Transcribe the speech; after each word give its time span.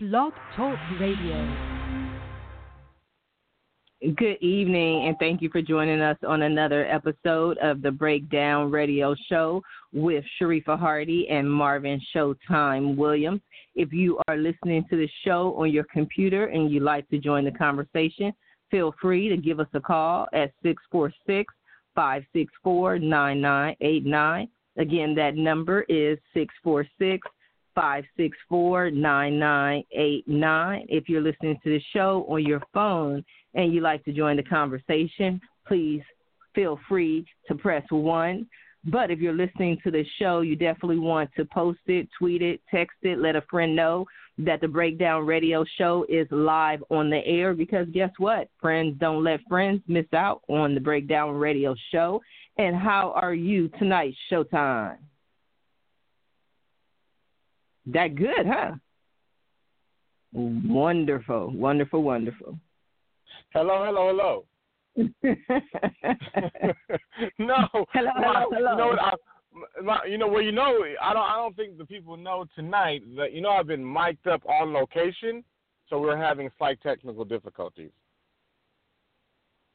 Blog 0.00 0.32
Talk 0.54 0.78
Radio. 1.00 1.56
Good 4.14 4.36
evening, 4.40 5.08
and 5.08 5.16
thank 5.18 5.42
you 5.42 5.50
for 5.50 5.60
joining 5.60 6.00
us 6.00 6.16
on 6.24 6.42
another 6.42 6.86
episode 6.86 7.58
of 7.58 7.82
the 7.82 7.90
Breakdown 7.90 8.70
Radio 8.70 9.16
Show 9.28 9.60
with 9.92 10.24
Sharifa 10.40 10.78
Hardy 10.78 11.26
and 11.28 11.50
Marvin 11.50 12.00
Showtime 12.14 12.94
Williams. 12.94 13.40
If 13.74 13.92
you 13.92 14.20
are 14.28 14.36
listening 14.36 14.84
to 14.88 14.96
the 14.96 15.08
show 15.24 15.56
on 15.58 15.72
your 15.72 15.86
computer 15.92 16.46
and 16.46 16.70
you'd 16.70 16.84
like 16.84 17.08
to 17.08 17.18
join 17.18 17.44
the 17.44 17.50
conversation, 17.50 18.32
feel 18.70 18.94
free 19.02 19.28
to 19.28 19.36
give 19.36 19.58
us 19.58 19.66
a 19.74 19.80
call 19.80 20.28
at 20.32 20.52
646 20.62 21.52
564 21.96 23.00
9989. 23.00 24.48
Again, 24.76 25.16
that 25.16 25.34
number 25.34 25.80
is 25.88 26.20
646 26.34 27.26
564 27.78 28.90
9989. 28.90 30.86
If 30.88 31.08
you're 31.08 31.20
listening 31.20 31.60
to 31.62 31.70
the 31.70 31.80
show 31.92 32.26
on 32.28 32.44
your 32.44 32.60
phone 32.74 33.24
and 33.54 33.72
you'd 33.72 33.84
like 33.84 34.04
to 34.06 34.12
join 34.12 34.36
the 34.36 34.42
conversation, 34.42 35.40
please 35.64 36.02
feel 36.56 36.80
free 36.88 37.24
to 37.46 37.54
press 37.54 37.84
1. 37.90 38.44
But 38.86 39.12
if 39.12 39.20
you're 39.20 39.32
listening 39.32 39.78
to 39.84 39.92
the 39.92 40.04
show, 40.18 40.40
you 40.40 40.56
definitely 40.56 40.98
want 40.98 41.30
to 41.36 41.44
post 41.44 41.78
it, 41.86 42.08
tweet 42.18 42.42
it, 42.42 42.60
text 42.68 42.96
it, 43.02 43.20
let 43.20 43.36
a 43.36 43.42
friend 43.42 43.76
know 43.76 44.06
that 44.38 44.60
the 44.60 44.66
Breakdown 44.66 45.24
Radio 45.24 45.64
Show 45.76 46.04
is 46.08 46.26
live 46.32 46.82
on 46.90 47.10
the 47.10 47.24
air 47.24 47.54
because 47.54 47.86
guess 47.92 48.10
what? 48.18 48.48
Friends 48.60 48.96
don't 48.98 49.22
let 49.22 49.38
friends 49.48 49.82
miss 49.86 50.06
out 50.12 50.42
on 50.48 50.74
the 50.74 50.80
Breakdown 50.80 51.36
Radio 51.36 51.76
Show. 51.92 52.20
And 52.56 52.74
how 52.74 53.12
are 53.14 53.34
you 53.34 53.68
tonight, 53.78 54.14
Showtime? 54.32 54.96
That 57.92 58.14
good, 58.14 58.46
huh? 58.46 58.72
Wonderful, 60.32 61.52
wonderful, 61.54 62.02
wonderful. 62.02 62.58
Hello, 63.54 63.84
hello, 63.84 64.08
hello. 64.08 64.44
no. 67.38 67.86
Hello, 67.92 68.10
my, 68.16 68.44
hello, 68.44 68.50
hello. 68.52 68.70
You 68.72 68.76
know 68.76 68.86
what? 68.88 68.98
I, 68.98 69.12
my, 69.82 70.04
you 70.04 70.18
know 70.18 70.28
well, 70.28 70.42
you 70.42 70.52
know, 70.52 70.84
I 71.02 71.14
don't. 71.14 71.22
I 71.22 71.36
don't 71.36 71.56
think 71.56 71.78
the 71.78 71.86
people 71.86 72.18
know 72.18 72.44
tonight 72.54 73.02
that 73.16 73.32
you 73.32 73.40
know 73.40 73.50
I've 73.50 73.66
been 73.66 73.84
mic'd 73.84 74.28
up 74.28 74.42
on 74.46 74.74
location, 74.74 75.42
so 75.88 75.98
we're 75.98 76.16
having 76.16 76.50
slight 76.58 76.80
technical 76.82 77.24
difficulties. 77.24 77.90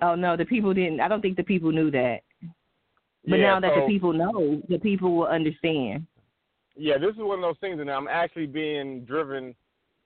Oh 0.02 0.14
no, 0.14 0.38
the 0.38 0.46
people 0.46 0.74
didn't. 0.74 1.00
I 1.00 1.08
don't 1.08 1.22
think 1.22 1.36
the 1.38 1.44
people 1.44 1.72
knew 1.72 1.90
that. 1.90 2.20
But 3.26 3.40
Yeah, 3.40 3.54
now 3.54 3.60
that 3.62 3.72
so- 3.74 3.82
the 3.82 3.88
people 3.88 4.14
know, 4.14 4.62
the 4.70 4.78
people 4.78 5.16
will 5.16 5.28
understand. 5.28 6.06
Yeah, 6.76 6.98
this 6.98 7.12
is 7.12 7.18
one 7.22 7.38
of 7.40 7.42
those 7.42 7.58
things, 7.62 7.80
and 7.80 7.90
I'm 7.90 8.08
actually 8.08 8.48
being 8.48 9.06
driven 9.06 9.56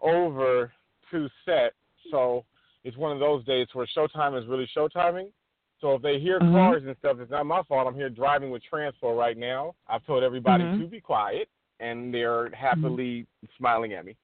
over 0.01 0.71
to 1.11 1.29
set, 1.45 1.73
so 2.11 2.43
it's 2.83 2.97
one 2.97 3.11
of 3.11 3.19
those 3.19 3.43
days 3.45 3.67
where 3.73 3.87
showtime 3.97 4.37
is 4.39 4.47
really 4.47 4.69
showtiming. 4.75 5.31
So 5.79 5.93
if 5.93 6.01
they 6.01 6.19
hear 6.19 6.39
Mhm. 6.39 6.51
cars 6.51 6.83
and 6.85 6.95
stuff, 6.97 7.17
it's 7.19 7.31
not 7.31 7.45
my 7.45 7.61
fault. 7.63 7.87
I'm 7.87 7.95
here 7.95 8.09
driving 8.09 8.49
with 8.49 8.63
Transpo 8.71 9.17
right 9.17 9.37
now. 9.37 9.75
I've 9.87 10.03
told 10.05 10.23
everybody 10.23 10.63
Mhm. 10.63 10.79
to 10.81 10.87
be 10.87 10.99
quiet, 10.99 11.49
and 11.79 12.13
they're 12.13 12.49
happily 12.49 13.27
smiling 13.57 13.93
at 13.93 14.03
me. 14.05 14.15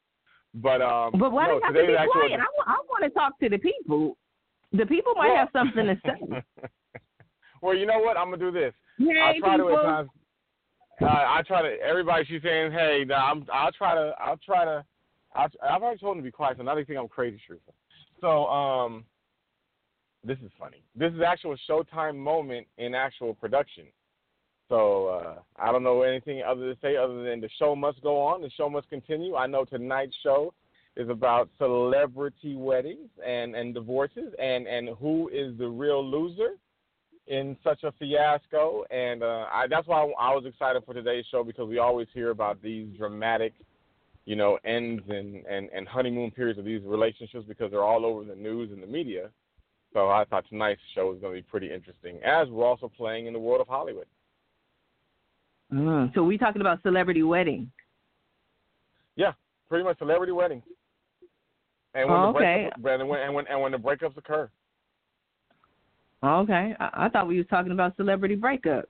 But 0.56 0.82
um, 0.82 1.14
But 1.18 1.32
why 1.32 1.48
no, 1.48 1.54
do 1.54 1.56
you 1.58 1.62
have 1.64 1.74
to 1.74 1.88
be 1.88 2.12
quiet? 2.12 2.40
I, 2.40 2.46
wa- 2.58 2.64
I 2.68 2.78
want 2.90 3.04
to 3.04 3.10
talk 3.12 3.40
to 3.40 3.50
the 3.50 3.58
people. 3.58 4.18
The 4.72 4.86
people 4.86 5.14
might 5.16 5.30
Well- 5.30 5.38
have 5.38 5.50
something 5.54 5.86
to 5.86 5.96
say. 6.04 6.44
well, 7.62 7.76
you 7.76 7.86
know 7.86 8.00
what? 8.00 8.18
I'm 8.18 8.26
gonna 8.32 8.38
do 8.38 8.52
this. 8.52 8.74
I 9.00 9.04
Hey, 9.34 9.40
try 9.40 9.58
to 9.58 9.70
at 9.70 9.82
times. 9.84 10.10
Uh, 11.02 11.06
I 11.06 11.42
try 11.48 11.62
to. 11.62 11.76
Everybody, 11.82 12.26
she's 12.26 12.42
saying, 12.42 12.72
"Hey, 12.72 13.04
nah, 13.08 13.32
I'm. 13.32 13.46
I'll 13.52 13.72
try 13.72 13.96
to. 13.96 14.14
I'll 14.20 14.38
try 14.38 14.66
to. 14.66 14.84
I'll, 15.36 15.48
I've 15.68 15.82
already 15.82 16.00
told 16.00 16.18
them 16.18 16.24
to 16.24 16.28
be 16.28 16.32
quiet, 16.32 16.58
so 16.58 16.64
now 16.64 16.76
they 16.76 16.84
think 16.84 17.00
I'm 17.00 17.08
crazy, 17.08 17.40
Sharifa. 17.50 17.74
So, 18.22 18.46
um, 18.46 19.04
this 20.24 20.38
is 20.40 20.52
funny. 20.60 20.84
This 20.96 21.12
is 21.14 21.22
actual 21.26 21.56
Showtime 21.70 22.16
moment 22.16 22.68
in 22.78 22.94
actual 22.94 23.34
production. 23.34 23.86
So 24.70 25.08
uh, 25.08 25.36
I 25.58 25.72
don't 25.72 25.84
know 25.84 26.02
anything 26.04 26.42
other 26.42 26.74
to 26.74 26.80
say 26.82 26.96
other 26.96 27.24
than 27.24 27.42
the 27.42 27.50
show 27.60 27.76
must 27.76 28.02
go 28.02 28.22
on. 28.22 28.42
The 28.42 28.50
show 28.52 28.70
must 28.70 28.90
continue. 28.90 29.36
I 29.36 29.46
know 29.46 29.66
tonight's 29.66 30.16
show 30.24 30.54
is 30.96 31.10
about 31.10 31.50
celebrity 31.58 32.56
weddings 32.56 33.10
and 33.26 33.56
and 33.56 33.74
divorces 33.74 34.34
and 34.40 34.68
and 34.68 34.90
who 35.00 35.30
is 35.30 35.58
the 35.58 35.68
real 35.68 36.06
loser 36.06 36.52
in 37.28 37.56
such 37.64 37.84
a 37.84 37.92
fiasco, 37.94 38.84
and 38.92 39.24
uh, 39.24 39.46
I, 39.52 39.66
that's 39.70 39.88
why 39.88 40.02
I 40.20 40.34
was 40.34 40.46
excited 40.46 40.84
for 40.86 40.94
today's 40.94 41.26
show 41.32 41.44
because 41.44 41.70
we 41.70 41.78
always 41.78 42.08
hear 42.14 42.32
about 42.32 42.62
these 42.62 42.88
dramatic, 42.98 43.54
you 44.26 44.36
know, 44.36 44.60
ends 44.66 45.04
and, 45.08 45.46
and, 45.46 45.70
and 45.74 45.88
honeymoon 45.88 46.32
periods 46.32 46.60
of 46.60 46.66
these 46.66 46.82
relationships 46.84 47.46
because 47.48 47.72
they're 47.72 47.84
all 47.84 48.06
over 48.06 48.26
the 48.26 48.36
news 48.36 48.72
and 48.72 48.84
the 48.84 48.88
media. 48.88 49.30
So 49.94 50.10
I 50.10 50.26
thought 50.26 50.46
tonight's 50.50 50.82
show 50.96 51.12
was 51.12 51.20
going 51.20 51.34
to 51.36 51.42
be 51.42 51.48
pretty 51.48 51.72
interesting, 51.72 52.20
as 52.24 52.50
we're 52.50 52.66
also 52.66 52.92
playing 52.96 53.28
in 53.28 53.34
the 53.34 53.40
world 53.40 53.62
of 53.62 53.68
Hollywood. 53.68 54.08
Mm, 55.72 56.14
so 56.14 56.24
we 56.24 56.38
talking 56.38 56.62
about 56.62 56.82
celebrity 56.84 57.24
wedding. 57.24 57.72
Yeah, 59.16 59.34
pretty 59.70 59.84
much 59.84 59.98
celebrity 60.00 60.32
weddings. 60.32 60.64
And 61.94 62.10
when 62.10 62.20
Oh, 62.20 62.32
the 62.34 62.40
okay. 62.40 62.70
breakups, 62.76 63.00
and 63.00 63.08
when 63.08 63.20
and 63.22 63.34
when 63.34 63.48
and 63.48 63.62
when 63.62 63.72
the 63.72 63.78
breakups 63.78 64.18
occur. 64.18 64.50
Okay, 66.24 66.74
I, 66.80 66.90
I 66.94 67.10
thought 67.10 67.28
we 67.28 67.38
was 67.38 67.48
talking 67.50 67.72
about 67.72 67.96
celebrity 67.98 68.36
breakups. 68.36 68.86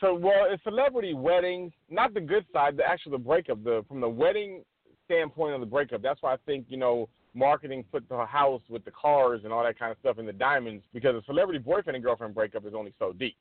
So, 0.00 0.14
well, 0.14 0.46
it's 0.48 0.62
celebrity 0.62 1.14
weddings, 1.14 1.72
not 1.90 2.14
the 2.14 2.20
good 2.20 2.44
side, 2.52 2.76
the 2.76 2.84
actual 2.84 3.12
the 3.12 3.18
breakup. 3.18 3.62
The 3.64 3.84
from 3.88 4.00
the 4.00 4.08
wedding 4.08 4.62
standpoint 5.04 5.54
of 5.54 5.60
the 5.60 5.66
breakup. 5.66 6.02
That's 6.02 6.20
why 6.22 6.34
I 6.34 6.36
think 6.46 6.66
you 6.68 6.76
know 6.76 7.08
marketing 7.34 7.84
put 7.92 8.08
the 8.08 8.24
house 8.24 8.62
with 8.68 8.84
the 8.84 8.90
cars 8.90 9.42
and 9.44 9.52
all 9.52 9.62
that 9.62 9.78
kind 9.78 9.92
of 9.92 9.98
stuff 9.98 10.18
in 10.18 10.26
the 10.26 10.32
diamonds 10.32 10.82
because 10.94 11.14
a 11.14 11.22
celebrity 11.26 11.58
boyfriend 11.58 11.94
and 11.94 12.04
girlfriend 12.04 12.34
breakup 12.34 12.66
is 12.66 12.74
only 12.74 12.94
so 12.98 13.12
deep. 13.12 13.36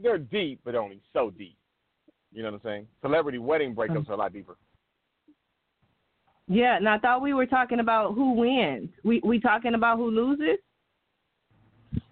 They're 0.00 0.18
deep, 0.18 0.60
but 0.64 0.76
only 0.76 1.00
so 1.12 1.30
deep. 1.30 1.56
You 2.32 2.42
know 2.42 2.52
what 2.52 2.60
I'm 2.64 2.64
saying? 2.64 2.86
Celebrity 3.02 3.38
wedding 3.38 3.74
breakups 3.74 4.06
mm. 4.06 4.10
are 4.10 4.12
a 4.12 4.16
lot 4.16 4.32
deeper. 4.32 4.56
Yeah, 6.46 6.76
and 6.76 6.88
I 6.88 6.98
thought 6.98 7.20
we 7.20 7.34
were 7.34 7.46
talking 7.46 7.80
about 7.80 8.14
who 8.14 8.32
wins. 8.32 8.90
We 9.04 9.20
we 9.24 9.40
talking 9.40 9.74
about 9.74 9.98
who 9.98 10.10
loses. 10.10 10.58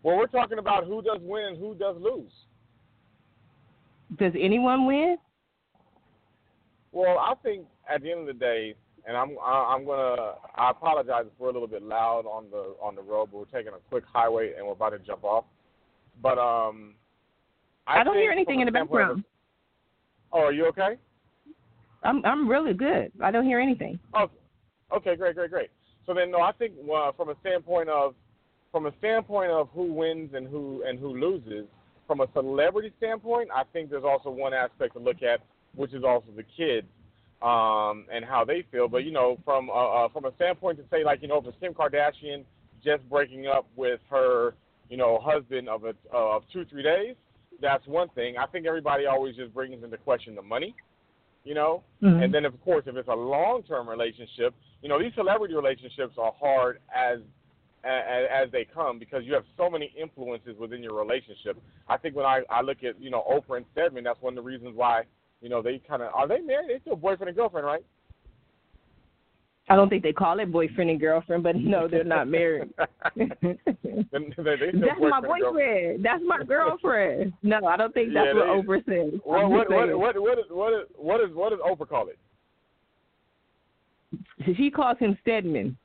Well, 0.03 0.17
we're 0.17 0.27
talking 0.27 0.59
about 0.59 0.85
who 0.85 1.03
does 1.03 1.19
win 1.21 1.45
and 1.47 1.59
who 1.59 1.75
does 1.75 1.97
lose. 2.01 2.33
Does 4.19 4.33
anyone 4.39 4.87
win? 4.87 5.17
Well, 6.93 7.19
I 7.19 7.35
think 7.43 7.67
at 7.93 8.03
the 8.03 8.11
end 8.11 8.21
of 8.21 8.27
the 8.27 8.33
day, 8.33 8.75
and 9.07 9.17
I'm 9.17 9.37
I'm 9.45 9.85
gonna 9.85 10.35
I 10.55 10.71
apologize 10.71 11.25
if 11.27 11.33
we're 11.39 11.51
a 11.51 11.53
little 11.53 11.69
bit 11.69 11.83
loud 11.83 12.25
on 12.27 12.47
the 12.51 12.75
on 12.81 12.95
the 12.95 13.03
road, 13.03 13.29
but 13.33 13.39
we're 13.39 13.59
taking 13.59 13.73
a 13.73 13.79
quick 13.91 14.05
highway 14.13 14.55
and 14.57 14.67
we're 14.67 14.73
about 14.73 14.91
to 14.91 14.99
jump 15.01 15.25
off. 15.25 15.45
But 16.23 16.39
um, 16.39 16.95
I, 17.87 18.01
I, 18.01 18.05
don't 18.05 18.17
hear 18.17 18.33
anything 18.33 18.61
in 18.61 18.67
the 18.67 18.73
standpoint 18.73 19.03
of- 19.03 19.09
background. 19.09 19.25
oh, 20.33 20.41
are 20.41 20.53
you 20.53 20.67
okay? 20.67 20.97
I'm 22.03 22.25
I'm 22.25 22.49
really 22.49 22.73
good. 22.73 23.13
I 23.21 23.31
don't 23.31 23.45
hear 23.45 23.61
anything. 23.61 23.99
Oh, 24.15 24.31
okay, 24.97 25.17
great, 25.17 25.35
great, 25.35 25.51
great. 25.51 25.71
So 26.07 26.15
then, 26.15 26.31
no, 26.31 26.41
I 26.41 26.53
think 26.53 26.75
uh, 26.95 27.13
from 27.13 27.31
a 27.31 27.35
standpoint 27.41 27.89
of 27.89 28.15
from 28.73 28.87
a 28.87 28.93
standpoint 28.99 29.51
of 29.51 29.69
who 29.75 29.93
wins 29.93 30.31
and 30.35 30.47
who 30.49 30.83
and 30.87 30.99
who 30.99 31.09
loses, 31.19 31.67
from 32.07 32.21
a 32.21 32.27
celebrity 32.33 32.93
standpoint, 32.99 33.49
I 33.55 33.63
think 33.73 33.91
there's 33.91 34.05
also 34.05 34.31
one 34.31 34.55
aspect 34.55 34.95
to 34.95 35.01
look 35.01 35.23
at, 35.23 35.41
which 35.75 35.93
is 35.93 36.05
also 36.05 36.29
the 36.37 36.45
kids 36.57 36.87
um, 37.43 38.07
and 38.13 38.25
how 38.25 38.45
they 38.47 38.65
feel. 38.71 38.89
But 38.89 39.05
you 39.05 39.13
know, 39.13 39.39
from 39.45 39.71
uh, 39.71 39.73
uh, 40.05 40.09
from 40.09 40.25
a 40.25 40.35
standpoint 40.37 40.79
to 40.79 40.85
say 40.91 41.05
like 41.05 41.23
you 41.23 41.29
know, 41.29 41.41
for 41.41 41.53
Kim 41.53 41.75
Kardashian 41.75 42.45
just 42.85 43.09
breaking 43.09 43.47
up 43.47 43.67
with 43.77 44.01
her 44.11 44.55
you 44.89 44.97
know 44.97 45.19
husband 45.23 45.69
of 45.69 45.85
a 45.85 45.95
of 46.13 46.43
two 46.53 46.65
three 46.67 46.83
days, 46.83 47.17
that's 47.61 47.87
one 47.87 48.09
thing. 48.11 48.37
I 48.39 48.47
think 48.47 48.67
everybody 48.67 49.07
always 49.07 49.37
just 49.37 49.53
brings 49.53 49.83
into 49.83 49.97
question 49.99 50.35
the 50.35 50.43
money. 50.43 50.75
You 51.45 51.55
know, 51.55 51.85
Mhm. 52.03 52.25
and 52.25 52.35
then 52.35 52.45
of 52.45 52.61
course 52.65 52.85
if 52.87 52.97
it's 52.97 53.09
a 53.09 53.15
long 53.15 53.63
term 53.63 53.89
relationship, 53.89 54.53
you 54.83 54.89
know 54.89 54.99
these 54.99 55.15
celebrity 55.15 55.55
relationships 55.55 56.15
are 56.19 56.33
hard 56.33 56.81
as 56.93 57.21
as, 57.87 58.47
as 58.47 58.53
they 58.53 58.65
come 58.65 58.99
because 58.99 59.23
you 59.25 59.35
have 59.35 59.45
so 59.57 59.71
many 59.71 59.93
influences 60.01 60.57
within 60.59 60.83
your 60.83 60.95
relationship. 60.95 61.61
I 61.89 61.97
think 61.97 62.17
when 62.17 62.27
I 62.27 62.43
I 62.51 62.63
look 62.63 62.85
at 62.85 63.01
you 63.01 63.11
know 63.11 63.25
Oprah 63.31 63.59
and 63.59 63.67
Stedman, 63.73 64.05
that's 64.05 64.21
one 64.21 64.37
of 64.37 64.45
the 64.45 64.49
reasons 64.49 64.73
why 64.75 65.03
you 65.41 65.49
know 65.49 65.63
they 65.63 65.81
kind 65.87 66.03
of 66.03 66.13
are 66.15 66.29
they 66.29 66.41
married? 66.41 66.71
They 66.71 66.81
still 66.81 66.97
boyfriend 66.97 67.29
and 67.29 67.37
girlfriend, 67.37 67.67
right? 67.67 67.85
I 69.69 69.75
don't 69.75 69.89
think 69.89 70.05
they 70.05 70.13
call 70.13 70.39
it 70.39 70.53
boyfriend 70.53 70.91
and 70.91 71.01
girlfriend, 71.01 71.43
but 71.43 71.57
no, 71.57 71.89
they're 71.89 72.05
not 72.05 72.29
married. 72.29 72.71
They, 74.13 74.57
they 74.57 74.71
That's 74.73 75.01
my 75.01 75.21
boyfriend. 75.21 76.05
That's 76.05 76.23
my 76.25 76.43
girlfriend. 76.45 77.33
No, 77.43 77.67
I 77.67 77.77
don't 77.77 77.93
think 77.93 78.15
that's 78.15 78.29
Yeah, 78.33 78.55
what 78.55 78.67
Oprah 78.67 78.85
says. 78.87 79.21
What 79.25 79.41
I'm 79.41 79.51
what, 79.51 79.71
what 79.71 79.99
what 79.99 80.21
what 80.21 80.39
is 80.39 80.45
what 80.51 80.73
is 80.73 80.87
what 80.97 81.21
is 81.21 81.35
what 81.35 81.51
does 81.51 81.59
Oprah 81.59 81.89
call 81.89 82.09
it? 82.09 82.19
She 84.57 84.71
calls 84.71 84.99
him 84.99 85.19
Stedman. 85.23 85.77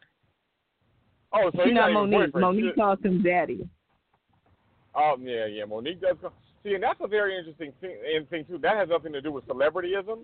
Oh, 1.34 1.50
so 1.52 1.58
She's 1.60 1.66
he's 1.68 1.74
not 1.74 1.92
not 1.94 2.08
even 2.08 2.20
Mo'Nique. 2.20 2.34
Mo'Nique 2.36 2.76
calls 2.76 3.00
him 3.04 3.24
daddy. 3.24 3.68
Oh 4.96 5.16
yeah, 5.22 5.46
yeah. 5.46 5.64
Mo'Nique 5.66 6.02
does. 6.02 6.18
Call, 6.22 6.34
see, 6.64 6.74
and 6.74 6.84
that's 6.84 7.00
a 7.02 7.08
very 7.08 7.38
interesting 7.38 7.72
thing, 7.80 7.96
and 8.16 8.30
thing 8.30 8.46
too. 8.46 8.58
That 8.58 8.76
has 8.76 8.90
nothing 8.90 9.14
to 9.14 9.22
do 9.22 9.32
with 9.32 9.48
celebrityism. 9.48 10.20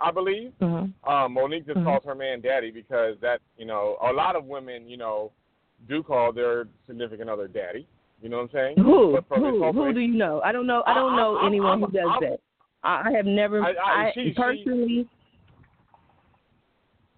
I 0.00 0.10
believe. 0.12 0.52
Mm-hmm. 0.60 1.10
Um, 1.10 1.34
Mo'Nique 1.34 1.66
just 1.66 1.78
Mhm. 1.78 1.84
calls 1.84 2.04
her 2.04 2.14
man 2.14 2.40
daddy 2.40 2.70
because 2.70 3.16
that, 3.20 3.40
you 3.56 3.66
know, 3.66 3.96
a 4.00 4.12
lot 4.12 4.36
of 4.36 4.44
women, 4.44 4.88
you 4.88 4.96
know, 4.96 5.32
do 5.88 6.04
call 6.04 6.32
their 6.32 6.68
significant 6.86 7.28
other 7.28 7.48
daddy. 7.48 7.84
You 8.22 8.28
know 8.28 8.36
what 8.38 8.42
I'm 8.44 8.50
saying? 8.50 8.76
Who? 8.78 9.16
Who? 9.34 9.72
Who 9.72 9.92
do 9.92 9.98
you 10.00 10.14
know? 10.14 10.40
I 10.44 10.52
don't 10.52 10.66
know. 10.68 10.82
I 10.86 10.94
don't 10.94 11.14
I- 11.14 11.16
know 11.16 11.36
I- 11.38 11.46
anyone 11.46 11.70
I'm- 11.70 11.80
who 11.80 11.86
does 11.90 12.10
that. 12.20 12.40
I, 12.84 13.08
I 13.08 13.12
have 13.12 13.26
never. 13.26 13.60
I- 13.62 13.74
I- 14.06 14.12
she- 14.14 14.34
she- 14.34 15.08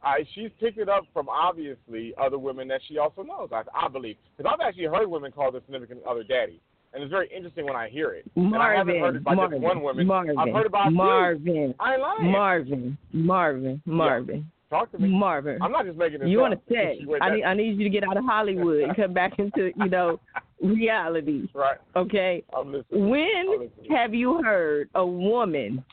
I, 0.02 0.26
she's 0.35 0.50
picked 0.58 0.79
it 0.79 0.88
up 0.88 1.05
from 1.12 1.29
obviously 1.29 2.14
other 2.20 2.38
women 2.38 2.69
that 2.69 2.81
she 2.88 2.99
also 2.99 3.23
knows. 3.23 3.50
I, 3.52 3.62
I 3.75 3.88
believe 3.88 4.17
because 4.37 4.50
I've 4.52 4.67
actually 4.67 4.85
heard 4.85 5.06
women 5.08 5.32
call 5.32 5.52
their 5.52 5.61
significant 5.62 6.00
other 6.08 6.23
daddy, 6.23 6.61
and 6.94 7.02
it's 7.02 7.11
very 7.11 7.29
interesting 7.35 7.67
when 7.67 7.76
I 7.76 7.88
hear 7.88 8.12
it. 8.12 8.25
and 8.37 8.55
I 8.56 8.75
haven't 8.76 8.99
Marvin, 8.99 9.00
heard 9.00 9.17
it 9.17 9.25
by 9.25 9.35
Marvin, 9.35 9.61
just 9.61 9.75
one 9.75 9.82
woman. 9.82 10.06
Marvin, 10.06 10.38
I've 10.38 10.55
heard 10.55 10.67
about. 10.67 10.93
Marvin, 10.93 11.75
I 11.79 11.93
ain't 11.94 12.02
lying. 12.02 12.32
Marvin, 12.32 12.99
Marvin, 13.12 13.82
Marvin, 13.85 14.50
Talk 14.70 14.91
to 14.93 14.99
me. 14.99 15.08
Marvin. 15.08 15.58
I'm 15.61 15.73
not 15.73 15.85
just 15.85 15.99
making 15.99 16.20
this 16.20 16.29
You 16.29 16.38
want 16.38 16.55
to 16.55 16.61
say? 16.73 17.00
I 17.20 17.35
need 17.35 17.43
I 17.44 17.55
need 17.55 17.76
you 17.76 17.85
to 17.85 17.91
get 17.91 18.05
out 18.05 18.17
of 18.17 18.25
Hollywood 18.25 18.82
and 18.85 18.97
come 18.97 19.12
back 19.12 19.38
into 19.38 19.73
you 19.76 19.88
know 19.88 20.20
reality. 20.62 21.49
right. 21.55 21.79
Okay. 21.97 22.44
I'm 22.56 22.73
listening. 22.73 23.02
I'm 23.02 23.08
When 23.11 23.70
have 23.91 24.14
you 24.14 24.43
heard 24.43 24.88
a 24.94 25.05
woman 25.05 25.85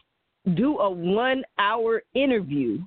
do 0.55 0.77
a 0.77 0.89
one 0.89 1.43
hour 1.57 2.03
interview 2.13 2.79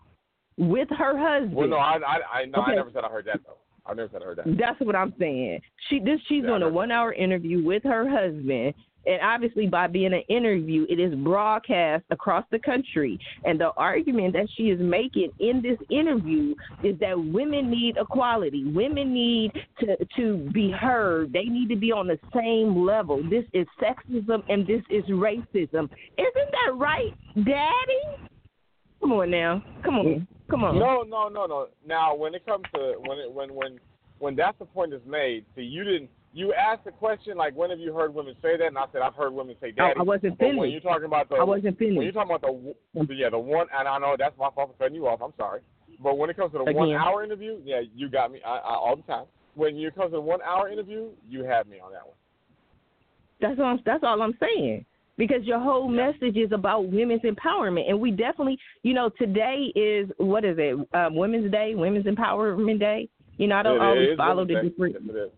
with 0.60 0.88
her 0.90 1.16
husband? 1.18 1.54
Well, 1.54 1.68
no, 1.68 1.76
I, 1.76 1.96
I, 1.96 2.38
I, 2.40 2.44
no, 2.44 2.60
Okay. 2.62 2.72
I 2.72 2.74
never 2.76 2.90
said 2.92 3.04
I 3.04 3.08
heard 3.08 3.24
that 3.26 3.40
though. 3.44 3.56
I 3.86 3.94
never 3.94 4.08
said 4.12 4.22
I 4.22 4.26
heard 4.26 4.38
that. 4.38 4.44
That's 4.58 4.78
what 4.80 4.94
I'm 4.94 5.14
saying. 5.18 5.60
She 5.88 5.98
this 5.98 6.20
she's 6.28 6.42
Yeah, 6.42 6.50
doing 6.50 6.62
a 6.62 6.68
one 6.68 6.92
hour 6.92 7.12
interview 7.12 7.64
with 7.64 7.82
her 7.84 8.08
husband. 8.08 8.74
And 9.06 9.18
obviously, 9.22 9.66
by 9.66 9.86
being 9.86 10.12
an 10.12 10.22
interview, 10.28 10.84
it 10.90 11.00
is 11.00 11.14
broadcast 11.14 12.04
across 12.10 12.44
the 12.50 12.58
country. 12.58 13.18
And 13.44 13.58
the 13.58 13.70
argument 13.78 14.34
that 14.34 14.46
she 14.54 14.64
is 14.64 14.78
making 14.78 15.30
in 15.38 15.62
this 15.62 15.78
interview 15.88 16.54
is 16.84 16.98
that 17.00 17.18
women 17.18 17.70
need 17.70 17.96
equality. 17.98 18.64
Women 18.66 19.14
need 19.14 19.52
to 19.80 19.96
to 20.16 20.50
be 20.52 20.70
heard. 20.70 21.32
They 21.32 21.44
need 21.44 21.70
to 21.70 21.76
be 21.76 21.92
on 21.92 22.08
the 22.08 22.18
same 22.36 22.84
level. 22.84 23.22
This 23.30 23.44
is 23.54 23.66
sexism 23.80 24.42
and 24.50 24.66
this 24.66 24.82
is 24.90 25.04
racism. 25.06 25.88
Isn't 26.18 26.50
that 26.52 26.74
right, 26.74 27.14
Daddy? 27.36 28.28
Come 29.00 29.12
on 29.12 29.30
now. 29.30 29.62
Come 29.84 29.94
on. 29.96 30.28
Come 30.50 30.64
on. 30.64 30.78
No, 30.78 31.02
no, 31.02 31.28
no, 31.28 31.46
no. 31.46 31.68
Now, 31.86 32.14
when 32.14 32.34
it 32.34 32.44
comes 32.44 32.64
to 32.74 32.94
when 33.06 33.18
it 33.18 33.32
when 33.32 33.54
when 33.54 33.78
when 34.18 34.36
that's 34.36 34.58
the 34.58 34.66
point 34.66 34.92
is 34.92 35.00
made, 35.06 35.44
see, 35.54 35.62
you 35.62 35.84
didn't. 35.84 36.10
You 36.32 36.52
asked 36.52 36.84
the 36.84 36.92
question 36.92 37.36
like, 37.36 37.56
when 37.56 37.70
have 37.70 37.80
you 37.80 37.92
heard 37.92 38.14
women 38.14 38.36
say 38.40 38.56
that? 38.56 38.66
And 38.66 38.78
I 38.78 38.84
said, 38.92 39.02
I've 39.02 39.14
heard 39.14 39.32
women 39.32 39.56
say 39.60 39.68
I, 39.68 39.70
daddy. 39.70 39.94
I 39.98 40.02
wasn't 40.02 40.38
But 40.38 40.54
when 40.54 40.70
you're 40.70 40.80
talking 40.80 41.06
about 41.06 41.28
the 41.28 41.36
I 41.36 41.42
wasn't 41.42 41.80
when 41.80 41.94
you're 41.94 42.12
talking 42.12 42.36
about 42.36 42.42
the, 42.42 43.04
the 43.04 43.14
yeah 43.14 43.30
the 43.30 43.38
one 43.38 43.66
and 43.76 43.88
I 43.88 43.98
know 43.98 44.14
that's 44.16 44.38
my 44.38 44.48
fault 44.54 44.70
for 44.70 44.84
cutting 44.84 44.94
you 44.94 45.08
off. 45.08 45.20
I'm 45.22 45.32
sorry. 45.36 45.60
But 46.02 46.18
when 46.18 46.30
it 46.30 46.36
comes 46.36 46.52
to 46.52 46.58
the 46.58 46.64
Again. 46.64 46.76
one 46.76 46.92
hour 46.92 47.24
interview, 47.24 47.60
yeah, 47.64 47.80
you 47.94 48.08
got 48.08 48.30
me 48.30 48.40
I, 48.46 48.56
I, 48.58 48.74
all 48.74 48.96
the 48.96 49.02
time. 49.02 49.24
When 49.54 49.76
it 49.76 49.94
comes 49.94 50.08
to 50.08 50.16
the 50.16 50.20
one 50.20 50.40
hour 50.42 50.68
interview, 50.68 51.08
you 51.28 51.44
have 51.44 51.66
me 51.66 51.78
on 51.80 51.92
that 51.92 52.06
one. 52.06 52.16
That's 53.40 53.60
all. 53.60 53.78
That's 53.84 54.04
all 54.04 54.22
I'm 54.22 54.38
saying. 54.38 54.84
Because 55.20 55.44
your 55.44 55.60
whole 55.60 55.86
message 55.86 56.38
is 56.38 56.50
about 56.50 56.88
women's 56.88 57.20
empowerment, 57.20 57.90
and 57.90 58.00
we 58.00 58.10
definitely, 58.10 58.56
you 58.82 58.94
know, 58.94 59.10
today 59.18 59.70
is 59.76 60.08
what 60.16 60.46
is 60.46 60.56
it? 60.58 60.88
Um, 60.94 61.14
Women's 61.14 61.52
Day, 61.52 61.74
Women's 61.74 62.06
Empowerment 62.06 62.78
Day. 62.78 63.06
You 63.36 63.46
know, 63.48 63.56
I 63.56 63.62
don't 63.62 63.76
It 63.76 63.82
always 63.82 64.16
follow 64.16 64.46
the 64.46 64.62
different. 64.62 64.96
Yes. 65.04 65.28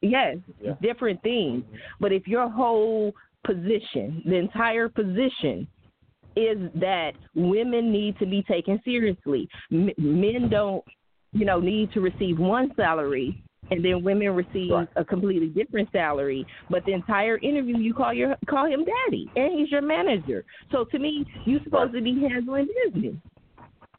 Yes, 0.00 0.36
Yeah. 0.62 0.74
different 0.80 1.20
things. 1.22 1.64
But 1.98 2.12
if 2.12 2.28
your 2.28 2.48
whole 2.48 3.16
position, 3.42 4.22
the 4.24 4.36
entire 4.36 4.88
position, 4.88 5.66
is 6.36 6.58
that 6.76 7.14
women 7.34 7.90
need 7.90 8.16
to 8.20 8.26
be 8.26 8.44
taken 8.44 8.80
seriously, 8.84 9.48
M- 9.72 9.90
men 9.98 10.48
don't, 10.50 10.84
you 11.32 11.44
know, 11.44 11.58
need 11.58 11.90
to 11.94 12.00
receive 12.00 12.38
one 12.38 12.72
salary. 12.76 13.42
And 13.72 13.84
then 13.84 14.02
women 14.02 14.34
receive 14.34 14.70
Right. 14.70 14.88
a 14.96 15.04
completely 15.04 15.48
different 15.48 15.90
salary, 15.92 16.46
but 16.68 16.84
the 16.84 16.92
entire 16.92 17.38
interview 17.38 17.78
you 17.78 17.94
call 17.94 18.12
your 18.12 18.36
call 18.46 18.66
him 18.66 18.84
daddy, 18.84 19.30
and 19.36 19.58
he's 19.58 19.70
your 19.70 19.82
manager. 19.82 20.44
So 20.70 20.84
to 20.84 20.98
me, 20.98 21.24
you're 21.46 21.62
supposed 21.64 21.94
to 21.94 22.00
be 22.00 22.20
handling 22.28 22.68
business 22.92 23.16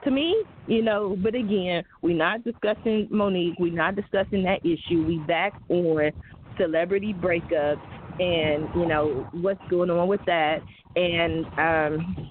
to 0.04 0.12
me, 0.12 0.44
you 0.68 0.82
know, 0.82 1.16
but 1.22 1.36
again, 1.36 1.84
we're 2.02 2.16
not 2.16 2.44
discussing 2.44 3.08
Mo'Nique. 3.12 3.56
We're 3.60 3.74
not 3.74 3.96
discussing 3.96 4.44
that 4.44 4.60
issue. 4.66 5.04
We 5.06 5.20
back 5.28 5.54
on 5.70 6.12
celebrity 6.58 7.14
breakups 7.14 7.82
and, 8.20 8.68
you 8.76 8.86
know, 8.86 9.28
what's 9.32 9.62
going 9.70 9.90
on 9.90 10.08
with 10.08 10.22
that. 10.26 10.60
And, 10.96 11.46
um, 11.58 12.28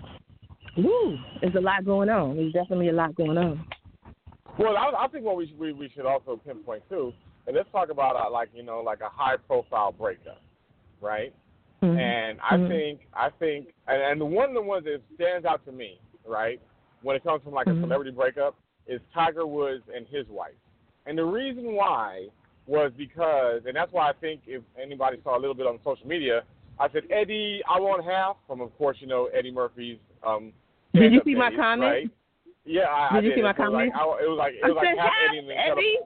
woo, 0.76 1.18
there's 1.40 1.54
a 1.54 1.60
lot 1.60 1.84
going 1.84 2.08
on. 2.08 2.36
There's 2.36 2.52
definitely 2.52 2.90
a 2.90 2.92
lot 2.92 3.14
going 3.14 3.38
on. 3.38 3.64
Well, 4.58 4.76
I, 4.76 5.04
I 5.04 5.08
think 5.08 5.24
what 5.24 5.36
we, 5.36 5.46
should- 5.46 5.58
we 5.58 5.72
we 5.72 5.88
should 5.88 6.06
also 6.06 6.40
pinpoint 6.46 6.82
too, 6.88 7.12
and 7.46 7.56
let's 7.56 7.70
talk 7.72 7.90
about 7.90 8.16
uh, 8.16 8.30
like 8.30 8.48
you 8.54 8.62
know 8.62 8.80
like 8.80 9.00
a 9.00 9.08
high 9.08 9.36
profile 9.36 9.92
breakup, 9.92 10.40
right? 11.00 11.32
Mhm. 11.82 11.98
And 11.98 12.38
I 12.40 12.56
Mhm. 12.56 12.68
think 12.68 13.00
I 13.14 13.30
think 13.30 13.74
and, 13.88 14.00
and 14.02 14.20
the 14.20 14.24
one 14.26 14.48
of 14.48 14.54
the 14.54 14.62
ones 14.62 14.84
that 14.84 15.00
stands 15.14 15.44
out 15.46 15.64
to 15.66 15.72
me, 15.72 15.98
right, 16.26 16.60
when 17.02 17.16
it 17.16 17.24
comes 17.24 17.42
from 17.42 17.52
like 17.52 17.66
Mhm. 17.66 17.78
a 17.78 17.80
celebrity 17.82 18.10
breakup, 18.12 18.54
is 18.86 19.00
Tiger 19.12 19.46
Woods 19.46 19.84
and 19.94 20.06
his 20.08 20.26
wife. 20.28 20.54
And 21.06 21.18
the 21.18 21.24
reason 21.24 21.72
why 21.74 22.28
was 22.66 22.92
because, 22.96 23.62
and 23.66 23.74
that's 23.74 23.92
why 23.92 24.08
I 24.08 24.12
think 24.12 24.42
if 24.46 24.62
anybody 24.80 25.18
saw 25.24 25.36
a 25.36 25.40
little 25.40 25.54
bit 25.54 25.66
on 25.66 25.80
social 25.82 26.06
media, 26.06 26.44
I 26.78 26.88
said 26.90 27.02
Eddie, 27.10 27.60
I 27.68 27.80
want 27.80 28.04
half 28.04 28.36
from, 28.46 28.60
of 28.60 28.76
course, 28.78 28.96
you 29.00 29.08
know 29.08 29.26
Eddie 29.26 29.50
Murphy's. 29.50 29.98
Um, 30.22 30.52
Did 30.94 31.12
you 31.12 31.20
see 31.24 31.34
my 31.34 31.50
comment? 31.50 31.90
Right? 31.90 32.10
Yeah, 32.64 32.82
I, 32.84 33.16
I 33.16 33.20
Did 33.20 33.30
you 33.30 33.34
see 33.34 33.42
my 33.42 33.48
like- 33.48 33.56
comment? 33.56 33.92
I- 33.96 34.22
It 34.22 34.28
was 34.28 34.38
like 34.38 34.54
it 34.54 34.60
I 34.64 34.68
was 34.68 34.76
like 34.76 34.86
said 34.90 34.98
half 34.98 35.10
half, 35.12 35.30
Eddie 35.36 35.52
Eddie. 35.52 35.98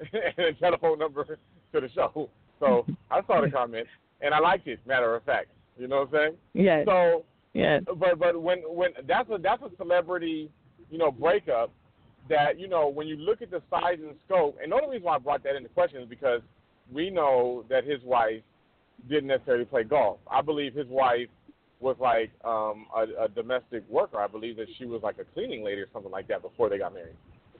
and 0.12 0.46
a 0.46 0.52
telephone 0.54 0.98
number 0.98 1.24
to 1.24 1.80
the 1.80 1.88
show. 1.94 2.28
So 2.60 2.84
I 3.10 3.20
saw 3.26 3.40
the 3.40 3.50
comment 3.50 3.86
and 4.20 4.34
I 4.34 4.38
liked 4.40 4.66
it. 4.66 4.80
Matter 4.86 5.14
of 5.14 5.22
fact, 5.24 5.48
you 5.78 5.86
know 5.88 6.00
what 6.10 6.20
I'm 6.20 6.32
saying? 6.54 6.64
Yes, 6.66 6.86
So, 6.86 7.24
yes. 7.54 7.82
but 7.86 8.18
but 8.18 8.40
when 8.42 8.58
when 8.66 8.90
that's 9.06 9.30
a 9.30 9.38
that's 9.38 9.62
a 9.62 9.70
celebrity, 9.76 10.50
you 10.90 10.98
know, 10.98 11.10
breakup 11.10 11.70
that 12.28 12.58
you 12.58 12.68
know 12.68 12.88
when 12.88 13.06
you 13.06 13.16
look 13.16 13.42
at 13.42 13.50
the 13.50 13.62
size 13.70 13.98
and 14.02 14.14
scope, 14.26 14.56
and 14.62 14.72
the 14.72 14.76
only 14.76 14.88
reason 14.88 15.04
why 15.04 15.16
I 15.16 15.18
brought 15.18 15.42
that 15.44 15.56
into 15.56 15.68
question 15.68 16.02
is 16.02 16.08
because 16.08 16.40
we 16.92 17.10
know 17.10 17.64
that 17.68 17.84
his 17.84 18.02
wife 18.02 18.42
didn't 19.08 19.28
necessarily 19.28 19.64
play 19.64 19.84
golf. 19.84 20.18
I 20.30 20.42
believe 20.42 20.74
his 20.74 20.88
wife 20.88 21.28
was 21.80 21.96
like 22.00 22.30
um 22.44 22.86
a, 22.96 23.24
a 23.24 23.28
domestic 23.28 23.88
worker. 23.88 24.18
I 24.18 24.26
believe 24.26 24.56
that 24.56 24.66
she 24.78 24.84
was 24.84 25.02
like 25.02 25.18
a 25.18 25.24
cleaning 25.24 25.62
lady 25.64 25.80
or 25.80 25.86
something 25.92 26.10
like 26.10 26.26
that 26.28 26.42
before 26.42 26.68
they 26.68 26.78
got 26.78 26.92
married. 26.94 27.14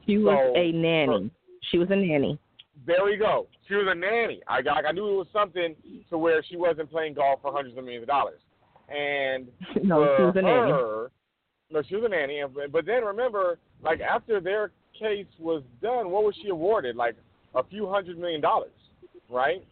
She 0.06 0.18
was 0.18 0.36
So, 0.54 0.58
a 0.58 0.72
nanny. 0.72 1.30
She 1.70 1.78
was 1.78 1.88
a 1.90 1.96
nanny. 1.96 2.38
There 2.86 3.04
we 3.04 3.16
go. 3.16 3.46
She 3.66 3.74
was 3.74 3.86
a 3.88 3.94
nanny. 3.94 4.40
I 4.46 4.62
got, 4.62 4.84
I 4.86 4.92
knew 4.92 5.08
it 5.08 5.16
was 5.16 5.26
something 5.32 5.74
to 6.10 6.18
where 6.18 6.42
she 6.48 6.56
wasn't 6.56 6.90
playing 6.90 7.14
golf 7.14 7.40
for 7.42 7.52
hundreds 7.52 7.76
of 7.76 7.84
millions 7.84 8.04
of 8.04 8.08
dollars. 8.08 8.40
And 8.88 9.48
No, 9.82 10.14
she 10.16 10.22
was 10.22 10.34
a 10.36 10.42
nanny. 10.42 10.70
her, 10.70 11.10
no, 11.70 11.82
she 11.88 11.96
was 11.96 12.04
a 12.06 12.08
nanny. 12.08 12.42
But 12.72 12.86
then 12.86 13.04
remember, 13.04 13.58
like 13.82 14.00
after 14.00 14.40
their 14.40 14.70
case 14.98 15.26
was 15.38 15.62
done, 15.82 16.10
what 16.10 16.24
was 16.24 16.34
she 16.42 16.48
awarded? 16.48 16.96
Like 16.96 17.16
a 17.54 17.62
few 17.64 17.88
hundred 17.88 18.18
million 18.18 18.40
dollars, 18.40 18.70
right? 19.30 19.64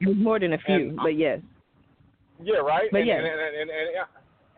It 0.00 0.08
was 0.08 0.16
more 0.16 0.38
than 0.38 0.52
a 0.54 0.58
few, 0.58 0.74
And- 0.74 0.96
but 0.96 1.16
yes. 1.18 1.40
Yeah, 2.42 2.56
right. 2.56 2.88
But 2.90 2.98
and, 2.98 3.06
yeah. 3.06 3.16
and, 3.18 3.26
and, 3.26 3.40
and, 3.40 3.70
and, 3.70 4.06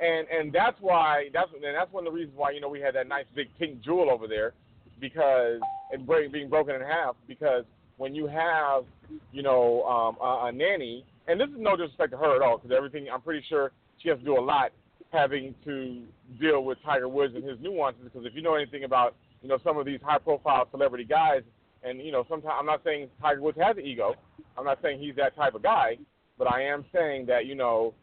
and 0.01 0.29
and 0.29 0.53
that's 0.53 0.77
why 0.81 1.29
that's 1.33 1.51
and 1.53 1.63
that's 1.75 1.93
one 1.93 2.07
of 2.07 2.13
the 2.13 2.17
reasons 2.17 2.37
why 2.37 2.51
you 2.51 2.61
know 2.61 2.69
we 2.71 2.81
had 2.81 2.95
that 2.95 3.07
nice 3.07 3.27
big 3.35 3.49
pink 3.59 3.83
jewel 3.83 4.11
over 4.11 4.27
there 4.27 4.55
because 5.01 5.61
and 5.93 6.07
break, 6.07 6.33
being 6.33 6.49
broken 6.49 6.75
in 6.75 6.81
half 6.81 7.17
because 7.29 7.65
when 7.97 8.15
you 8.15 8.27
have 8.27 8.85
you 9.33 9.43
know 9.43 9.83
um, 9.85 10.17
a, 10.21 10.47
a 10.47 10.53
nanny 10.53 11.05
and 11.29 11.41
this 11.41 11.49
is 11.49 11.57
no 11.59 11.77
disrespect 11.77 12.13
to 12.13 12.17
her 12.17 12.37
at 12.37 12.43
all 12.43 12.59
because 12.59 12.75
everything 12.77 13.07
I'm 13.13 13.21
pretty 13.21 13.45
sure 13.49 13.73
she 14.03 14.09
has 14.09 14.19
to 14.19 14.25
do 14.25 14.39
a 14.39 14.41
lot 14.41 14.73
having 15.13 15.55
to 15.65 16.03
deal 16.41 16.65
with 16.65 16.79
Tiger 16.85 17.09
Woods 17.09 17.35
and 17.35 17.45
his 17.45 17.59
nuances 17.61 18.03
because 18.05 18.27
if 18.27 18.35
you 18.35 18.43
know 18.43 18.55
anything 18.55 18.85
about 18.85 19.15
you 19.43 19.49
know 19.49 19.59
some 19.65 19.77
of 19.79 19.87
these 19.87 20.01
high 20.03 20.19
profile 20.19 20.67
celebrity 20.71 21.05
guys 21.05 21.43
and 21.83 22.01
you 22.01 22.13
know 22.13 22.25
sometimes 22.29 22.55
I'm 22.59 22.67
not 22.67 22.83
saying 22.85 23.09
Tiger 23.21 23.41
Woods 23.41 23.59
has 23.61 23.77
an 23.77 23.85
ego 23.85 24.15
I'm 24.59 24.65
not 24.65 24.79
saying 24.83 25.01
he's 25.01 25.17
that 25.17 25.37
type 25.37 25.55
of 25.55 25.63
guy 25.63 25.99
but 26.39 26.53
I 26.53 26.63
am 26.63 26.85
saying 26.93 27.27
that 27.27 27.47
you 27.47 27.55
know 27.55 27.95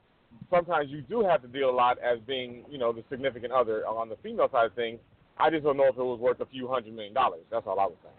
sometimes 0.50 0.90
you 0.90 1.02
do 1.02 1.24
have 1.24 1.42
to 1.42 1.48
deal 1.48 1.70
a 1.70 1.72
lot 1.72 1.98
as 2.00 2.20
being 2.26 2.64
you 2.70 2.78
know 2.78 2.92
the 2.92 3.04
significant 3.10 3.52
other 3.52 3.86
on 3.86 4.10
the 4.10 4.18
female 4.24 4.50
side 4.52 4.68
of 4.68 4.74
things. 4.74 5.00
I 5.38 5.50
just 5.50 5.64
don't 5.64 5.78
know 5.78 5.88
if 5.88 5.98
it 5.98 6.04
was 6.04 6.20
worth 6.20 6.40
a 6.42 6.46
few 6.46 6.68
hundred 6.68 6.94
million 6.96 7.14
dollars. 7.14 7.42
That's 7.52 7.66
all 7.68 7.80
I 7.80 7.86
was 7.86 7.96
saying. 8.04 8.16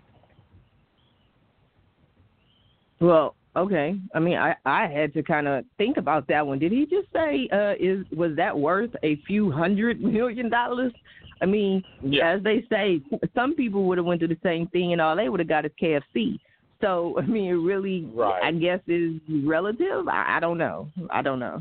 Well, 3.00 3.34
okay. 3.56 3.96
I 4.14 4.18
mean, 4.18 4.36
I 4.36 4.54
I 4.64 4.86
had 4.86 5.12
to 5.14 5.22
kind 5.22 5.46
of 5.48 5.64
think 5.78 5.96
about 5.96 6.26
that 6.28 6.46
one. 6.46 6.58
Did 6.58 6.72
he 6.72 6.86
just 6.86 7.08
say 7.12 7.48
uh 7.52 7.74
is 7.78 8.04
was 8.16 8.36
that 8.36 8.56
worth 8.58 8.90
a 9.02 9.16
few 9.26 9.50
hundred 9.50 10.00
million 10.02 10.48
dollars? 10.48 10.92
I 11.40 11.46
mean, 11.46 11.82
Yeah. 12.02 12.34
as 12.34 12.42
they 12.42 12.64
say, 12.70 13.00
some 13.34 13.54
people 13.54 13.84
would 13.84 13.98
have 13.98 14.06
went 14.06 14.20
to 14.20 14.28
the 14.28 14.38
same 14.42 14.66
thing 14.68 14.92
and 14.92 15.00
all 15.00 15.16
they 15.16 15.28
would 15.28 15.40
have 15.40 15.48
got 15.48 15.64
is 15.66 15.72
KFC. 15.82 16.38
So 16.80 17.16
I 17.22 17.26
mean, 17.26 17.50
it 17.50 17.54
really, 17.54 18.08
Right. 18.14 18.42
I 18.42 18.52
guess, 18.52 18.80
is 18.86 19.20
relative. 19.44 20.08
I, 20.08 20.36
I 20.36 20.40
don't 20.40 20.58
know. 20.58 20.88
I 21.10 21.22
don't 21.22 21.38
know. 21.38 21.60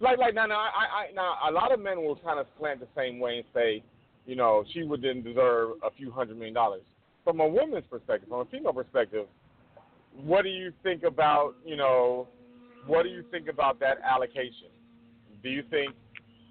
Like 0.00 0.18
like 0.18 0.34
now 0.34 0.46
now 0.46 0.58
I, 0.58 1.08
I 1.08 1.12
now 1.14 1.36
a 1.48 1.52
lot 1.52 1.72
of 1.72 1.78
men 1.80 2.02
will 2.02 2.16
kind 2.16 2.40
of 2.40 2.46
slant 2.58 2.80
the 2.80 2.88
same 2.96 3.20
way 3.20 3.36
and 3.38 3.44
say, 3.54 3.82
you 4.26 4.36
know, 4.36 4.64
she 4.72 4.82
would 4.82 5.02
then 5.02 5.22
deserve 5.22 5.70
a 5.82 5.90
few 5.96 6.10
hundred 6.10 6.36
million 6.36 6.54
dollars. 6.54 6.82
From 7.24 7.40
a 7.40 7.46
woman's 7.46 7.86
perspective, 7.88 8.28
from 8.28 8.40
a 8.40 8.44
female 8.46 8.72
perspective, 8.72 9.26
what 10.24 10.42
do 10.42 10.48
you 10.48 10.72
think 10.82 11.02
about, 11.04 11.54
you 11.64 11.76
know, 11.76 12.28
what 12.86 13.04
do 13.04 13.08
you 13.08 13.24
think 13.30 13.48
about 13.48 13.80
that 13.80 13.98
allocation? 14.02 14.68
Do 15.42 15.48
you 15.48 15.62
think 15.70 15.94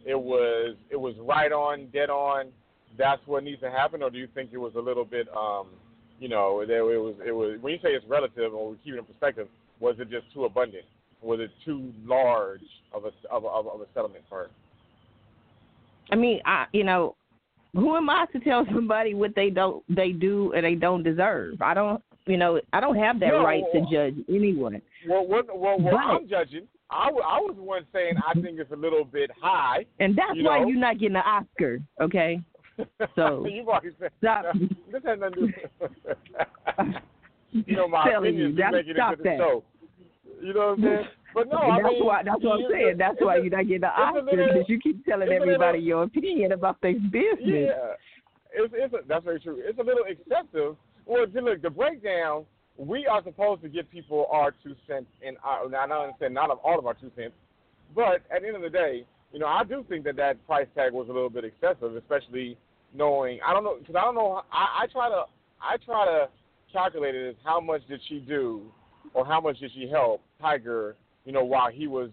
it 0.06 0.20
was 0.20 0.76
it 0.90 1.00
was 1.00 1.16
right 1.20 1.52
on, 1.52 1.88
dead 1.94 2.10
on? 2.10 2.48
That's 2.98 3.22
what 3.26 3.44
needs 3.44 3.62
to 3.62 3.72
happen, 3.72 4.04
or 4.04 4.10
do 4.10 4.18
you 4.18 4.28
think 4.34 4.50
it 4.52 4.58
was 4.58 4.74
a 4.76 4.80
little 4.80 5.06
bit, 5.06 5.28
um, 5.36 5.68
you 6.20 6.28
know, 6.28 6.62
it 6.62 6.68
was 6.68 7.16
it 7.26 7.32
was 7.32 7.58
when 7.62 7.74
you 7.74 7.80
say 7.82 7.90
it's 7.90 8.06
relative 8.08 8.54
or 8.54 8.72
we 8.72 8.78
keep 8.84 8.94
it 8.94 9.00
in 9.00 9.06
perspective, 9.06 9.48
was 9.80 9.96
it 10.00 10.10
just 10.10 10.32
too 10.34 10.46
abundant? 10.46 10.86
Was 11.22 11.40
it 11.40 11.52
too 11.64 11.94
large 12.04 12.62
of 12.94 13.04
a 13.06 13.12
of 13.30 13.44
a, 13.44 13.48
of 13.48 13.82
a 13.82 13.86
settlement 13.94 14.24
for 14.28 14.40
her? 14.40 14.50
I 16.12 16.16
mean, 16.16 16.42
I 16.46 16.66
you 16.74 16.84
know, 16.84 17.16
who 17.74 17.96
am 17.96 18.10
I 18.10 18.26
to 18.34 18.40
tell 18.40 18.66
somebody 18.74 19.14
what 19.14 19.34
they 19.36 19.50
don't 19.50 19.84
they 19.94 20.12
do 20.12 20.54
and 20.54 20.66
they 20.66 20.76
don't 20.76 21.04
deserve? 21.04 21.62
I 21.62 21.74
don't 21.74 22.02
you 22.28 22.38
know 22.38 22.60
I 22.74 22.80
don't 22.80 22.98
have 22.98 23.20
that 23.22 23.28
No, 23.30 23.44
right 23.44 23.64
to 23.74 23.82
judge 23.92 24.16
anyone. 24.30 24.82
Well, 25.08 25.26
what, 25.28 25.48
well, 25.58 25.78
well 25.80 25.98
I'm 25.98 26.28
judging. 26.28 26.68
I, 26.90 27.06
w- 27.06 27.24
I 27.26 27.40
was 27.40 27.54
the 27.56 27.64
one 27.64 27.86
saying 27.94 28.16
I 28.28 28.34
think 28.34 28.60
it's 28.60 28.72
a 28.72 28.76
little 28.76 29.06
bit 29.06 29.32
high. 29.42 29.86
And 30.00 30.16
that's 30.16 30.36
You 30.36 30.44
why 30.44 30.60
know. 30.60 30.68
you're 30.68 30.78
not 30.78 31.00
getting 31.00 31.16
an 31.16 31.24
Oscar, 31.26 31.80
okay? 32.02 32.40
So, 33.16 33.46
you've 33.48 33.68
already 33.68 33.92
said 34.00 34.12
stop. 34.20 34.46
This 34.92 35.02
has 35.06 35.20
nothing 35.20 35.54
to 35.54 35.98
do. 36.88 36.94
you 37.66 37.76
know 37.76 37.88
my 37.88 38.10
Telling 38.10 38.36
you, 38.36 38.48
opinions. 38.48 38.58
that's- 38.58 38.74
make 38.74 38.88
it 38.88 38.96
stop 38.96 39.12
into 39.14 39.24
the 39.24 39.30
that. 39.30 39.38
show. 39.38 39.64
You 40.42 40.54
know 40.54 40.60
what 40.60 40.80
I'm 40.80 40.84
saying? 40.84 41.06
But 41.34 41.50
no, 41.50 41.58
I 41.58 41.82
that's 41.82 41.94
mean, 41.94 42.06
why 42.06 42.24
that's 42.24 42.44
what 42.44 42.60
I'm 42.60 42.66
saying. 42.72 42.98
That's 42.98 43.18
why 43.20 43.38
you're 43.38 43.50
not 43.50 43.68
getting 43.68 43.84
it's 43.84 43.94
Oscar 43.98 44.22
because 44.24 44.66
you 44.68 44.80
keep 44.80 45.06
telling 45.06 45.28
a 45.28 45.32
little- 45.32 45.44
everybody 45.44 45.80
your 45.80 46.04
opinion 46.04 46.52
about 46.52 46.82
their 46.82 46.94
business. 46.94 47.40
Yeah, 47.72 47.94
it's, 48.54 48.74
it's 48.76 48.94
a, 48.94 48.98
that's 49.08 49.24
very 49.24 49.40
true. 49.40 49.62
It's 49.64 49.80
a 49.80 49.84
little 49.84 50.04
excessive. 50.08 50.76
Well, 51.06 51.26
look, 51.28 51.62
the 51.62 51.70
breakdown. 51.70 52.46
We 52.78 53.06
are 53.06 53.22
supposed 53.24 53.62
to 53.64 53.70
give 53.70 53.92
people 53.92 54.28
our 54.32 54.56
two 54.64 54.76
cents, 54.88 55.06
and 55.26 55.38
uh, 55.46 55.68
our, 55.68 55.76
I 55.76 56.04
understand 56.04 56.34
not 56.34 56.50
of 56.50 56.58
all 56.64 56.80
of 56.80 56.88
our 56.88 56.94
two 56.96 57.12
cents, 57.16 57.34
but 57.94 58.22
at 58.34 58.42
the 58.42 58.48
end 58.48 58.56
of 58.56 58.62
the 58.62 58.70
day, 58.70 59.06
you 59.34 59.40
know, 59.40 59.46
I 59.46 59.64
do 59.66 59.86
think 59.88 60.04
that 60.06 60.16
that 60.16 60.44
price 60.48 60.68
tag 60.74 60.94
was 60.94 61.08
a 61.10 61.14
little 61.14 61.30
bit 61.30 61.44
excessive, 61.44 61.96
especially 61.96 62.58
knowing 62.94 63.40
I 63.46 63.54
don't 63.54 63.64
know 63.64 63.76
because 63.80 63.96
I 63.96 64.02
don't 64.02 64.16
know. 64.16 64.42
I, 64.52 64.84
I 64.84 64.88
try 64.88 65.10
to 65.10 65.24
I 65.62 65.78
try 65.86 66.06
to 66.06 66.30
calculate 66.72 67.14
it 67.14 67.30
as 67.30 67.36
how 67.44 67.60
much 67.60 67.82
did 67.88 68.00
she 68.08 68.20
do, 68.20 68.62
or 69.14 69.26
how 69.26 69.42
much 69.42 69.60
did 69.60 69.72
she 69.74 69.88
help 69.88 70.22
Tiger, 70.40 70.96
you 71.26 71.32
know, 71.32 71.44
while 71.44 71.72
he 71.72 71.88
was 71.88 72.10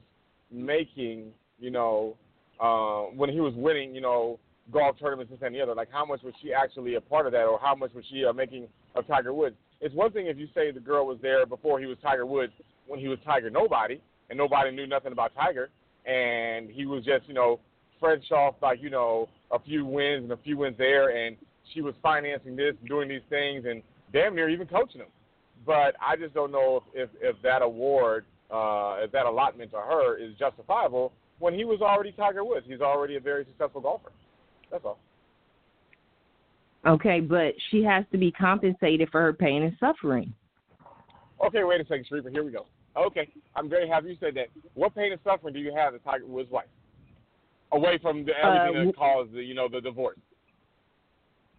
making, 0.51 1.33
you 1.59 1.71
know, 1.71 2.17
uh, 2.61 3.03
when 3.15 3.31
he 3.31 3.41
was 3.41 3.55
winning, 3.55 3.95
you 3.95 4.01
know, 4.01 4.39
golf 4.73 4.99
tournaments 4.99 5.33
and 5.41 5.55
the 5.55 5.61
other. 5.61 5.75
Like 5.75 5.91
how 5.91 6.05
much 6.05 6.23
was 6.23 6.35
she 6.43 6.53
actually 6.53 6.95
a 6.95 7.01
part 7.01 7.27
of 7.27 7.33
that, 7.33 7.45
or 7.45 7.59
how 7.61 7.75
much 7.75 7.93
was 7.95 8.05
she 8.11 8.25
uh, 8.25 8.33
making 8.33 8.69
of 8.95 9.07
Tiger 9.07 9.33
Woods? 9.33 9.57
It's 9.81 9.95
one 9.95 10.11
thing 10.11 10.27
if 10.27 10.37
you 10.37 10.49
say 10.55 10.71
the 10.71 10.81
girl 10.81 11.07
was 11.07 11.19
there 11.23 11.47
before 11.47 11.79
he 11.79 11.87
was 11.87 11.97
Tiger 12.03 12.27
Woods, 12.27 12.53
when 12.87 12.99
he 12.99 13.09
was 13.09 13.19
Tiger 13.25 13.51
nobody, 13.51 14.01
and 14.29 14.37
nobody 14.37 14.71
knew 14.71 14.87
nothing 14.87 15.13
about 15.13 15.35
Tiger, 15.35 15.71
and 16.07 16.71
he 16.71 16.87
was 16.87 17.05
just 17.05 17.27
you 17.29 17.35
know 17.35 17.61
fresh 18.01 18.31
off 18.31 18.57
like 18.63 18.83
you 18.83 18.91
know 18.91 19.29
a 19.53 19.59
few 19.59 19.85
wins 19.85 20.25
and 20.25 20.33
a 20.33 20.37
few 20.39 20.59
wins 20.59 20.77
there, 20.79 21.11
and 21.17 21.37
she 21.73 21.81
was 21.81 21.95
financing 22.03 22.57
this, 22.57 22.75
and 22.81 22.89
doing 22.89 23.09
these 23.09 23.23
things, 23.29 23.65
and 23.69 23.83
damn 24.13 24.35
near 24.35 24.49
even 24.49 24.67
coaching 24.67 25.01
him. 25.01 25.09
But 25.67 25.95
I 26.01 26.17
just 26.17 26.35
don't 26.35 26.53
know 26.53 26.83
if 26.95 27.11
if, 27.11 27.37
if 27.37 27.43
that 27.43 27.63
award, 27.63 28.25
uh, 28.51 29.07
that 29.13 29.27
allotment 29.27 29.71
to 29.73 29.77
her 29.79 30.17
is 30.17 30.35
justifiable 30.39 31.13
when 31.39 31.55
he 31.55 31.65
was 31.65 31.81
already 31.81 32.13
Tiger 32.13 32.45
Woods. 32.45 32.67
He's 32.69 32.81
already 32.81 33.17
a 33.17 33.21
very 33.21 33.45
successful 33.45 33.81
golfer. 33.81 34.11
That's 34.71 34.85
all. 34.85 34.99
Okay, 36.87 37.21
but 37.21 37.55
she 37.71 37.83
has 37.83 38.05
to 38.13 38.19
be 38.19 38.31
compensated 38.33 39.09
for 39.11 39.21
her 39.21 39.33
pain 39.33 39.63
and 39.63 39.77
suffering. 39.79 40.33
Okay, 41.45 41.65
wait 41.65 41.81
a 41.81 41.85
second, 41.85 42.07
Sharifa. 42.11 42.31
Here 42.31 42.45
we 42.45 42.51
go. 42.51 42.67
Okay, 42.97 43.29
I'm 43.55 43.69
very 43.69 43.89
happy 43.89 44.09
you 44.09 44.17
said 44.19 44.35
that. 44.35 44.47
What 44.75 44.95
pain 44.95 45.13
and 45.13 45.21
suffering 45.23 45.55
do 45.55 45.61
you 45.61 45.73
have 45.75 45.95
as 45.95 46.01
Tiger 46.05 46.27
Woods' 46.27 46.51
wife? 46.51 46.67
Away 47.73 47.99
from 48.01 48.25
the, 48.25 48.33
everything 48.33 48.81
Uh, 48.81 48.85
that 48.87 48.97
caused 48.97 49.33
the, 49.33 49.43
you 49.43 49.55
know, 49.55 49.69
the 49.69 49.81
divorce. 49.81 50.19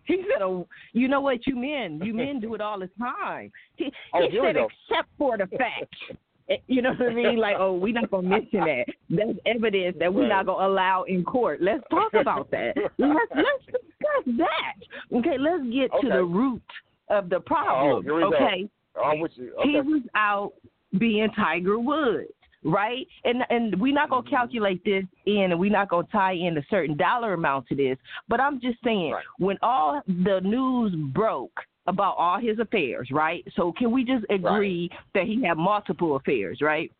He 0.06 0.24
said, 0.24 0.42
oh, 0.42 0.68
"You 0.92 1.08
know 1.08 1.22
what, 1.22 1.46
you 1.46 1.56
men, 1.56 2.02
you 2.04 2.16
men 2.16 2.40
do 2.40 2.56
it 2.56 2.62
all 2.62 2.80
the 2.80 2.90
time." 2.98 3.52
He, 3.76 3.94
Oh, 4.12 4.28
he 4.28 4.40
said, 4.42 4.56
"Except 4.56 5.08
for 5.20 5.38
the 5.38 5.46
fact." 5.56 5.96
You 6.68 6.82
know 6.82 6.94
what 6.94 7.10
I 7.12 7.14
mean? 7.14 7.38
Like, 7.38 7.56
oh, 7.60 7.74
we're 7.76 7.94
not 7.94 8.10
gonna 8.12 8.28
mention 8.28 8.62
that. 8.62 8.86
That's 9.10 9.38
evidence 9.46 9.96
that 10.00 10.14
we're 10.14 10.28
not 10.28 10.46
gonna 10.48 10.68
allow 10.68 11.04
in 11.04 11.24
court. 11.24 11.62
Let's 11.62 11.84
talk 11.90 12.14
about 12.14 12.50
that. 12.52 12.74
Let's 12.98 13.32
let's 13.36 13.66
discuss 13.66 14.38
that. 14.38 15.16
Okay, 15.18 15.38
let's 15.38 15.64
get 15.72 15.92
to 16.02 16.10
the 16.10 16.24
root 16.24 16.62
of 17.10 17.30
the 17.30 17.40
problem. 17.40 17.98
Oh, 17.98 18.02
here 18.02 18.16
we 18.16 18.22
go. 18.22 18.34
okay, 18.36 18.70
I'm 19.04 19.20
with 19.20 19.32
you. 19.36 19.54
he 19.64 19.76
was 19.82 20.02
out 20.16 20.54
being 20.98 21.30
Tiger 21.36 21.78
Woods, 21.80 22.30
right? 22.64 23.08
And 23.26 23.44
and 23.50 23.80
we're 23.80 23.94
not 23.94 24.10
Mm-hmm. 24.10 24.26
gonna 24.26 24.30
calculate 24.30 24.84
this 24.84 25.04
in, 25.28 25.52
and 25.52 25.60
we're 25.60 25.72
not 25.72 25.90
gonna 25.90 26.08
tie 26.12 26.34
in 26.34 26.58
a 26.58 26.64
certain 26.70 26.98
dollar 26.98 27.34
amount 27.34 27.68
to 27.68 27.76
this. 27.76 27.98
But 28.28 28.40
I'm 28.40 28.60
just 28.60 28.78
saying, 28.84 29.12
Right. 29.12 29.24
when 29.38 29.58
all 29.62 30.02
the 30.08 30.40
news 30.44 30.94
broke 31.14 31.60
about 31.88 32.16
all 32.18 32.40
his 32.40 32.60
affairs, 32.60 33.10
right? 33.12 33.44
So 33.56 33.72
can 33.78 33.92
we 33.92 34.04
just 34.04 34.26
agree 34.30 34.90
that 35.14 35.24
he 35.26 35.44
had 35.44 35.58
multiple 35.58 36.16
affairs, 36.16 36.60
right? 36.62 36.92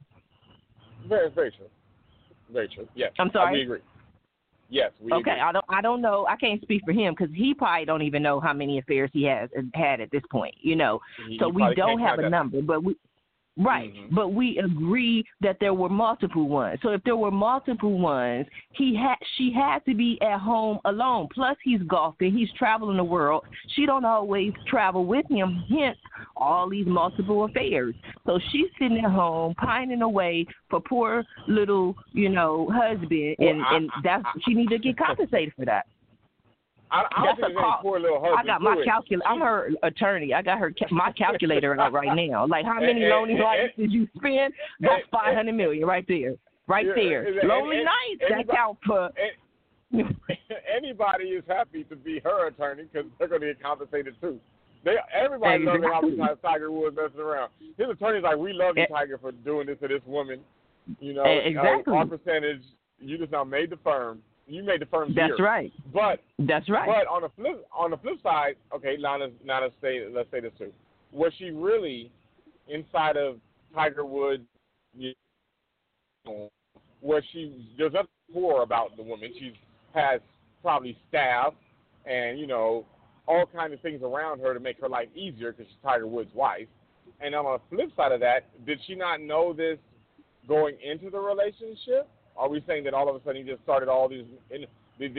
Very, 1.08 1.30
very 1.30 1.52
true. 1.52 1.68
Very 2.52 2.68
true. 2.68 2.88
Yes. 2.96 3.12
I'm 3.20 3.30
sorry? 3.32 3.54
we 3.60 3.62
agree. 3.64 3.80
Yes, 4.72 4.92
we 5.02 5.12
Okay, 5.12 5.32
agree. 5.32 5.42
I 5.42 5.52
don't 5.52 5.66
I 5.70 5.82
don't 5.82 6.02
know. 6.02 6.28
I 6.28 6.36
can't 6.36 6.62
speak 6.62 6.84
for 6.86 6.92
him 6.92 7.16
because 7.18 7.34
he 7.36 7.54
probably 7.56 7.86
don't 7.86 8.04
even 8.04 8.22
know 8.22 8.40
how 8.40 8.54
many 8.54 8.78
affairs 8.78 9.10
he 9.14 9.24
has 9.24 9.50
had 9.74 10.00
at 10.00 10.12
this 10.12 10.22
point. 10.32 10.54
You 10.62 10.76
know, 10.76 11.00
He- 11.28 11.40
so 11.40 11.48
he 11.48 11.54
we 11.54 11.74
don't 11.76 12.00
have 12.00 12.20
a 12.20 12.24
that. 12.24 12.30
number, 12.30 12.62
but 12.62 12.84
we 12.84 12.96
right, 13.60 13.94
Mhm. 13.94 14.16
but 14.16 14.30
we 14.30 14.58
agree 14.58 15.26
that 15.42 15.60
there 15.60 15.74
were 15.74 15.90
multiple 15.90 16.48
ones. 16.48 16.80
So 16.82 16.90
if 16.90 17.04
there 17.04 17.16
were 17.18 17.32
multiple 17.32 17.98
ones, 18.00 18.48
he 18.72 18.96
had 18.96 19.18
she 19.36 19.52
had 19.52 19.86
to 19.86 19.94
be 19.94 20.20
at 20.22 20.40
home 20.40 20.80
alone. 20.86 21.28
Plus 21.34 21.58
he's 21.64 21.82
golfing, 21.84 22.32
he's 22.32 22.52
traveling 22.54 22.98
the 22.98 23.04
world. 23.04 23.44
She 23.76 23.86
don't 23.86 24.06
always 24.06 24.54
travel 24.66 25.06
with 25.06 25.28
him. 25.30 25.64
Hence 25.70 25.98
all 26.38 26.70
these 26.70 26.88
multiple 26.88 27.44
affairs. 27.44 27.96
So 28.26 28.40
she's 28.52 28.68
sitting 28.80 29.04
at 29.04 29.12
home 29.12 29.54
pining 29.56 30.02
away 30.02 30.46
for 30.70 30.80
poor 30.80 31.26
little 31.48 31.96
you 32.14 32.30
know 32.30 32.70
husband, 32.72 33.36
Well, 33.40 33.50
and 33.50 33.62
I- 33.64 33.76
and 33.76 33.92
that's 34.04 34.26
she 34.44 34.54
needs 34.54 34.72
to 34.72 34.80
get 34.80 34.98
compensated 34.98 35.54
for 35.56 35.66
that. 35.66 35.86
I, 36.92 37.04
I 37.12 37.26
That's 37.38 37.52
a 37.52 37.54
call. 37.54 37.80
poor 37.82 38.00
little 38.00 38.24
I 38.38 38.44
got 38.44 38.62
my 38.62 38.82
calculator. 38.84 39.28
I'm 39.28 39.42
her 39.42 39.70
attorney. 39.84 40.34
I 40.34 40.42
got 40.42 40.58
her 40.58 40.72
ca- 40.72 40.88
my 40.92 41.12
calculator 41.18 41.80
out 41.80 41.94
right 41.94 42.16
now. 42.16 42.48
Like 42.48 42.66
how 42.66 42.80
many 42.80 43.02
And- 43.04 43.10
lonely 43.10 43.34
and- 43.34 43.42
nights 43.44 43.74
did 43.78 43.92
you 43.92 44.08
spend? 44.18 44.54
That's 44.80 45.04
five 45.12 45.36
hundred 45.36 45.54
million 45.54 45.86
right 45.88 46.06
there, 46.08 46.36
right 46.68 46.86
Yeah, 46.88 46.94
there. 46.96 47.26
lonely 47.44 47.78
nights 47.84 48.22
that 48.22 48.32
anybody- 48.32 48.58
count 48.58 49.14
anybody 50.76 51.26
is 51.26 51.44
happy 51.48 51.84
to 51.86 51.96
be 51.96 52.20
her 52.24 52.48
attorney 52.48 52.84
because 52.92 53.10
they're 53.18 53.28
going 53.28 53.42
to 53.42 53.48
get 53.48 53.62
compensated 53.62 54.16
too. 54.22 54.40
They 54.86 54.96
everybody 55.14 55.64
loves 55.66 55.84
how 55.84 56.00
Exactly. 56.08 56.36
Tiger 56.42 56.72
Woods 56.72 56.96
messing 56.96 57.20
around. 57.20 57.52
His 57.78 57.90
attorney's 57.90 58.24
like, 58.24 58.38
"We 58.38 58.54
love 58.54 58.78
you, 58.78 58.84
Eh. 58.84 58.88
Tiger, 58.88 59.18
for 59.18 59.32
doing 59.32 59.68
this 59.68 59.78
to 59.82 59.88
this 59.90 60.02
woman." 60.06 60.40
You 61.00 61.14
know, 61.14 61.24
Eh, 61.24 61.50
exactly. 61.50 61.94
uh, 61.94 61.98
our 61.98 62.06
percentage. 62.06 62.62
You 63.00 63.18
just 63.18 63.32
now 63.32 63.44
made 63.44 63.70
the 63.72 63.78
firm. 63.84 64.22
You 64.50 64.64
made 64.64 64.82
the 64.82 64.88
firm. 64.88 65.14
That's 65.16 65.38
zero. 65.38 65.48
right. 65.50 65.72
But 65.94 66.22
That's 66.40 66.68
right. 66.70 66.88
but 66.88 67.08
on 67.08 67.22
the 67.22 67.30
flip 67.36 67.68
on 67.72 67.92
the 67.92 67.98
flip 67.98 68.16
side, 68.24 68.56
okay, 68.74 68.98
now 69.00 69.18
let's 69.20 69.32
now 69.46 69.62
let's 69.62 69.74
say 69.82 70.06
let's 70.12 70.30
say 70.32 70.40
this 70.40 70.52
too. 70.58 70.72
Was 71.12 71.32
she 71.38 71.52
really 71.52 72.12
inside 72.68 73.16
of 73.16 73.38
Tiger 73.74 74.06
Woods? 74.06 74.44
You 74.98 75.14
know, 76.26 76.50
was 77.02 77.24
she? 77.32 77.74
There's 77.78 77.94
nothing 77.94 78.10
poor 78.34 78.64
about 78.64 78.98
the 78.98 79.04
woman. 79.04 79.32
She 79.38 79.54
has 79.94 80.20
probably 80.62 80.98
staff 81.08 81.54
and 82.06 82.40
you 82.40 82.48
know 82.48 82.86
all 83.28 83.46
kinds 83.46 83.74
of 83.74 83.82
things 83.82 84.02
around 84.02 84.40
her 84.40 84.54
to 84.54 84.60
make 84.60 84.82
her 84.82 84.90
life 84.90 85.08
easier 85.16 85.52
because 85.52 85.68
she's 85.68 85.78
Tiger 85.84 86.08
Woods' 86.08 86.32
wife. 86.34 86.68
And 87.22 87.36
on 87.36 87.46
the 87.46 87.76
flip 87.76 87.92
side 87.96 88.12
of 88.12 88.20
that, 88.22 88.48
did 88.66 88.80
she 88.88 88.96
not 88.96 89.22
know 89.22 89.54
this 89.54 89.78
going 90.48 90.76
into 90.84 91.12
the 91.12 91.20
relationship? 91.20 92.10
Are 92.40 92.48
we 92.48 92.64
saying 92.66 92.86
that 92.86 92.94
all 92.94 93.10
of 93.10 93.16
a 93.16 93.24
sudden 93.24 93.46
he 93.46 93.52
just 93.52 93.62
started 93.64 93.90
all 93.90 94.08
these 94.08 94.24
in, 94.50 94.66
this, 94.98 95.12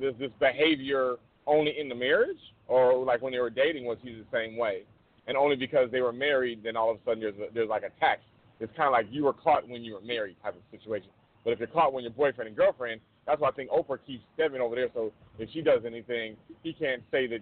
this 0.00 0.14
this 0.18 0.30
behavior 0.40 1.16
only 1.46 1.78
in 1.78 1.90
the 1.90 1.94
marriage, 1.94 2.38
or 2.68 3.04
like 3.04 3.20
when 3.20 3.32
they 3.32 3.38
were 3.38 3.50
dating 3.50 3.84
was 3.84 3.98
he 4.02 4.12
the 4.12 4.24
same 4.32 4.56
way? 4.56 4.82
And 5.26 5.36
only 5.36 5.56
because 5.56 5.90
they 5.90 6.00
were 6.00 6.12
married, 6.12 6.62
then 6.64 6.76
all 6.76 6.90
of 6.90 6.96
a 6.96 7.00
sudden 7.04 7.20
there's 7.20 7.34
a, 7.36 7.52
there's 7.52 7.68
like 7.68 7.82
a 7.82 7.90
tax. 8.00 8.22
It's 8.60 8.72
kind 8.76 8.86
of 8.86 8.92
like 8.92 9.06
you 9.10 9.24
were 9.24 9.34
caught 9.34 9.68
when 9.68 9.84
you 9.84 9.94
were 9.94 10.00
married 10.00 10.36
type 10.42 10.54
of 10.54 10.62
situation. 10.70 11.08
But 11.44 11.52
if 11.52 11.58
you're 11.58 11.68
caught 11.68 11.92
when 11.92 12.02
you're 12.02 12.12
boyfriend 12.12 12.48
and 12.48 12.56
girlfriend, 12.56 13.00
that's 13.26 13.40
why 13.40 13.48
I 13.48 13.52
think 13.52 13.70
Oprah 13.70 13.98
keeps 14.06 14.24
stepping 14.34 14.60
over 14.60 14.74
there. 14.74 14.88
So 14.94 15.12
if 15.38 15.50
she 15.52 15.60
does 15.60 15.82
anything, 15.86 16.36
he 16.62 16.72
can't 16.72 17.02
say 17.10 17.26
that 17.26 17.40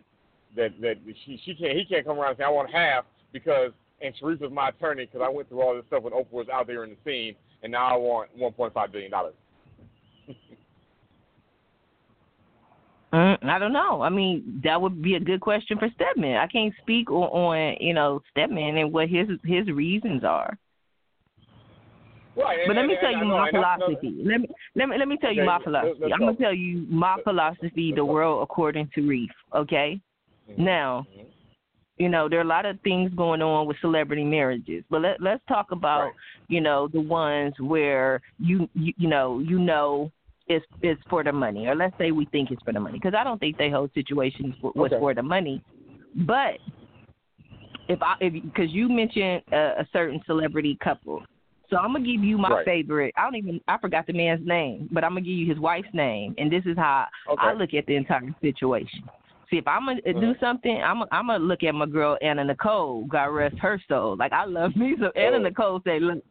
that 0.57 0.81
that 0.81 0.97
she 1.25 1.41
she 1.45 1.55
can't 1.55 1.77
he 1.79 1.85
can't 1.85 2.05
come 2.05 2.19
around 2.19 2.31
and 2.31 2.39
say 2.39 2.45
I 2.45 2.49
want 2.49 2.71
half 2.71 3.05
because 3.33 3.71
and 4.01 4.15
Sharif 4.19 4.43
is 4.43 4.51
my 4.51 4.71
attorney 4.71 5.07
because 5.07 5.25
I 5.25 5.29
went 5.29 5.49
through 5.49 5.63
all 5.63 5.75
this 5.75 5.85
stuff 5.87 6.03
when 6.03 6.13
Oprah 6.13 6.33
was 6.33 6.49
out 6.53 6.67
there 6.67 6.83
in 6.85 6.91
the 6.91 6.97
scene, 7.05 7.37
and 7.63 7.73
now 7.73 7.87
I 7.87 7.97
want 7.97 8.37
1.5 8.39 8.93
billion 8.93 9.11
dollars. 9.11 9.35
Mm, 13.13 13.45
I 13.45 13.59
don't 13.59 13.75
know. 13.75 14.01
I 14.01 14.09
mean, 14.09 14.63
that 14.65 14.81
would 14.81 15.03
be 15.03 15.17
a 15.17 15.21
good 15.21 15.43
question 15.43 15.79
for 15.79 15.87
Stedman. 15.95 16.37
I 16.37 16.47
can't 16.47 16.73
speak 16.81 17.11
on, 17.11 17.25
on 17.25 17.77
you 17.79 17.93
know 17.93 18.23
Stedman 18.31 18.79
and 18.79 18.91
what 18.91 19.11
his 19.11 19.29
his 19.45 19.67
reasons 19.69 20.25
are. 20.25 20.57
Right, 22.35 22.61
and, 22.61 22.69
But 22.69 22.77
let 22.77 22.87
me 22.87 22.97
tell 23.03 23.13
you 23.13 23.27
my 23.27 23.51
philosophy. 23.51 24.23
Let 24.25 24.41
me 24.41 24.49
let 24.75 24.89
me 24.89 24.97
let 24.99 25.09
me 25.09 25.19
tell 25.19 25.31
you 25.31 25.45
my 25.45 25.63
philosophy. 25.63 26.11
I'm 26.11 26.21
gonna 26.21 26.37
tell 26.37 26.55
you 26.55 26.87
my 26.89 27.19
philosophy, 27.23 27.93
the 27.95 28.03
world 28.03 28.43
according 28.43 28.89
to 28.95 29.03
Reef. 29.07 29.31
Okay. 29.55 30.01
Mhm. 30.51 30.59
Now, 30.59 31.07
Mhm. 31.15 31.27
You 32.03 32.09
know 32.09 32.29
there 32.29 32.41
are 32.41 32.43
a 32.43 32.55
lot 32.57 32.67
of 32.67 32.81
things 32.81 33.13
going 33.15 33.41
on 33.43 33.67
with 33.69 33.77
celebrity 33.81 34.25
marriages, 34.25 34.83
but 34.91 35.03
let 35.03 35.21
let's 35.21 35.43
talk 35.47 35.71
about 35.71 36.07
Right. 36.07 36.13
you 36.49 36.61
know 36.61 36.89
the 36.89 37.01
ones 37.01 37.55
where 37.61 38.21
you 38.41 38.69
you, 38.75 38.93
you 38.97 39.09
know 39.09 39.39
you 39.39 39.59
know 39.61 40.11
it's 40.49 40.67
it's 40.83 41.01
for 41.09 41.23
the 41.23 41.33
money, 41.33 41.69
or 41.69 41.77
let's 41.77 41.97
say 41.99 42.11
we 42.11 42.25
think 42.27 42.51
it's 42.51 42.63
for 42.65 42.73
the 42.73 42.81
money, 42.81 42.99
because 42.99 43.15
I 43.17 43.23
don't 43.23 43.39
think 43.39 43.57
they 43.57 43.71
whole 43.71 43.89
situation 43.95 44.53
was 44.63 44.91
Okay. 44.91 44.99
for 44.99 45.15
the 45.15 45.23
money, 45.23 45.63
but 46.27 46.55
if 47.89 48.03
I 48.03 48.15
if 48.21 48.33
because 48.33 48.71
you 48.73 48.89
mentioned 48.89 49.43
a, 49.53 49.83
a 49.83 49.89
certain 49.93 50.21
celebrity 50.27 50.77
couple, 50.83 51.23
so 51.71 51.77
I'm 51.77 51.93
gonna 51.93 52.05
give 52.05 52.25
you 52.25 52.37
my 52.37 52.51
Right. 52.51 52.65
favorite. 52.65 53.15
I 53.17 53.23
don't 53.23 53.37
even 53.37 53.61
I 53.69 53.79
forgot 53.79 54.09
the 54.09 54.13
man's 54.13 54.45
name, 54.45 54.89
but 54.91 55.05
I'm 55.05 55.13
gonna 55.13 55.21
give 55.21 55.35
you 55.35 55.49
his 55.49 55.61
wife's 55.61 55.95
name, 55.95 56.35
and 56.37 56.51
this 56.51 56.65
is 56.67 56.77
how 56.77 57.07
Okay. 57.31 57.47
I 57.47 57.53
look 57.53 57.75
at 57.75 57.87
the 57.87 57.95
entire 57.95 58.35
situation. 58.41 59.05
See, 59.53 59.59
if 59.59 59.69
I'm 59.69 59.85
gonna 59.85 60.01
do 60.19 60.35
something, 60.41 60.81
I'm 60.83 61.03
I'm 61.13 61.27
gonna 61.27 61.39
look 61.45 61.63
at 61.63 61.75
my 61.75 61.85
girl 61.85 62.17
Anna 62.23 62.43
Nicole. 62.43 63.05
God 63.05 63.27
rest 63.27 63.59
her 63.59 63.79
soul. 63.87 64.17
Like 64.17 64.33
I 64.33 64.47
love 64.47 64.75
me 64.77 64.97
some 64.99 65.13
Anna 65.15 65.37
Oh. 65.37 65.43
Nicole. 65.43 65.81
Say, 65.85 66.01
look, 66.01 66.25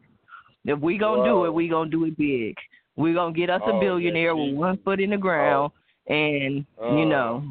if 0.65 0.79
we 0.79 0.97
gonna 0.97 1.23
do 1.23 1.45
it, 1.45 1.53
we 1.53 1.67
gonna 1.67 1.89
do 1.89 2.05
it 2.05 2.17
big. 2.17 2.55
We 2.95 3.13
gonna 3.13 3.31
get 3.33 3.51
us 3.51 3.61
Oh, 3.63 3.77
a 3.77 3.79
billionaire 3.79 4.33
she- 4.35 4.49
with 4.49 4.55
one 4.55 4.77
foot 4.83 4.99
in 4.99 5.11
the 5.11 5.17
ground, 5.17 5.71
and 6.07 6.65
Uh, 6.81 6.95
you 6.95 7.05
know, 7.05 7.43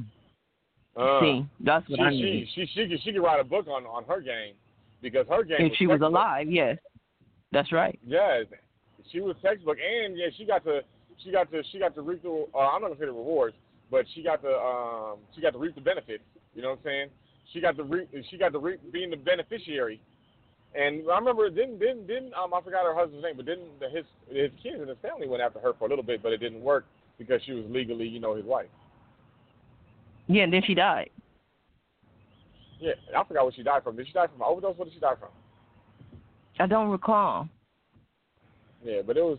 Uh, 0.96 1.20
see, 1.20 1.46
that's 1.60 1.88
what 1.88 1.98
she, 2.00 2.04
I 2.04 2.10
she, 2.10 2.48
she 2.52 2.66
she 2.74 2.88
could 2.88 3.00
she 3.02 3.12
could 3.12 3.22
write 3.22 3.38
a 3.38 3.44
book 3.44 3.68
on 3.68 3.86
on 3.86 4.02
her 4.04 4.20
game 4.20 4.54
because 5.00 5.26
her 5.28 5.44
game. 5.44 5.60
If 5.66 5.76
she 5.76 5.86
was 5.86 6.00
alive, 6.00 6.50
yes, 6.50 6.78
that's 7.52 7.70
right. 7.70 7.96
Yes, 8.04 8.46
she 9.12 9.20
was 9.20 9.36
textbook, 9.40 9.78
and 9.78 10.18
yeah, 10.18 10.26
she 10.36 10.44
got 10.44 10.64
to 10.64 10.80
she 11.22 11.30
got 11.30 11.48
to 11.52 11.62
she 11.70 11.78
got 11.78 11.94
to 11.94 12.02
reap 12.02 12.22
the. 12.24 12.46
Uh, 12.52 12.58
I'm 12.58 12.82
not 12.82 12.88
gonna 12.88 12.98
say 12.98 13.06
the 13.06 13.12
rewards, 13.12 13.54
but 13.90 14.06
she 14.14 14.22
got 14.22 14.42
to 14.42 14.48
um 14.48 15.18
she 15.34 15.40
got 15.40 15.52
to 15.52 15.58
reap 15.58 15.74
the 15.74 15.80
benefits. 15.80 16.24
You 16.54 16.62
know 16.62 16.70
what 16.70 16.78
I'm 16.78 16.84
saying? 16.84 17.08
She 17.52 17.60
got 17.60 17.76
to 17.76 17.84
reap 17.84 18.08
she 18.30 18.38
got 18.38 18.52
to 18.52 18.58
reap 18.58 18.80
being 18.92 19.10
the 19.10 19.16
beneficiary. 19.16 20.00
And 20.74 21.02
I 21.10 21.18
remember 21.18 21.50
didn't 21.50 21.78
didn't 21.78 22.06
didn't 22.06 22.32
um 22.34 22.54
I 22.54 22.60
forgot 22.60 22.84
her 22.84 22.94
husband's 22.94 23.24
name, 23.24 23.36
but 23.36 23.46
didn't 23.46 23.80
the, 23.80 23.88
his 23.90 24.04
his 24.28 24.50
kids 24.62 24.78
and 24.78 24.88
his 24.88 24.98
family 25.02 25.28
went 25.28 25.42
after 25.42 25.58
her 25.60 25.72
for 25.78 25.86
a 25.86 25.88
little 25.88 26.04
bit, 26.04 26.22
but 26.22 26.32
it 26.32 26.38
didn't 26.38 26.62
work 26.62 26.86
because 27.18 27.40
she 27.44 27.52
was 27.52 27.64
legally 27.68 28.06
you 28.06 28.20
know 28.20 28.34
his 28.34 28.44
wife. 28.44 28.68
Yeah, 30.28 30.44
and 30.44 30.52
then 30.52 30.62
she 30.64 30.74
died. 30.74 31.10
Yeah, 32.78 32.92
I 33.16 33.24
forgot 33.24 33.44
what 33.44 33.54
she 33.54 33.62
died 33.62 33.82
from. 33.82 33.96
Did 33.96 34.06
she 34.06 34.12
die 34.12 34.26
from 34.26 34.40
an 34.40 34.46
overdose? 34.48 34.76
What 34.76 34.86
did 34.86 34.94
she 34.94 35.00
die 35.00 35.14
from? 35.18 35.28
I 36.58 36.66
don't 36.66 36.88
recall. 36.88 37.48
Yeah, 38.82 39.02
but 39.06 39.16
it 39.16 39.22
was, 39.22 39.38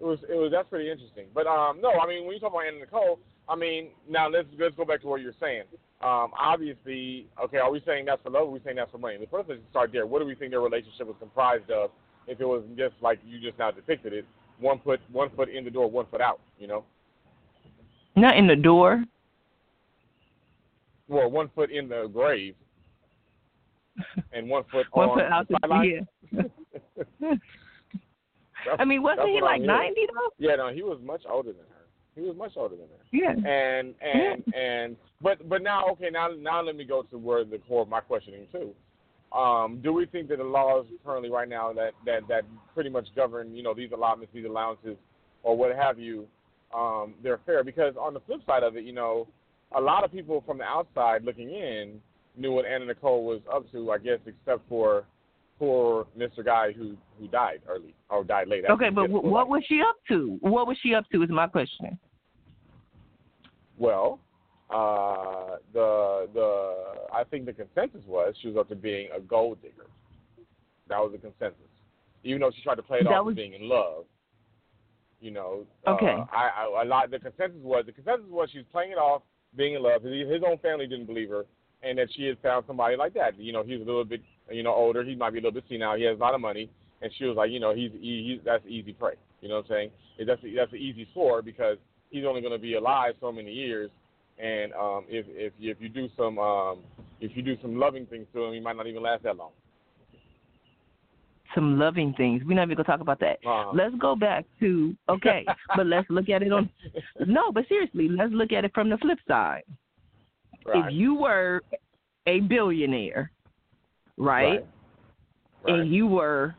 it 0.00 0.04
was, 0.04 0.18
it 0.28 0.34
was. 0.34 0.50
That's 0.50 0.68
pretty 0.68 0.90
interesting. 0.90 1.26
But 1.32 1.46
um, 1.46 1.80
no, 1.80 1.90
I 1.90 2.08
mean, 2.08 2.24
when 2.24 2.34
you 2.34 2.40
talk 2.40 2.50
about 2.50 2.66
Anna 2.66 2.80
Nicole, 2.80 3.20
I 3.48 3.54
mean, 3.56 3.88
now 4.08 4.28
let's 4.28 4.48
let's 4.58 4.74
go 4.74 4.84
back 4.84 5.00
to 5.02 5.06
what 5.06 5.20
you're 5.20 5.32
saying. 5.40 5.62
Um, 6.02 6.30
obviously, 6.38 7.26
okay, 7.42 7.58
are 7.58 7.70
we 7.70 7.80
saying 7.86 8.04
that's 8.06 8.22
for 8.22 8.30
love? 8.30 8.44
Or 8.44 8.48
are 8.48 8.52
we 8.52 8.60
saying 8.64 8.76
that's 8.76 8.90
for 8.90 8.98
money? 8.98 9.16
The 9.18 9.26
first 9.26 9.48
let's 9.48 9.60
start 9.70 9.92
there. 9.92 10.06
What 10.06 10.18
do 10.18 10.26
we 10.26 10.34
think 10.34 10.50
their 10.50 10.60
relationship 10.60 11.06
was 11.06 11.16
comprised 11.18 11.70
of? 11.70 11.90
If 12.26 12.40
it 12.40 12.44
was 12.44 12.64
just 12.76 12.94
like 13.00 13.20
you 13.24 13.40
just 13.40 13.58
now 13.58 13.70
depicted 13.70 14.12
it, 14.12 14.26
one 14.58 14.80
foot 14.84 15.00
one 15.12 15.30
foot 15.36 15.48
in 15.48 15.64
the 15.64 15.70
door, 15.70 15.88
one 15.90 16.06
foot 16.10 16.20
out. 16.20 16.40
You 16.58 16.66
know, 16.66 16.84
Not 18.16 18.36
in 18.36 18.46
the 18.46 18.56
door. 18.56 19.04
well, 21.08 21.30
one 21.30 21.50
foot 21.54 21.70
in 21.70 21.88
the 21.88 22.10
grave, 22.12 22.54
and 24.32 24.48
one 24.48 24.64
foot 24.72 24.86
One 24.92 25.10
on 25.10 25.18
foot 25.18 25.26
out 25.26 25.48
the 25.48 26.04
yeah. 26.32 26.42
I 28.78 28.84
mean, 28.84 29.02
wasn't 29.02 29.28
he 29.28 29.40
like 29.40 29.62
ninety 29.62 30.06
though? 30.12 30.30
Yeah, 30.38 30.56
no, 30.56 30.72
he 30.72 30.82
was 30.82 30.98
much 31.02 31.22
older 31.30 31.52
than 31.52 31.62
her. 31.70 31.75
He 32.16 32.22
was 32.22 32.36
much 32.36 32.52
older 32.56 32.74
than 32.76 32.86
her. 32.86 33.04
Yeah. 33.12 33.30
and 33.30 33.94
and 34.00 34.54
and 34.54 34.96
but 35.20 35.48
but 35.48 35.62
now 35.62 35.86
okay 35.90 36.08
now 36.10 36.30
now 36.36 36.62
let 36.62 36.74
me 36.74 36.84
go 36.84 37.02
to 37.02 37.18
where 37.18 37.44
the 37.44 37.58
core 37.58 37.82
of 37.82 37.88
my 37.88 38.00
questioning 38.00 38.46
too. 38.50 38.74
Um, 39.36 39.80
do 39.82 39.92
we 39.92 40.06
think 40.06 40.28
that 40.28 40.38
the 40.38 40.44
laws 40.44 40.86
currently 41.04 41.30
right 41.30 41.48
now 41.48 41.72
that 41.74 41.92
that 42.06 42.26
that 42.28 42.44
pretty 42.74 42.90
much 42.90 43.06
govern 43.14 43.54
you 43.54 43.62
know 43.62 43.74
these 43.74 43.90
allotments, 43.92 44.32
these 44.32 44.46
allowances, 44.46 44.96
or 45.42 45.56
what 45.56 45.76
have 45.76 45.98
you, 45.98 46.26
um, 46.74 47.14
they're 47.22 47.40
fair? 47.44 47.62
Because 47.62 47.94
on 48.00 48.14
the 48.14 48.20
flip 48.20 48.40
side 48.46 48.62
of 48.62 48.76
it, 48.76 48.84
you 48.84 48.92
know, 48.92 49.28
a 49.76 49.80
lot 49.80 50.04
of 50.04 50.10
people 50.10 50.42
from 50.46 50.58
the 50.58 50.64
outside 50.64 51.22
looking 51.22 51.50
in 51.50 52.00
knew 52.36 52.52
what 52.52 52.64
Anna 52.64 52.86
Nicole 52.86 53.24
was 53.24 53.40
up 53.52 53.70
to, 53.72 53.90
I 53.90 53.98
guess, 53.98 54.20
except 54.26 54.66
for 54.68 55.04
poor 55.58 56.06
Mr. 56.16 56.44
Guy 56.44 56.72
who 56.72 56.96
who 57.18 57.28
died 57.28 57.60
early 57.68 57.94
or 58.08 58.24
died 58.24 58.48
late. 58.48 58.64
Okay, 58.70 58.90
but 58.90 59.10
what 59.10 59.48
was 59.48 59.62
she 59.68 59.80
up 59.80 59.96
to? 60.08 60.38
What 60.40 60.66
was 60.66 60.76
she 60.82 60.94
up 60.94 61.04
to? 61.12 61.22
Is 61.22 61.30
my 61.30 61.46
question. 61.46 61.98
Well, 63.78 64.18
uh, 64.70 65.56
the 65.72 66.28
the 66.34 66.84
I 67.12 67.24
think 67.24 67.46
the 67.46 67.52
consensus 67.52 68.02
was 68.06 68.34
she 68.40 68.48
was 68.48 68.56
up 68.56 68.68
to 68.70 68.74
being 68.76 69.08
a 69.16 69.20
gold 69.20 69.60
digger. 69.62 69.86
That 70.88 70.98
was 70.98 71.12
the 71.12 71.18
consensus. 71.18 71.60
Even 72.24 72.40
though 72.40 72.50
she 72.54 72.62
tried 72.62 72.76
to 72.76 72.82
play 72.82 72.98
it 72.98 73.04
That 73.04 73.12
off 73.14 73.26
was- 73.26 73.32
as 73.32 73.36
being 73.36 73.54
in 73.54 73.68
love. 73.68 74.04
You 75.20 75.30
know. 75.30 75.64
Okay. 75.86 76.06
Uh, 76.06 76.26
I, 76.30 76.50
I 76.78 76.82
a 76.82 76.84
lot. 76.84 77.10
The 77.10 77.18
consensus 77.18 77.58
was 77.62 77.84
the 77.86 77.92
consensus 77.92 78.26
was 78.28 78.50
she 78.52 78.58
was 78.58 78.66
playing 78.70 78.92
it 78.92 78.98
off, 78.98 79.22
being 79.56 79.74
in 79.74 79.82
love. 79.82 80.02
His, 80.02 80.28
his 80.28 80.42
own 80.46 80.58
family 80.58 80.86
didn't 80.86 81.06
believe 81.06 81.30
her, 81.30 81.46
and 81.82 81.96
that 81.98 82.08
she 82.14 82.24
had 82.26 82.38
found 82.42 82.64
somebody 82.66 82.96
like 82.96 83.14
that. 83.14 83.38
You 83.38 83.52
know, 83.52 83.62
he 83.62 83.72
was 83.76 83.82
a 83.82 83.86
little 83.86 84.04
bit, 84.04 84.20
you 84.50 84.62
know, 84.62 84.74
older. 84.74 85.02
He 85.02 85.14
might 85.14 85.30
be 85.30 85.38
a 85.38 85.42
little 85.42 85.52
bit 85.52 85.64
senile. 85.70 85.96
He 85.96 86.04
has 86.04 86.18
a 86.18 86.20
lot 86.20 86.34
of 86.34 86.40
money, 86.42 86.68
and 87.00 87.10
she 87.16 87.24
was 87.24 87.34
like, 87.36 87.50
you 87.50 87.60
know, 87.60 87.74
he's 87.74 87.90
he, 87.92 88.34
he's 88.36 88.44
that's 88.44 88.64
easy 88.68 88.92
prey. 88.92 89.14
You 89.40 89.48
know 89.48 89.56
what 89.56 89.64
I'm 89.66 89.70
saying? 89.70 89.90
That's 90.26 90.40
that's 90.54 90.72
an 90.72 90.78
easy 90.78 91.08
score 91.12 91.40
because 91.40 91.78
he's 92.10 92.24
only 92.24 92.40
going 92.40 92.52
to 92.52 92.58
be 92.58 92.74
alive 92.74 93.14
so 93.20 93.32
many 93.32 93.52
years, 93.52 93.90
and 94.38 94.72
um, 94.74 95.04
if 95.08 95.26
if 95.28 95.52
you, 95.58 95.70
if 95.70 95.78
you 95.80 95.88
do 95.88 96.08
some 96.16 96.38
um, 96.38 96.78
if 97.20 97.36
you 97.36 97.42
do 97.42 97.56
some 97.62 97.78
loving 97.78 98.06
things 98.06 98.26
to 98.34 98.44
him, 98.44 98.54
he 98.54 98.60
might 98.60 98.76
not 98.76 98.86
even 98.86 99.02
last 99.02 99.22
that 99.24 99.36
long. 99.36 99.50
Some 101.54 101.78
loving 101.78 102.12
things. 102.14 102.42
We're 102.44 102.54
not 102.54 102.64
even 102.64 102.76
gonna 102.76 102.84
talk 102.84 103.00
about 103.00 103.20
that. 103.20 103.38
Uh-huh. 103.46 103.72
Let's 103.74 103.94
go 103.98 104.14
back 104.14 104.44
to 104.60 104.94
okay, 105.08 105.46
but 105.76 105.86
let's 105.86 106.08
look 106.10 106.28
at 106.28 106.42
it 106.42 106.52
on. 106.52 106.68
No, 107.26 107.50
but 107.52 107.66
seriously, 107.68 108.08
let's 108.08 108.32
look 108.32 108.52
at 108.52 108.64
it 108.64 108.72
from 108.74 108.90
the 108.90 108.98
flip 108.98 109.18
side. 109.26 109.62
right. 110.66 110.86
If 110.86 110.92
you 110.92 111.14
were 111.14 111.62
a 112.26 112.40
billionaire, 112.40 113.30
right, 114.16 114.44
right. 114.44 114.66
Right. 115.64 115.80
and 115.80 115.92
you 115.92 116.06
were, 116.06 116.54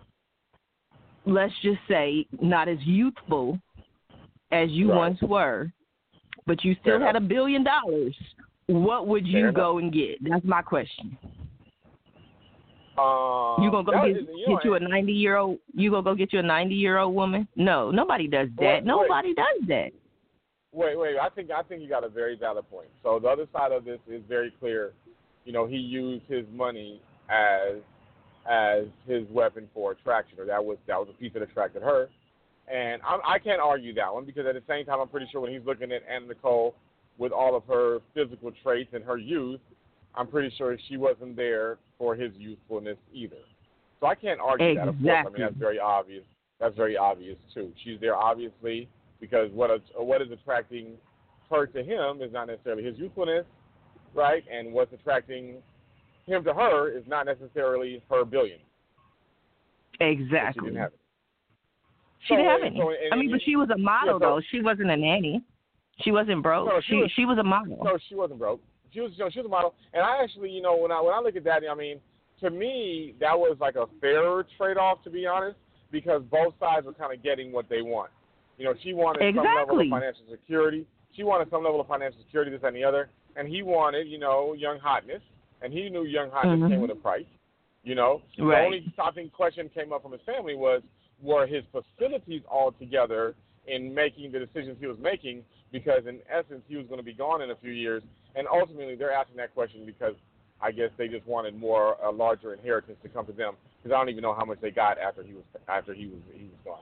let's 1.26 1.54
just 1.62 1.80
say, 1.88 2.26
not 2.42 2.68
as 2.68 2.78
youthful 2.82 3.60
as 4.52 4.70
you 4.72 4.90
Right. 4.90 4.98
once 4.98 5.22
were, 5.22 5.72
but 6.46 6.64
you 6.64 6.76
still 6.76 7.00
Fair 7.00 7.06
had 7.08 7.16
a 7.16 7.22
billion 7.22 7.64
dollars, 7.64 8.16
what 8.68 9.08
would 9.08 9.28
you 9.28 9.44
Fair 9.44 9.52
go 9.52 9.78
and 9.78 9.92
get? 9.92 10.24
That's 10.24 10.46
my 10.46 10.62
question. 10.62 11.18
Um, 12.98 13.62
You 13.62 13.70
gonna 13.70 13.84
go 13.84 13.92
get, 13.92 14.22
you 14.22 14.46
get 14.48 14.66
you 14.66 14.74
a 14.74 14.80
ninety 14.80 15.14
year 15.14 15.36
old? 15.36 15.60
You 15.74 15.92
gonna 15.92 16.04
go 16.04 16.16
get 16.16 16.34
you 16.34 16.40
a 16.40 16.44
ninety 16.44 16.76
year 16.76 16.98
old 16.98 17.14
woman? 17.14 17.48
No, 17.56 17.92
nobody 17.92 18.28
does 18.28 18.50
that. 18.58 18.62
Wait, 18.62 18.74
wait. 18.76 18.86
nobody 18.86 19.34
does 19.36 19.68
that. 19.68 19.92
Wait, 20.74 20.98
wait. 20.98 21.18
I 21.18 21.30
think 21.30 21.52
I 21.52 21.62
think 21.62 21.84
you 21.84 21.90
got 21.90 22.04
a 22.04 22.10
very 22.10 22.36
valid 22.36 22.68
point. 22.70 22.90
So 23.04 23.20
the 23.20 23.28
other 23.28 23.48
side 23.54 23.72
of 23.72 23.86
this 23.86 24.00
is 24.08 24.24
very 24.28 24.52
clear. 24.60 24.94
You 25.46 25.54
know, 25.54 25.66
he 25.68 25.78
used 25.78 26.26
his 26.28 26.46
money 26.52 27.00
as 27.30 27.78
as 28.50 28.86
his 29.06 29.28
weapon 29.30 29.70
for 29.74 29.92
attraction, 29.92 30.40
or 30.40 30.46
that 30.46 30.64
was 30.64 30.78
that 30.88 30.98
was 31.00 31.08
a 31.10 31.14
piece 31.14 31.34
that 31.34 31.44
attracted 31.44 31.84
her. 31.84 32.10
And 32.74 33.02
I, 33.02 33.36
I 33.36 33.40
can't 33.40 33.62
argue 33.62 33.94
that 33.94 34.14
one 34.14 34.26
because 34.26 34.46
at 34.46 34.56
the 34.56 34.64
same 34.68 34.86
time, 34.86 35.00
I'm 35.00 35.08
pretty 35.08 35.28
sure 35.32 35.42
when 35.42 35.52
he's 35.52 35.66
looking 35.66 35.92
at 35.92 36.02
Anna 36.10 36.28
Nicole 36.28 36.76
with 37.18 37.32
all 37.32 37.56
of 37.56 37.64
her 37.66 38.00
physical 38.14 38.52
traits 38.64 38.90
and 38.94 39.04
her 39.04 39.18
youth, 39.18 39.62
I'm 40.16 40.28
pretty 40.28 40.54
sure 40.58 40.78
she 40.90 40.98
wasn't 40.98 41.36
there 41.36 41.78
for 41.98 42.16
his 42.16 42.32
youthfulness 42.38 42.98
either. 43.14 43.38
So 44.00 44.08
I 44.08 44.16
can't 44.16 44.40
argue 44.40 44.76
that. 44.76 44.88
Of 44.88 44.96
course, 45.02 45.26
I 45.26 45.30
mean 45.30 45.42
that's 45.42 45.56
very 45.58 45.80
obvious. 45.80 46.24
That's 46.60 46.76
very 46.76 46.98
obvious 46.98 47.38
too. 47.54 47.72
She's 47.84 48.00
there 48.00 48.16
obviously 48.16 48.90
because 49.20 49.52
what 49.52 49.72
is, 49.72 49.82
what 49.96 50.22
is 50.22 50.32
attracting 50.32 50.94
her 51.50 51.66
to 51.68 51.84
him 51.84 52.22
is 52.22 52.32
not 52.32 52.48
necessarily 52.48 52.84
his 52.84 52.98
youthfulness, 52.98 53.46
right? 54.14 54.44
And 54.52 54.74
what's 54.74 54.94
attracting 54.94 55.56
him 56.26 56.44
to 56.44 56.54
her 56.54 56.90
is 56.90 57.04
not 57.08 57.26
necessarily 57.26 58.04
her 58.10 58.26
billion. 58.26 58.60
She 60.00 60.06
Exactly. 60.06 60.66
didn't 60.66 60.82
have 60.82 60.94
it. 60.94 61.00
She 62.28 62.36
didn't 62.36 62.50
have 62.50 62.62
any. 62.64 62.78
so, 62.80 62.90
and- 62.90 63.14
I 63.14 63.16
mean, 63.16 63.32
but 63.32 63.42
she 63.44 63.56
was 63.56 63.70
a 63.70 63.78
model 63.78 64.16
so- 64.16 64.20
though. 64.20 64.42
She 64.52 64.62
wasn't 64.62 64.92
a 64.92 64.98
nanny. 64.98 65.42
She 66.02 66.12
wasn't 66.12 66.44
broke. 66.44 66.68
No, 66.68 66.80
she 66.82 66.88
she 66.88 66.96
was- 67.02 67.12
she 67.12 67.26
was 67.26 67.38
a 67.38 67.44
model. 67.44 67.80
No, 67.84 67.98
she 68.08 68.16
wasn't 68.16 68.40
broke. 68.40 68.62
She 68.94 69.02
was, 69.02 69.12
you 69.18 69.24
know, 69.24 69.30
she 69.30 69.40
was 69.40 69.46
a 69.46 69.50
model. 69.50 69.74
And 69.94 70.04
I 70.04 70.22
actually, 70.24 70.50
you 70.52 70.62
know, 70.62 70.76
when 70.78 70.92
I 70.92 71.02
when 71.02 71.14
I 71.14 71.20
look 71.20 71.36
at 71.36 71.44
that, 71.46 71.64
I 71.70 71.74
mean, 71.76 72.00
to 72.42 72.50
me, 72.50 73.16
that 73.20 73.38
was 73.38 73.58
like 73.60 73.76
a 73.76 73.88
fairer 74.00 74.46
trade-off, 74.58 75.04
to 75.04 75.10
be 75.10 75.26
honest, 75.26 75.58
because 75.92 76.22
both 76.24 76.54
sides 76.60 76.86
were 76.86 76.94
kind 76.94 77.14
of 77.14 77.24
getting 77.24 77.52
what 77.52 77.68
they 77.70 77.82
want. 77.82 78.12
You 78.58 78.66
know, 78.66 78.74
she 78.84 78.94
wanted 78.94 79.36
some 79.36 79.44
level 79.44 79.80
of 79.80 79.88
financial 79.90 80.26
security. 80.30 80.86
she 81.14 81.24
wanted 81.24 81.50
some 81.50 81.64
level 81.64 81.82
of 81.82 81.88
financial 81.88 82.20
security, 82.22 82.52
this 82.52 82.62
and 82.64 82.76
the 82.76 82.84
other, 82.84 83.10
and 83.36 83.48
he 83.48 83.64
wanted, 83.64 84.08
you 84.08 84.20
know, 84.20 84.54
young 84.54 84.78
hotness, 84.78 85.22
and 85.62 85.74
he 85.74 85.90
knew 85.90 86.04
young 86.04 86.30
hotness 86.30 86.60
Mhm. 86.60 86.70
came 86.70 86.82
with 86.82 86.92
a 86.92 86.96
price. 86.96 87.26
You 87.84 87.96
know, 87.96 88.22
the 88.36 88.44
only 88.66 88.88
stopping 88.94 89.30
question 89.32 89.70
came 89.70 89.92
up 89.92 90.04
from 90.04 90.12
his 90.12 90.22
family 90.22 90.56
was, 90.56 90.84
were 91.22 91.48
his 91.48 91.64
facilities 91.72 92.42
all 92.50 92.72
together 92.74 93.36
in 93.68 93.94
making 93.94 94.32
the 94.32 94.40
decisions 94.40 94.78
he 94.80 94.88
was 94.88 94.98
making? 95.00 95.44
Because 95.72 96.06
in 96.08 96.20
essence, 96.32 96.62
he 96.68 96.78
was 96.78 96.86
going 96.88 97.00
to 97.00 97.04
be 97.04 97.14
gone 97.14 97.42
in 97.42 97.52
a 97.52 97.56
few 97.56 97.72
years, 97.72 98.02
and 98.36 98.48
ultimately 98.48 98.96
they're 98.96 99.12
asking 99.12 99.38
that 99.38 99.54
question 99.54 99.86
because 99.86 100.14
I 100.62 100.72
guess 100.72 100.90
they 100.98 101.08
just 101.08 101.28
wanted 101.28 101.60
more 101.60 101.98
a 102.04 102.10
larger 102.10 102.54
inheritance 102.54 102.98
to 103.04 103.10
come 103.10 103.26
to 103.26 103.34
them. 103.34 103.56
Because 103.78 103.94
I 103.94 104.00
don't 104.00 104.10
even 104.10 104.22
know 104.22 104.34
how 104.34 104.46
much 104.46 104.60
they 104.62 104.72
got 104.72 104.98
after 104.98 105.24
he 105.24 105.34
was 105.34 105.44
after 105.68 105.94
he 105.94 106.08
was 106.08 106.20
he 106.34 106.46
was 106.46 106.60
gone. 106.66 106.80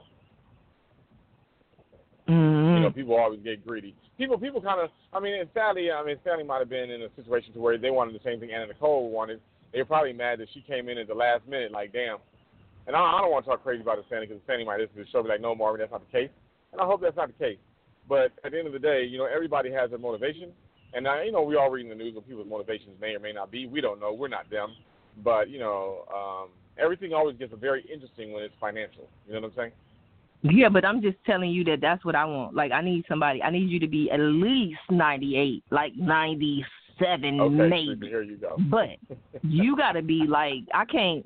Mhm. 2.28 2.74
You 2.76 2.80
know, 2.80 2.90
people 2.90 3.16
always 3.16 3.40
get 3.40 3.66
greedy. 3.66 3.94
People, 4.18 4.38
people 4.38 4.60
kind 4.60 4.80
of. 4.80 4.90
I 5.12 5.20
mean, 5.20 5.34
and 5.34 5.48
Sally. 5.54 5.90
I 5.90 6.02
mean, 6.04 6.16
Sally 6.24 6.42
might 6.42 6.58
have 6.58 6.68
been 6.68 6.90
in 6.90 7.02
a 7.02 7.08
situation 7.14 7.52
to 7.52 7.60
where 7.60 7.78
they 7.78 7.90
wanted 7.90 8.14
the 8.14 8.24
same 8.24 8.40
thing 8.40 8.50
Anna 8.50 8.66
Nicole 8.66 9.10
wanted. 9.10 9.40
They 9.72 9.78
were 9.80 9.84
probably 9.84 10.12
mad 10.12 10.40
that 10.40 10.48
she 10.54 10.62
came 10.62 10.88
in 10.88 10.98
at 10.98 11.06
the 11.06 11.14
last 11.14 11.46
minute, 11.46 11.70
like, 11.70 11.92
damn. 11.92 12.18
And 12.86 12.94
I, 12.94 13.00
I 13.00 13.20
don't 13.20 13.30
want 13.30 13.44
to 13.44 13.50
talk 13.50 13.62
crazy 13.62 13.82
about 13.82 13.98
it, 13.98 14.04
Sandy, 14.08 14.26
because 14.26 14.42
Sandy 14.46 14.64
might 14.64 14.78
listen 14.78 14.96
to 14.96 15.04
the 15.04 15.10
show, 15.10 15.22
be 15.22 15.28
like, 15.28 15.40
no, 15.40 15.54
Marvin, 15.54 15.80
that's 15.80 15.92
not 15.92 16.06
the 16.06 16.12
case. 16.12 16.30
And 16.72 16.80
I 16.80 16.84
hope 16.84 17.00
that's 17.00 17.16
not 17.16 17.28
the 17.28 17.44
case. 17.44 17.58
But 18.08 18.32
at 18.44 18.52
the 18.52 18.58
end 18.58 18.66
of 18.66 18.72
the 18.72 18.78
day, 18.78 19.04
you 19.04 19.18
know, 19.18 19.26
everybody 19.26 19.72
has 19.72 19.90
their 19.90 19.98
motivation. 19.98 20.52
And 20.94 21.06
I, 21.08 21.24
you 21.24 21.32
know, 21.32 21.42
we 21.42 21.56
all 21.56 21.70
read 21.70 21.84
in 21.84 21.90
the 21.90 21.96
news 21.96 22.14
what 22.14 22.28
people's 22.28 22.48
motivations 22.48 23.00
may 23.00 23.14
or 23.14 23.18
may 23.18 23.32
not 23.32 23.50
be. 23.50 23.66
We 23.66 23.80
don't 23.80 24.00
know. 24.00 24.12
We're 24.12 24.28
not 24.28 24.48
them. 24.50 24.74
But 25.24 25.50
you 25.50 25.58
know, 25.58 26.04
um, 26.14 26.50
everything 26.78 27.12
always 27.12 27.36
gets 27.36 27.52
very 27.58 27.84
interesting 27.92 28.32
when 28.32 28.42
it's 28.42 28.54
financial. 28.60 29.08
You 29.26 29.34
know 29.34 29.40
what 29.40 29.50
I'm 29.50 29.56
saying? 29.56 29.72
Yeah, 30.42 30.68
but 30.68 30.84
I'm 30.84 31.02
just 31.02 31.16
telling 31.24 31.50
you 31.50 31.64
that 31.64 31.80
that's 31.80 32.04
what 32.04 32.14
I 32.14 32.24
want. 32.24 32.54
Like, 32.54 32.70
I 32.70 32.82
need 32.82 33.04
somebody. 33.08 33.42
I 33.42 33.50
need 33.50 33.68
you 33.70 33.80
to 33.80 33.88
be 33.88 34.10
at 34.10 34.20
least 34.20 34.78
98, 34.90 35.64
like 35.70 35.92
97, 37.00 37.40
Okay, 37.40 37.54
maybe. 37.68 38.06
here 38.08 38.22
you 38.22 38.36
go. 38.36 38.56
But 38.70 38.90
you 39.42 39.76
got 39.76 39.92
to 39.92 40.02
be 40.02 40.24
like, 40.28 40.60
I 40.74 40.84
can't. 40.84 41.24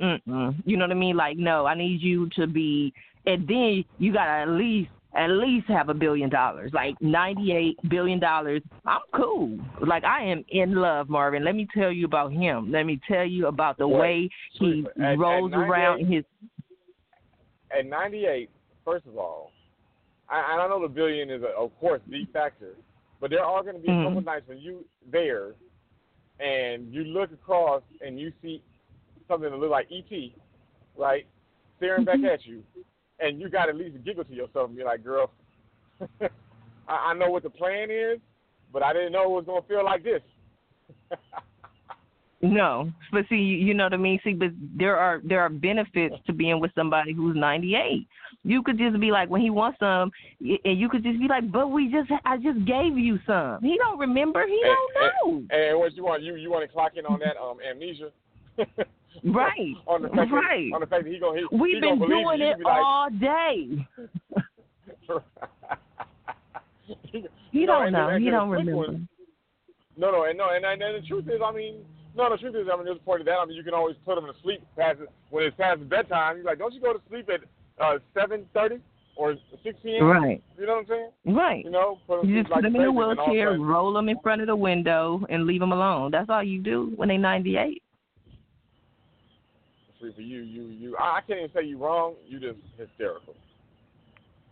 You 0.64 0.76
know 0.76 0.84
what 0.84 0.90
I 0.90 0.94
mean? 0.94 1.16
Like, 1.16 1.36
no, 1.36 1.66
I 1.66 1.74
need 1.74 2.00
you 2.02 2.28
to 2.36 2.46
be, 2.46 2.92
and 3.26 3.46
then 3.46 3.84
you 3.98 4.12
got 4.12 4.24
to 4.26 4.30
at 4.42 4.48
least. 4.48 4.90
At 5.12 5.26
least 5.28 5.66
have 5.66 5.88
a 5.88 5.94
billion 5.94 6.30
dollars, 6.30 6.70
like 6.72 6.94
ninety-eight 7.00 7.78
billion 7.88 8.20
dollars. 8.20 8.62
I'm 8.86 9.00
cool. 9.12 9.58
Like 9.84 10.04
I 10.04 10.22
am 10.22 10.44
in 10.50 10.76
love, 10.76 11.08
Marvin. 11.08 11.44
Let 11.44 11.56
me 11.56 11.66
tell 11.76 11.90
you 11.90 12.04
about 12.04 12.30
him. 12.32 12.70
Let 12.70 12.84
me 12.86 13.00
tell 13.08 13.24
you 13.24 13.48
about 13.48 13.76
the 13.76 13.88
way 13.88 14.30
he 14.52 14.86
at- 14.96 15.02
at 15.04 15.18
rolls 15.18 15.50
around 15.52 16.02
in 16.02 16.12
his. 16.12 16.24
At 17.76 17.86
98, 17.86 18.50
first 18.84 19.04
of 19.06 19.18
all, 19.18 19.50
I, 20.28 20.36
I 20.36 20.68
know 20.68 20.80
the 20.80 20.86
billion 20.86 21.28
is, 21.28 21.42
a, 21.42 21.46
of 21.60 21.76
course, 21.80 22.00
the 22.08 22.24
factor, 22.32 22.74
but 23.20 23.30
there 23.30 23.44
are 23.44 23.62
going 23.62 23.76
to 23.76 23.80
be 23.80 23.88
a 23.88 23.92
Mhm. 23.92 24.04
couple 24.04 24.22
nights 24.22 24.48
when 24.48 24.58
you 24.58 24.84
there, 25.06 25.54
and 26.38 26.92
you 26.92 27.04
look 27.04 27.32
across 27.32 27.82
and 28.00 28.18
you 28.18 28.32
see 28.42 28.62
something 29.28 29.50
that 29.50 29.56
looks 29.58 29.70
like 29.70 29.92
ET, 29.92 30.34
right, 30.96 31.26
staring 31.76 32.04
back 32.04 32.22
at 32.24 32.46
you, 32.46 32.64
and 33.18 33.40
you 33.40 33.48
got 33.48 33.66
to 33.66 33.70
at 33.70 33.76
least 33.76 33.96
a 33.96 33.98
giggle 33.98 34.24
to 34.24 34.34
yourself 34.34 34.68
and 34.68 34.76
be 34.76 34.84
like, 34.84 35.04
"Girl, 35.04 35.30
I, 36.20 36.30
I 36.88 37.14
know 37.14 37.30
what 37.30 37.42
the 37.42 37.50
plan 37.50 37.90
is, 37.90 38.18
but 38.72 38.82
I 38.82 38.92
didn't 38.92 39.12
know 39.12 39.24
it 39.24 39.30
was 39.30 39.44
going 39.44 39.62
to 39.62 39.68
feel 39.68 39.84
like 39.84 40.02
this." 40.02 40.22
No, 42.42 42.90
but 43.12 43.26
see, 43.28 43.36
you, 43.36 43.74
know 43.74 43.84
what 43.84 43.92
I 43.92 43.98
mean. 43.98 44.18
See, 44.24 44.32
but 44.32 44.48
there 44.74 44.96
are 44.96 45.20
there 45.22 45.40
are 45.42 45.50
benefits 45.50 46.14
to 46.26 46.32
being 46.32 46.58
with 46.58 46.70
somebody 46.74 47.12
who's 47.12 47.36
98. 47.36 48.08
You 48.42 48.62
could 48.62 48.78
just 48.78 48.98
be 48.98 49.10
like, 49.10 49.28
when 49.28 49.42
he 49.42 49.50
wants 49.50 49.78
some, 49.78 50.10
and 50.40 50.78
you 50.80 50.88
could 50.88 51.02
just 51.02 51.18
be 51.18 51.28
like, 51.28 51.50
but 51.52 51.68
we 51.68 51.90
just, 51.90 52.10
I 52.24 52.38
just 52.38 52.64
gave 52.64 52.96
you 52.96 53.18
some. 53.26 53.58
He 53.62 53.76
don't 53.76 53.98
remember. 53.98 54.46
He 54.46 54.60
and, 54.64 54.72
don't 54.72 54.94
know. 54.94 55.36
And, 55.50 55.62
and 55.62 55.78
what 55.78 55.94
you 55.94 56.04
want? 56.04 56.22
You 56.22 56.36
you 56.36 56.50
want 56.50 56.66
to 56.66 56.72
clock 56.72 56.92
in 56.96 57.04
on 57.04 57.20
that 57.20 57.36
um 57.36 57.58
amnesia? 57.68 58.10
Right. 59.24 59.74
on 59.86 60.02
the 60.02 60.08
fact 60.08 60.30
Right. 60.30 60.70
That, 60.70 60.74
on 60.74 60.80
the 60.80 60.86
fact 60.86 61.04
that 61.04 61.12
he 61.12 61.18
gonna 61.18 61.40
he, 61.40 61.44
We've 61.56 61.74
he 61.74 61.80
been 61.80 61.98
doing 61.98 62.40
it 62.40 62.58
be 62.58 62.64
like, 62.64 62.82
all 62.82 63.10
day. 63.10 63.86
he 67.12 67.26
He 67.50 67.66
don't 67.66 67.92
know. 67.92 68.16
He 68.18 68.30
don't 68.30 68.48
remember. 68.48 68.76
one- 68.76 69.08
no, 69.96 70.10
no, 70.10 70.24
and 70.24 70.38
no, 70.38 70.48
and, 70.54 70.64
and, 70.64 70.80
and 70.80 71.02
the 71.02 71.06
truth 71.06 71.26
is, 71.26 71.40
I 71.44 71.52
mean, 71.52 71.84
no, 72.16 72.30
the 72.30 72.38
truth 72.38 72.54
is, 72.54 72.68
I 72.72 72.76
mean, 72.76 72.86
there's 72.86 72.96
a 72.96 73.04
point 73.04 73.20
of 73.20 73.26
that. 73.26 73.36
I 73.36 73.44
mean, 73.44 73.56
you 73.56 73.62
can 73.62 73.74
always 73.74 73.96
put 74.06 74.16
him 74.16 74.24
to 74.24 74.32
sleep 74.42 74.62
past 74.78 75.00
when 75.28 75.44
it's 75.44 75.56
past 75.56 75.86
bedtime. 75.90 76.36
You're 76.36 76.46
like, 76.46 76.58
don't 76.58 76.72
you 76.72 76.80
go 76.80 76.94
to 76.94 77.00
sleep 77.10 77.28
at 77.28 77.40
uh, 77.80 77.98
seven 78.14 78.44
thirty 78.54 78.80
or 79.16 79.36
six 79.62 79.78
p.m. 79.82 80.04
Right. 80.04 80.42
You 80.58 80.66
know 80.66 80.74
what 80.74 80.80
I'm 80.80 80.86
saying? 80.86 81.36
Right. 81.36 81.64
You 81.64 81.70
know, 81.70 81.98
put 82.06 82.22
to 82.22 82.28
You 82.28 82.40
just 82.40 82.50
like 82.50 82.62
put 82.62 82.72
them 82.72 82.76
in 82.76 82.82
a 82.82 82.84
baby, 82.84 82.98
and 82.98 82.98
all 82.98 83.10
of 83.10 83.18
wheelchair, 83.18 83.58
roll 83.58 83.92
them 83.92 84.08
in 84.08 84.18
front 84.20 84.40
of 84.40 84.46
the 84.46 84.56
window, 84.56 85.20
and 85.28 85.46
leave 85.46 85.60
them 85.60 85.72
alone. 85.72 86.10
That's 86.10 86.30
all 86.30 86.42
you 86.42 86.60
do 86.62 86.92
when 86.96 87.08
they're 87.08 87.18
98. 87.18 87.82
Free 90.00 90.12
for 90.14 90.20
you, 90.22 90.40
you, 90.40 90.62
you. 90.62 90.96
I, 90.98 91.20
can't 91.26 91.40
even 91.40 91.50
say 91.54 91.66
you 91.66 91.76
wrong. 91.76 92.14
You 92.26 92.40
just 92.40 92.58
hysterical. 92.78 93.34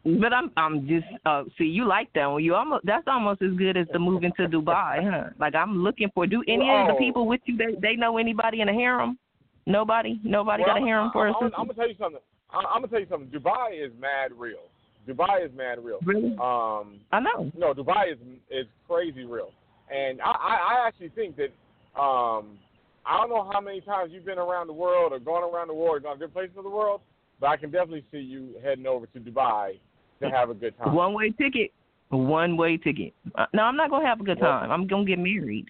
But 0.05 0.33
I'm 0.33 0.51
I'm 0.57 0.87
just 0.87 1.07
uh 1.27 1.45
see 1.59 1.65
you 1.65 1.87
like 1.87 2.09
that 2.15 2.27
one. 2.27 2.43
You 2.43 2.55
almost 2.55 2.87
that's 2.87 3.07
almost 3.07 3.43
as 3.43 3.53
good 3.55 3.77
as 3.77 3.87
the 3.93 3.99
moving 3.99 4.33
to 4.39 4.47
Dubai, 4.47 5.03
huh? 5.03 5.31
Like 5.39 5.55
I'm 5.55 5.83
looking 5.83 6.09
for 6.15 6.27
do 6.27 6.43
any 6.47 6.71
of 6.71 6.89
the 6.89 6.95
people 6.99 7.27
with 7.27 7.41
you 7.47 7.57
they 7.57 7.75
they 7.81 7.97
know 7.97 8.17
anybody 8.17 8.61
in 8.61 8.69
a 8.69 8.73
harem? 8.73 9.19
Nobody? 9.67 10.19
Nobody 10.25 10.63
Well, 10.63 10.75
got 10.75 10.83
a 10.83 10.85
harem 10.85 11.11
for 11.13 11.29
a 11.29 11.31
I'm, 11.31 11.45
I'm. 11.45 11.53
I'm 11.59 11.67
gonna 11.67 11.75
tell 11.75 11.89
you 11.89 11.95
something. 11.99 12.21
I'm, 12.51 12.65
I'm 12.67 12.83
gonna 12.83 12.89
tell 12.89 13.01
you 13.01 13.07
something. 13.11 13.29
Dubai 13.29 13.85
is 13.85 13.93
mad 14.01 14.33
real. 14.37 14.69
Dubai 15.09 15.45
is 15.45 15.51
mad 15.57 15.83
real. 15.83 15.99
Really? 16.05 16.33
Um, 16.33 17.01
I 17.13 17.21
know. 17.21 17.51
no, 17.57 17.75
Dubai 17.75 18.13
is 18.13 18.19
is 18.51 18.67
crazy 18.87 19.25
real, 19.25 19.51
and 19.91 20.21
I, 20.21 20.31
I, 20.31 20.55
I 20.55 20.87
actually 20.87 21.11
think 21.11 21.37
that 21.37 22.01
um, 22.01 22.59
I 23.07 23.19
don't 23.19 23.31
know 23.31 23.49
how 23.51 23.61
many 23.61 23.81
times 23.81 24.11
you've 24.13 24.27
been 24.27 24.39
around 24.39 24.67
the 24.67 24.73
world 24.73 25.13
or 25.13 25.19
gone 25.19 25.43
around 25.43 25.69
the 25.69 25.75
world 25.75 25.97
or 25.97 26.01
gone 26.01 26.19
to 26.19 26.27
different 26.27 26.35
places 26.35 26.57
of 26.59 26.65
the 26.65 26.71
world, 26.71 27.01
but 27.41 27.49
I 27.49 27.57
can 27.57 27.71
definitely 27.71 28.05
see 28.13 28.19
you 28.19 28.55
heading 28.63 28.87
over 28.87 29.07
to 29.07 29.21
Dubai 29.21 29.79
to 30.21 30.31
have 30.31 30.51
a 30.51 30.55
good 30.55 30.77
time. 30.79 30.95
One 30.95 31.15
way 31.15 31.31
ticket. 31.31 31.73
One 32.11 32.57
way 32.57 32.77
ticket. 32.77 33.15
Uh, 33.35 33.47
no, 33.53 33.63
I'm 33.63 33.77
not 33.77 33.91
gonna 33.91 34.07
have 34.07 34.21
a 34.21 34.25
good 34.25 34.41
time. 34.41 34.71
I'm 34.71 34.87
gonna 34.87 35.05
get 35.05 35.19
married. 35.19 35.67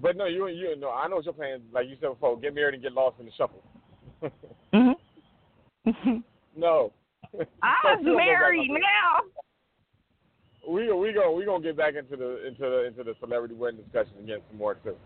But 0.00 0.16
no, 0.16 0.26
you 0.26 0.46
and 0.46 0.58
you 0.58 0.76
no, 0.76 0.90
I 0.90 1.08
know 1.08 1.16
what 1.16 1.24
your 1.24 1.34
plan. 1.34 1.62
Like 1.72 1.88
you 1.88 1.96
said 2.00 2.08
before, 2.08 2.38
get 2.38 2.54
married 2.54 2.74
and 2.74 2.82
get 2.82 2.92
lost 2.92 3.16
in 3.20 3.26
the 3.26 3.32
shuffle. 3.36 3.62
Mhm. 4.72 4.94
no. 6.56 6.92
I'm 7.62 7.76
So, 7.82 7.88
we 7.98 8.04
don't 8.04 8.04
go 8.04 8.16
back 8.16 8.26
married 8.26 8.70
now. 8.70 9.20
We 10.68 10.90
we 10.92 11.12
go 11.12 11.32
we 11.32 11.44
gonna 11.44 11.62
get 11.62 11.76
back 11.76 11.94
into 11.94 12.16
the 12.16 12.46
into 12.46 12.60
the 12.62 12.84
into 12.86 13.04
the 13.04 13.14
celebrity 13.20 13.54
wedding 13.54 13.80
discussion 13.82 14.12
again 14.22 14.38
some 14.48 14.58
more 14.58 14.74
too. 14.76 14.96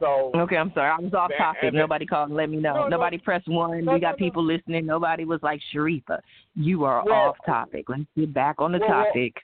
So 0.00 0.32
Okay, 0.34 0.56
I'm 0.56 0.72
sorry. 0.74 0.90
I 0.90 0.98
was 1.00 1.14
off 1.14 1.30
topic. 1.38 1.62
and- 1.64 1.76
Nobody 1.76 2.04
called 2.06 2.30
and 2.30 2.36
let 2.36 2.50
me 2.50 2.56
know. 2.56 2.74
No, 2.74 2.82
no. 2.84 2.88
Nobody 2.88 3.18
pressed 3.18 3.46
one. 3.46 3.84
No, 3.84 3.92
we 3.92 4.00
got 4.00 4.12
no. 4.12 4.16
people 4.26 4.42
listening. 4.42 4.84
Nobody 4.84 5.24
was 5.24 5.38
like, 5.44 5.60
Sharifa, 5.72 6.18
you 6.56 6.82
are 6.84 7.04
Well- 7.04 7.14
off 7.14 7.36
topic. 7.46 7.88
Let's 7.88 8.02
get 8.16 8.34
back 8.34 8.56
on 8.58 8.72
the 8.72 8.78
Well, 8.80 8.88
well, 8.88 9.04
topic. 9.04 9.36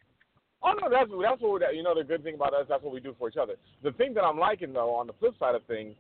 oh 0.64 0.72
no, 0.72 0.88
that's 0.90 1.08
that's 1.22 1.40
what 1.40 1.62
you 1.74 1.84
know 1.84 1.94
the 1.94 2.02
good 2.02 2.24
thing 2.24 2.34
about 2.34 2.54
us. 2.54 2.66
That's 2.68 2.82
what 2.82 2.92
we 2.92 2.98
do 3.00 3.14
for 3.16 3.28
each 3.28 3.36
other. 3.36 3.54
The 3.84 3.92
thing 3.92 4.14
that 4.14 4.24
I'm 4.24 4.38
liking 4.38 4.72
though, 4.72 4.92
on 4.94 5.06
the 5.06 5.12
flip 5.12 5.34
side 5.38 5.54
of 5.54 5.62
things, 5.64 5.94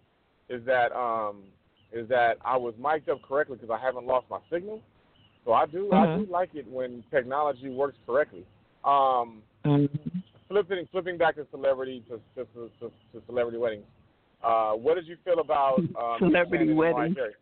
is 0.48 0.64
that 0.64 0.90
um 0.90 1.44
is 1.92 2.08
that 2.08 2.38
I 2.44 2.56
was 2.56 2.74
mic'd 2.78 3.08
up 3.08 3.22
correctly 3.22 3.56
because 3.56 3.70
I 3.70 3.84
haven't 3.84 4.06
lost 4.06 4.26
my 4.30 4.38
signal. 4.50 4.82
So 5.44 5.52
I 5.52 5.66
do 5.66 5.92
I 5.92 6.06
Mhm. 6.06 6.26
do 6.26 6.32
like 6.32 6.54
it 6.54 6.66
when 6.66 7.02
technology 7.10 7.70
works 7.70 7.96
correctly. 8.06 8.44
Um, 8.84 9.42
Mhm. 9.64 10.22
flipping 10.48 10.86
flipping 10.88 11.16
back 11.16 11.36
to 11.36 11.46
celebrity 11.50 12.02
to 12.08 12.20
to, 12.34 12.44
to, 12.54 12.92
to, 13.12 13.22
celebrity 13.26 13.58
weddings. 13.58 13.86
Uh, 14.42 14.72
what 14.74 14.94
did 14.94 15.06
you 15.06 15.16
feel 15.24 15.40
about 15.40 15.80
um, 15.96 16.18
Celebrity 16.18 16.32
Nick 16.32 16.50
Cannon 16.50 16.68
and 16.68 16.76
Mariah 16.76 16.94
weddings. 16.94 17.16
Carey? 17.16 17.34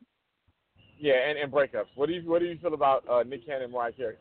Yeah, 0.98 1.28
and, 1.28 1.38
and 1.38 1.52
breakups. 1.52 1.88
What 1.94 2.06
do 2.06 2.14
you 2.14 2.22
what 2.22 2.40
do 2.40 2.46
you 2.46 2.58
feel 2.58 2.74
about 2.74 3.06
uh, 3.08 3.22
Nick 3.24 3.44
Cannon 3.44 3.64
and 3.64 3.72
Mariah 3.72 3.92
Carey? 3.92 4.16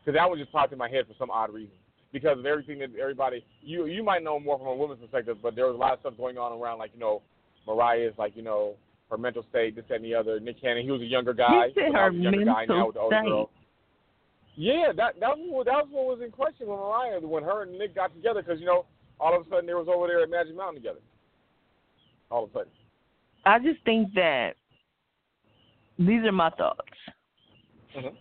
Because 0.00 0.18
that 0.18 0.28
one 0.28 0.38
just 0.38 0.52
popped 0.52 0.72
in 0.72 0.78
my 0.78 0.88
head 0.88 1.06
for 1.06 1.14
some 1.14 1.30
odd 1.30 1.52
reason. 1.52 1.74
Because 2.12 2.38
of 2.38 2.44
everything 2.44 2.80
that 2.80 2.94
everybody 2.96 3.44
you 3.62 3.86
you 3.86 4.02
might 4.02 4.22
know 4.22 4.38
more 4.38 4.58
from 4.58 4.66
a 4.66 4.74
woman's 4.74 5.00
perspective, 5.00 5.38
but 5.42 5.54
there 5.54 5.66
was 5.66 5.74
a 5.74 5.78
lot 5.78 5.94
of 5.94 6.00
stuff 6.00 6.16
going 6.16 6.36
on 6.36 6.52
around 6.60 6.78
like 6.78 6.90
you 6.92 7.00
know 7.00 7.22
Mariah's 7.66 8.14
like 8.18 8.36
you 8.36 8.42
know 8.42 8.74
her 9.10 9.18
mental 9.18 9.44
state, 9.50 9.76
this 9.76 9.84
that, 9.88 9.96
and 9.96 10.04
the 10.04 10.14
other. 10.14 10.40
Nick 10.40 10.60
Cannon, 10.60 10.84
he 10.84 10.90
was 10.90 11.02
a 11.02 11.04
younger 11.06 11.34
guy. 11.34 11.66
You 11.66 11.72
said 11.74 11.92
her 11.94 12.10
he's 12.10 12.22
younger 12.22 12.44
guy 12.44 12.64
now 12.66 12.86
with 12.86 12.94
the 12.94 13.00
older 13.00 13.16
state. 13.20 13.28
girl. 13.28 13.50
Yeah, 14.54 14.92
that 14.96 15.20
that 15.20 15.36
was 15.38 15.48
what- 15.50 15.66
that 15.66 15.74
was 15.84 15.88
what 15.90 16.06
was 16.06 16.20
in 16.24 16.30
question 16.30 16.66
with 16.66 16.78
Mariah 16.78 17.20
when 17.20 17.42
her 17.44 17.62
and 17.62 17.78
Nick 17.78 17.94
got 17.94 18.14
together 18.14 18.42
because 18.42 18.60
you 18.60 18.66
know 18.66 18.86
all 19.20 19.34
of 19.38 19.46
a 19.46 19.50
sudden 19.50 19.66
they 19.66 19.74
was 19.74 19.88
over 19.88 20.06
there 20.06 20.22
at 20.22 20.30
Magic 20.30 20.54
Mountain 20.56 20.82
together. 20.82 21.00
All 22.30 22.44
of 22.44 22.50
a 22.50 22.52
sudden. 22.52 22.72
I 23.44 23.58
just 23.58 23.82
think 23.84 24.12
that 24.14 24.52
these 25.98 26.22
are 26.24 26.32
my 26.32 26.50
thoughts. 26.50 26.80
Mhm. 27.94 28.14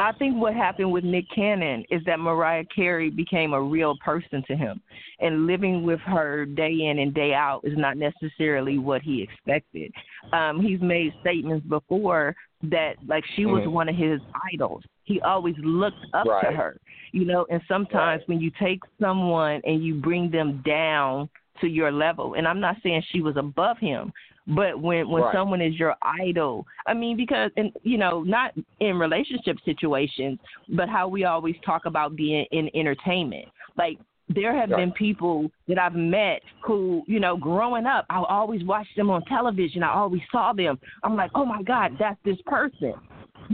I 0.00 0.12
think 0.12 0.38
what 0.38 0.54
happened 0.54 0.90
with 0.90 1.04
Nick 1.04 1.26
Cannon 1.34 1.84
is 1.90 2.00
that 2.06 2.18
Mariah 2.18 2.64
Carey 2.74 3.10
became 3.10 3.52
a 3.52 3.62
real 3.62 3.98
person 4.02 4.42
to 4.48 4.56
him. 4.56 4.80
And 5.18 5.46
living 5.46 5.82
with 5.82 6.00
her 6.00 6.46
day 6.46 6.72
in 6.90 7.00
and 7.00 7.12
day 7.12 7.34
out 7.34 7.60
is 7.64 7.76
not 7.76 7.98
necessarily 7.98 8.78
what 8.78 9.02
he 9.02 9.22
expected. 9.22 9.92
Um, 10.32 10.58
he's 10.58 10.80
made 10.80 11.12
statements 11.20 11.66
before 11.66 12.34
that 12.62 12.94
like 13.06 13.24
she 13.36 13.44
was 13.44 13.64
Mhm. 13.64 13.72
one 13.72 13.88
of 13.90 13.94
his 13.94 14.22
idols. 14.54 14.82
He 15.04 15.20
always 15.20 15.56
looked 15.58 16.06
up 16.14 16.26
right. 16.26 16.48
to 16.48 16.56
her. 16.56 16.80
You 17.12 17.26
know, 17.26 17.46
and 17.50 17.60
sometimes 17.68 18.20
right. 18.20 18.28
when 18.28 18.40
you 18.40 18.50
take 18.58 18.80
someone 18.98 19.60
and 19.64 19.84
you 19.84 19.96
bring 19.96 20.30
them 20.30 20.62
down 20.64 21.28
to 21.60 21.68
your 21.68 21.92
level, 21.92 22.34
and 22.34 22.48
I'm 22.48 22.60
not 22.60 22.80
saying 22.82 23.02
she 23.10 23.20
was 23.20 23.36
above 23.36 23.76
him, 23.78 24.14
but 24.54 24.80
when 24.80 25.08
when 25.08 25.22
right. 25.22 25.34
someone 25.34 25.60
is 25.60 25.78
your 25.78 25.94
idol, 26.02 26.66
I 26.86 26.94
mean, 26.94 27.16
because 27.16 27.50
and 27.56 27.72
you 27.82 27.98
know, 27.98 28.22
not 28.22 28.52
in 28.80 28.98
relationship 28.98 29.56
situations, 29.64 30.38
but 30.76 30.88
how 30.88 31.08
we 31.08 31.24
always 31.24 31.54
talk 31.64 31.86
about 31.86 32.16
being 32.16 32.46
in 32.50 32.68
entertainment. 32.74 33.46
Like 33.76 33.98
there 34.28 34.56
have 34.56 34.70
right. 34.70 34.78
been 34.78 34.92
people 34.92 35.50
that 35.68 35.78
I've 35.78 35.94
met 35.94 36.42
who, 36.64 37.02
you 37.06 37.20
know, 37.20 37.36
growing 37.36 37.86
up, 37.86 38.06
I 38.10 38.22
always 38.28 38.64
watched 38.64 38.96
them 38.96 39.10
on 39.10 39.24
television. 39.24 39.82
I 39.82 39.92
always 39.92 40.22
saw 40.30 40.52
them. 40.52 40.78
I'm 41.02 41.16
like, 41.16 41.30
oh 41.34 41.44
my 41.44 41.62
God, 41.62 41.96
that's 41.98 42.18
this 42.24 42.38
person. 42.46 42.94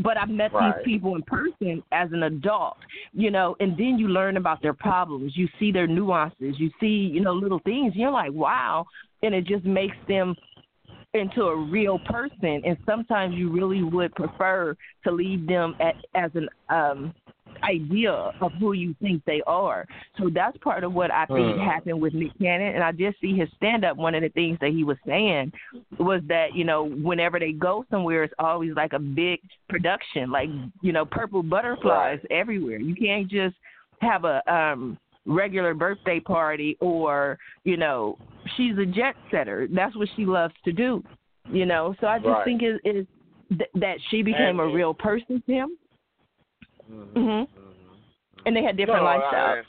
But 0.03 0.19
I've 0.19 0.29
met 0.29 0.53
right. 0.53 0.75
these 0.77 0.85
people 0.85 1.15
in 1.15 1.23
person 1.23 1.83
as 1.93 2.11
an 2.13 2.25
adult, 2.25 2.77
you 3.13 3.31
know, 3.31 3.57
and 3.61 3.73
then 3.79 3.99
you 3.99 4.09
learn 4.09 4.37
about 4.37 4.61
their 4.61 4.75
problems. 4.75 5.33
You 5.35 5.49
see 5.59 5.73
their 5.73 5.87
nuances. 5.87 6.57
You 6.59 6.71
see, 6.79 6.87
you 6.87 7.21
know, 7.21 7.33
little 7.33 7.61
things. 7.61 7.95
You're 7.97 8.11
like, 8.11 8.33
wow. 8.33 8.85
And 9.23 9.35
it 9.35 9.47
just 9.47 9.65
makes 9.65 9.97
them 10.07 10.35
into 11.17 11.43
a 11.43 11.57
real 11.57 11.99
person. 11.99 12.63
And 12.65 12.77
sometimes 12.87 13.35
you 13.35 13.51
really 13.51 13.83
would 13.83 14.15
prefer 14.15 14.77
to 15.05 15.11
leave 15.11 15.47
them 15.47 15.75
at, 15.81 15.95
as 16.15 16.31
an 16.35 16.49
um, 16.69 17.15
idea 17.63 18.13
of 18.41 18.53
who 18.61 18.73
you 18.73 18.95
think 19.01 19.23
they 19.25 19.43
are. 19.47 19.87
So 20.19 20.29
that's 20.33 20.57
part 20.59 20.85
of 20.85 20.93
what 20.93 21.11
I 21.11 21.25
think 21.27 21.57
Mm. 21.57 21.65
happened 21.65 22.01
with 22.01 22.13
Nick 22.15 22.39
Cannon. 22.39 22.75
And 22.75 22.85
I 22.85 22.93
just 22.93 23.19
see 23.21 23.35
his 23.35 23.49
stand 23.57 23.85
up. 23.85 23.97
One 23.97 24.15
of 24.15 24.23
the 24.23 24.29
things 24.31 24.59
that 24.61 24.71
he 24.71 24.85
was 24.85 24.99
saying 25.07 25.53
was 25.99 26.21
that, 26.29 26.55
you 26.55 26.65
know, 26.65 26.85
whenever 26.85 27.39
they 27.39 27.53
go 27.53 27.85
somewhere, 27.91 28.25
it's 28.25 28.35
always 28.39 28.75
like 28.75 28.93
a 28.93 28.99
big 28.99 29.41
production, 29.69 30.31
like, 30.31 30.51
you 30.83 30.93
know, 30.93 31.05
purple 31.07 31.43
butterflies 31.43 32.19
Right. 32.23 32.31
everywhere. 32.31 32.79
You 32.79 32.95
can't 32.95 33.29
just 33.29 33.57
have 34.01 34.25
a 34.25 34.43
um 34.53 34.99
regular 35.25 35.75
birthday 35.75 36.21
party 36.21 36.77
or, 36.81 37.39
you 37.65 37.77
know, 37.77 38.19
she's 38.57 38.77
a 38.79 38.87
jet 38.87 39.15
setter. 39.31 39.69
That's 39.71 39.95
what 39.97 40.09
she 40.17 40.25
loves 40.25 40.55
to 40.65 40.73
do. 40.73 41.03
You 41.51 41.67
know, 41.67 41.95
so 42.01 42.07
I 42.07 42.19
just 42.19 42.29
Right. 42.29 42.45
think 42.45 42.63
it 42.63 42.81
is 42.85 43.07
th- 43.51 43.71
that 43.75 43.99
she 44.11 44.23
became 44.23 44.59
And- 44.61 44.73
a 44.73 44.75
real 44.75 44.93
person 44.95 45.41
to 45.43 45.53
him. 45.53 45.79
Mhm. 46.91 47.13
Mhm. 47.13 47.49
Mhm. 47.49 47.49
And 48.45 48.57
they 48.57 48.63
had 48.63 48.77
different 48.77 49.03
No, 49.03 49.09
lifestyles. 49.09 49.63
I- 49.63 49.65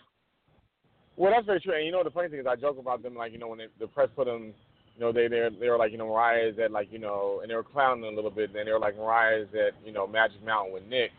well, 1.15 1.31
that's 1.31 1.45
very 1.45 1.59
true. 1.59 1.73
And 1.73 1.85
you 1.85 1.91
know, 1.91 2.03
the 2.03 2.11
funny 2.11 2.29
thing 2.29 2.39
is, 2.39 2.47
I 2.47 2.55
joke 2.55 2.77
about 2.77 3.01
them 3.03 3.15
like 3.15 3.31
you 3.31 3.37
know 3.37 3.47
when 3.47 3.59
they, 3.59 3.67
the 3.79 3.87
press 3.87 4.09
put 4.15 4.25
them, 4.25 4.53
you 4.95 4.99
know, 4.99 5.11
they 5.11 5.27
they 5.27 5.49
they 5.49 5.69
were 5.69 5.77
like 5.77 5.91
you 5.91 5.97
know 5.97 6.07
Mariah 6.07 6.47
is 6.47 6.59
at 6.59 6.71
like 6.71 6.91
you 6.91 6.99
know, 6.99 7.39
and 7.41 7.49
they 7.49 7.55
were 7.55 7.63
clowning 7.63 8.05
a 8.05 8.15
little 8.15 8.31
bit. 8.31 8.55
And 8.55 8.67
they 8.67 8.71
were 8.71 8.79
like 8.79 8.95
Mariah 8.97 9.39
is 9.41 9.53
at 9.53 9.73
you 9.85 9.91
know 9.91 10.07
Magic 10.07 10.43
Mountain 10.43 10.73
with 10.73 10.85
Nick, 10.87 11.11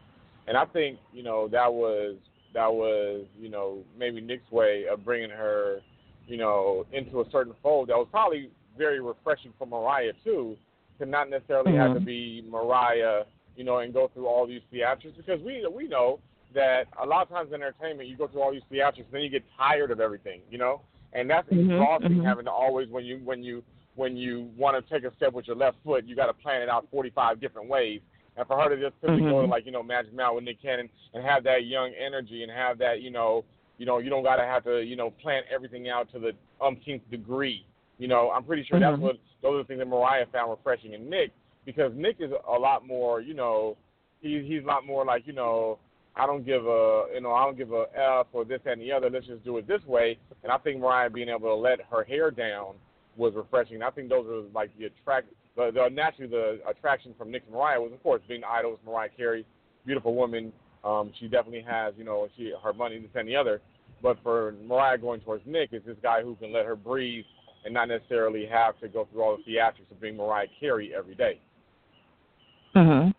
and 0.47 0.57
I 0.57 0.64
think 0.66 0.99
you 1.12 1.23
know 1.23 1.49
that 1.49 1.73
was 1.73 2.16
that 2.55 2.73
was 2.73 3.27
you 3.38 3.49
know 3.49 3.85
maybe 3.97 4.21
Nick's 4.21 4.51
way 4.51 4.87
of 4.87 5.05
bringing 5.05 5.31
her, 5.31 5.81
you 6.28 6.36
know, 6.36 6.86
into 6.92 7.20
a 7.20 7.30
certain 7.30 7.54
fold 7.62 7.88
that 7.88 7.96
was 7.96 8.08
probably 8.10 8.50
very 8.76 9.00
refreshing 9.00 9.52
for 9.58 9.66
Mariah 9.66 10.12
too, 10.22 10.56
to 10.98 11.06
not 11.06 11.30
necessarily 11.30 11.74
have 11.74 11.94
to 11.94 12.00
Mhm. 12.00 12.04
be 12.04 12.44
Mariah, 12.48 13.24
you 13.56 13.64
know, 13.64 13.78
and 13.78 13.92
go 13.92 14.08
through 14.12 14.26
all 14.26 14.46
these 14.46 14.62
theatrics 14.72 15.16
because 15.16 15.40
we 15.42 15.66
we 15.74 15.88
know 15.88 16.20
that 16.54 16.84
a 17.02 17.06
lot 17.06 17.22
of 17.22 17.28
times 17.28 17.48
in 17.52 17.56
entertainment 17.62 18.08
you 18.08 18.16
go 18.16 18.28
through 18.28 18.42
all 18.42 18.52
these 18.52 18.62
theatrics, 18.70 19.04
and 19.04 19.12
then 19.12 19.22
you 19.22 19.30
get 19.30 19.44
tired 19.56 19.90
of 19.90 20.00
everything, 20.00 20.40
you 20.50 20.58
know, 20.58 20.80
and 21.12 21.28
that's 21.28 21.48
Mhm, 21.50 21.70
exhausting 21.70 22.18
mhm. 22.18 22.24
having 22.24 22.44
to 22.44 22.50
always 22.50 22.88
when 22.88 23.04
you 23.04 23.18
when 23.24 23.42
you 23.42 23.62
when 23.96 24.16
you 24.16 24.48
want 24.56 24.76
to 24.76 24.94
take 24.94 25.04
a 25.10 25.14
step 25.16 25.32
with 25.32 25.46
your 25.46 25.56
left 25.56 25.76
foot, 25.84 26.04
you 26.06 26.14
got 26.14 26.26
to 26.26 26.32
plan 26.34 26.62
it 26.62 26.68
out 26.68 26.86
45 26.90 27.40
different 27.40 27.68
ways. 27.68 28.00
And 28.36 28.46
for 28.46 28.56
her 28.56 28.68
to 28.68 28.80
just 28.80 28.94
simply 29.00 29.22
go 29.22 29.40
to 29.40 29.46
like 29.48 29.66
you 29.66 29.72
know 29.72 29.82
Magic 29.82 30.14
Mountain 30.14 30.36
with 30.36 30.44
Nick 30.44 30.62
Cannon 30.62 30.88
and 31.14 31.24
have 31.24 31.42
that 31.44 31.66
young 31.66 31.92
energy 31.98 32.44
and 32.44 32.52
have 32.52 32.78
that 32.78 33.02
you 33.02 33.10
know 33.10 33.44
you 33.78 33.86
know 33.86 33.98
you 33.98 34.10
don't 34.10 34.22
got 34.24 34.36
to 34.36 34.42
have 34.44 34.64
to 34.64 34.82
you 34.82 34.96
know 34.96 35.10
plan 35.22 35.42
everything 35.52 35.88
out 35.88 36.10
to 36.12 36.18
the 36.18 36.32
umpteenth 36.60 37.02
degree. 37.10 37.64
You 37.98 38.06
know, 38.06 38.30
I'm 38.30 38.44
pretty 38.44 38.62
sure 38.64 38.78
that's 38.78 38.96
Mhm. 38.96 39.00
what 39.00 39.16
those 39.42 39.54
are 39.54 39.58
the 39.58 39.64
things 39.64 39.78
that 39.78 39.88
Mariah 39.88 40.26
found 40.26 40.50
refreshing 40.50 40.92
in 40.92 41.08
Nick 41.10 41.32
because 41.64 41.92
Nick 41.94 42.16
is 42.20 42.30
a 42.46 42.58
lot 42.58 42.86
more, 42.86 43.20
you 43.20 43.34
know, 43.34 43.76
he 44.20 44.42
he's 44.42 44.62
a 44.62 44.66
lot 44.66 44.86
more 44.86 45.04
like, 45.04 45.26
you 45.26 45.32
know, 45.32 45.78
I 46.16 46.26
don't 46.26 46.44
give 46.44 46.66
a 46.66 47.06
you 47.14 47.20
know, 47.20 47.32
I 47.32 47.44
don't 47.44 47.56
give 47.56 47.72
a 47.72 47.86
F 47.94 48.26
or 48.32 48.44
this 48.44 48.60
that, 48.64 48.74
and 48.74 48.82
the 48.82 48.92
other, 48.92 49.10
let's 49.10 49.26
just 49.26 49.44
do 49.44 49.56
it 49.58 49.66
this 49.66 49.84
way. 49.86 50.18
And 50.42 50.52
I 50.52 50.58
think 50.58 50.80
Mariah 50.80 51.10
being 51.10 51.28
able 51.28 51.48
to 51.48 51.54
let 51.54 51.80
her 51.90 52.04
hair 52.04 52.30
down 52.30 52.74
was 53.16 53.34
refreshing. 53.34 53.76
And 53.76 53.84
I 53.84 53.90
think 53.90 54.08
those 54.08 54.26
are 54.26 54.48
like 54.54 54.70
the 54.78 54.86
attract 54.86 55.28
the, 55.56 55.72
the 55.72 55.88
naturally 55.90 56.30
the 56.30 56.60
attraction 56.68 57.14
from 57.18 57.32
Nick 57.32 57.42
and 57.46 57.54
Mariah 57.54 57.80
was 57.80 57.92
of 57.92 58.02
course 58.02 58.22
being 58.28 58.42
the 58.42 58.48
idols, 58.48 58.78
Mariah 58.86 59.08
Carey, 59.16 59.44
beautiful 59.84 60.14
woman. 60.14 60.52
Um, 60.88 61.12
she 61.20 61.29
definitely 61.29 61.64
has, 61.68 61.92
you 61.98 62.05
know, 62.05 62.29
she 62.37 62.53
her 62.62 62.72
money, 62.72 62.98
this 62.98 63.11
and 63.14 63.29
the 63.29 63.37
other. 63.37 63.61
But 64.03 64.16
for 64.22 64.55
Mariah 64.66 64.96
going 64.96 65.20
towards 65.20 65.42
Nick 65.44 65.72
is 65.72 65.83
this 65.85 65.96
guy 66.03 66.22
who 66.22 66.35
can 66.37 66.53
let 66.53 66.64
her 66.64 66.77
breathe 66.77 67.24
and 67.64 67.74
not 67.74 67.88
necessarily 67.88 68.46
have 68.46 68.79
to 68.81 68.88
go 68.88 69.07
through 69.11 69.22
all 69.22 69.37
the 69.37 69.53
theatrics 69.53 69.90
of 69.90 70.01
being 70.01 70.16
Mariah 70.16 70.46
Carey 70.59 70.92
every 70.96 71.14
day. 71.14 71.40
Mhm. 72.74 73.12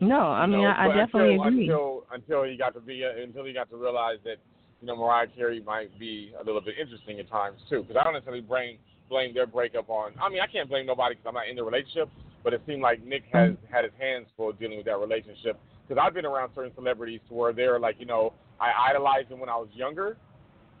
No, 0.00 0.20
I 0.20 0.44
You 0.46 0.52
mean 0.52 0.62
know, 0.62 0.66
I, 0.68 0.84
I 0.84 0.96
definitely 0.96 1.34
until, 1.34 1.46
agree. 1.46 1.62
Until 1.64 2.04
until 2.12 2.42
he 2.44 2.56
got 2.56 2.74
to 2.74 2.80
be 2.80 3.04
uh, 3.04 3.22
until 3.22 3.44
he 3.44 3.52
got 3.52 3.68
to 3.70 3.76
realize 3.76 4.18
that 4.24 4.36
you 4.80 4.86
know 4.86 4.96
Mariah 4.96 5.28
Carey 5.36 5.60
might 5.60 5.96
be 5.98 6.32
a 6.40 6.44
little 6.44 6.60
bit 6.60 6.74
interesting 6.80 7.20
at 7.20 7.28
times 7.28 7.60
too. 7.68 7.82
Because 7.82 7.96
I 8.00 8.04
don't 8.04 8.14
necessarily 8.14 8.42
blame 8.42 8.78
blame 9.10 9.34
their 9.34 9.46
breakup 9.46 9.90
on. 9.90 10.12
I 10.20 10.28
mean 10.28 10.40
I 10.40 10.46
can't 10.46 10.68
blame 10.68 10.86
nobody 10.86 11.14
because 11.16 11.28
I'm 11.28 11.34
not 11.34 11.48
in 11.48 11.56
the 11.56 11.64
relationship. 11.64 12.08
But 12.44 12.52
it 12.54 12.62
seemed 12.66 12.82
like 12.82 13.04
Nick 13.04 13.24
has 13.32 13.50
Mm-hmm. 13.50 13.72
had 13.72 13.84
his 13.84 13.92
hands 14.00 14.26
full 14.36 14.52
dealing 14.52 14.78
with 14.78 14.86
that 14.86 14.98
relationship. 14.98 15.60
Because 15.86 16.02
I've 16.04 16.14
been 16.14 16.26
around 16.26 16.50
certain 16.54 16.72
celebrities 16.74 17.20
to 17.28 17.34
where 17.34 17.52
they're 17.52 17.78
like 17.78 17.96
you 17.98 18.06
know 18.06 18.32
I 18.60 18.90
idolized 18.90 19.28
them 19.28 19.40
when 19.40 19.48
I 19.48 19.56
was 19.56 19.68
younger, 19.72 20.16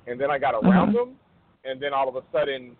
and 0.06 0.20
then 0.20 0.30
I 0.30 0.38
got 0.38 0.54
around 0.54 0.90
Mhm. 0.90 0.94
them, 0.94 1.16
and 1.64 1.80
then 1.80 1.92
all 1.92 2.08
of 2.08 2.16
a 2.16 2.22
sudden 2.32 2.76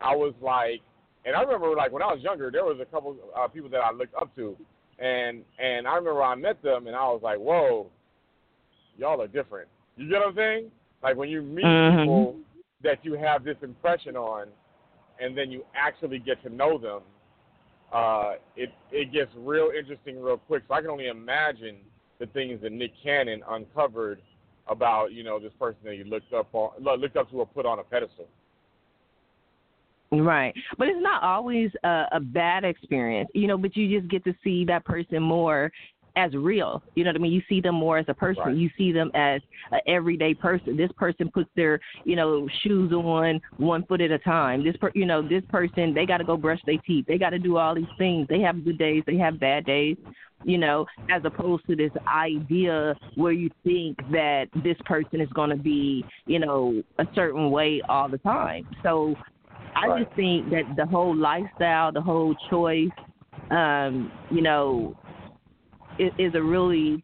I 0.00 0.14
was 0.14 0.34
like, 0.40 0.80
and 1.24 1.34
I 1.36 1.42
remember 1.42 1.74
like 1.74 1.92
when 1.92 2.02
I 2.02 2.12
was 2.12 2.22
younger, 2.22 2.50
there 2.50 2.64
was 2.64 2.78
a 2.80 2.84
couple 2.86 3.16
uh, 3.36 3.48
people 3.48 3.68
that 3.70 3.80
I 3.80 3.92
looked 3.92 4.14
up 4.14 4.34
to, 4.36 4.56
and 4.98 5.44
and 5.58 5.86
I 5.86 5.96
remember 5.96 6.22
I 6.22 6.34
met 6.34 6.62
them, 6.62 6.86
and 6.86 6.96
I 6.96 7.04
was 7.08 7.20
like, 7.22 7.38
whoa, 7.38 7.90
y'all 8.98 9.20
are 9.20 9.28
different. 9.28 9.68
You 9.96 10.08
get 10.08 10.20
what 10.20 10.28
I'm 10.28 10.36
saying? 10.36 10.70
Like 11.02 11.16
when 11.16 11.28
you 11.28 11.42
meet 11.42 11.64
Mhm. 11.64 11.98
people 11.98 12.36
that 12.82 13.04
you 13.04 13.14
have 13.14 13.44
this 13.44 13.56
impression 13.62 14.16
on, 14.16 14.48
and 15.18 15.36
then 15.36 15.50
you 15.50 15.64
actually 15.74 16.18
get 16.18 16.42
to 16.42 16.50
know 16.50 16.78
them, 16.78 17.02
uh, 17.92 18.34
it 18.56 18.72
it 18.90 19.12
gets 19.12 19.30
real 19.36 19.70
interesting 19.76 20.20
real 20.20 20.38
quick. 20.38 20.64
So 20.68 20.74
I 20.74 20.80
can 20.80 20.90
only 20.90 21.08
imagine 21.08 21.76
the 22.18 22.26
things 22.26 22.60
that 22.62 22.72
Nick 22.72 22.92
Cannon 23.02 23.42
uncovered 23.48 24.20
about 24.68 25.12
you 25.12 25.22
know 25.22 25.38
this 25.38 25.52
person 25.58 25.80
that 25.84 25.96
you 25.96 26.04
looked 26.04 26.32
up 26.32 26.48
on, 26.52 26.70
looked 26.82 27.16
up 27.16 27.30
to 27.30 27.36
or 27.36 27.46
put 27.46 27.66
on 27.66 27.78
a 27.78 27.84
pedestal. 27.84 28.26
Right. 30.12 30.54
But 30.78 30.88
it's 30.88 31.02
not 31.02 31.22
always 31.22 31.70
a, 31.82 32.04
a 32.12 32.20
bad 32.20 32.64
experience, 32.64 33.28
you 33.34 33.48
know, 33.48 33.58
but 33.58 33.76
you 33.76 33.98
just 33.98 34.10
get 34.10 34.22
to 34.24 34.34
see 34.44 34.64
that 34.66 34.84
person 34.84 35.20
more 35.20 35.72
as 36.16 36.34
real. 36.34 36.82
You 36.94 37.04
know 37.04 37.10
what 37.10 37.16
I 37.16 37.20
mean? 37.20 37.32
You 37.32 37.42
see 37.48 37.60
them 37.60 37.74
more 37.74 37.98
as 37.98 38.06
a 38.08 38.14
person. 38.14 38.42
Right. 38.44 38.56
You 38.56 38.70
see 38.76 38.90
them 38.90 39.10
as 39.14 39.40
an 39.70 39.80
everyday 39.86 40.34
person. 40.34 40.76
This 40.76 40.90
person 40.96 41.30
puts 41.32 41.50
their, 41.54 41.78
you 42.04 42.16
know, 42.16 42.48
shoes 42.62 42.92
on 42.92 43.40
one 43.58 43.84
foot 43.84 44.00
at 44.00 44.10
a 44.10 44.18
time. 44.18 44.64
This 44.64 44.76
per, 44.78 44.90
you 44.94 45.06
know, 45.06 45.22
this 45.22 45.42
person 45.50 45.94
they 45.94 46.06
got 46.06 46.18
to 46.18 46.24
go 46.24 46.36
brush 46.36 46.60
their 46.66 46.78
teeth. 46.86 47.04
They 47.06 47.18
got 47.18 47.30
to 47.30 47.38
do 47.38 47.58
all 47.58 47.74
these 47.74 47.84
things. 47.98 48.26
They 48.28 48.40
have 48.40 48.64
good 48.64 48.78
days. 48.78 49.02
They 49.06 49.16
have 49.18 49.38
bad 49.38 49.66
days. 49.66 49.96
You 50.44 50.58
know, 50.58 50.86
as 51.10 51.22
opposed 51.24 51.66
to 51.66 51.74
this 51.74 51.90
idea 52.06 52.94
where 53.16 53.32
you 53.32 53.50
think 53.64 53.96
that 54.12 54.46
this 54.62 54.76
person 54.84 55.20
is 55.20 55.28
going 55.30 55.50
to 55.50 55.56
be, 55.56 56.04
you 56.26 56.38
know, 56.38 56.82
a 56.98 57.06
certain 57.14 57.50
way 57.50 57.82
all 57.88 58.08
the 58.08 58.18
time. 58.18 58.66
So 58.82 59.16
I 59.74 59.88
Right. 59.88 60.04
just 60.04 60.14
think 60.14 60.50
that 60.50 60.76
the 60.76 60.86
whole 60.86 61.16
lifestyle, 61.16 61.90
the 61.90 62.00
whole 62.00 62.34
choice, 62.48 62.90
um, 63.50 64.12
you 64.30 64.40
know, 64.40 64.94
is, 65.98 66.12
is 66.18 66.34
a 66.34 66.42
really, 66.42 67.02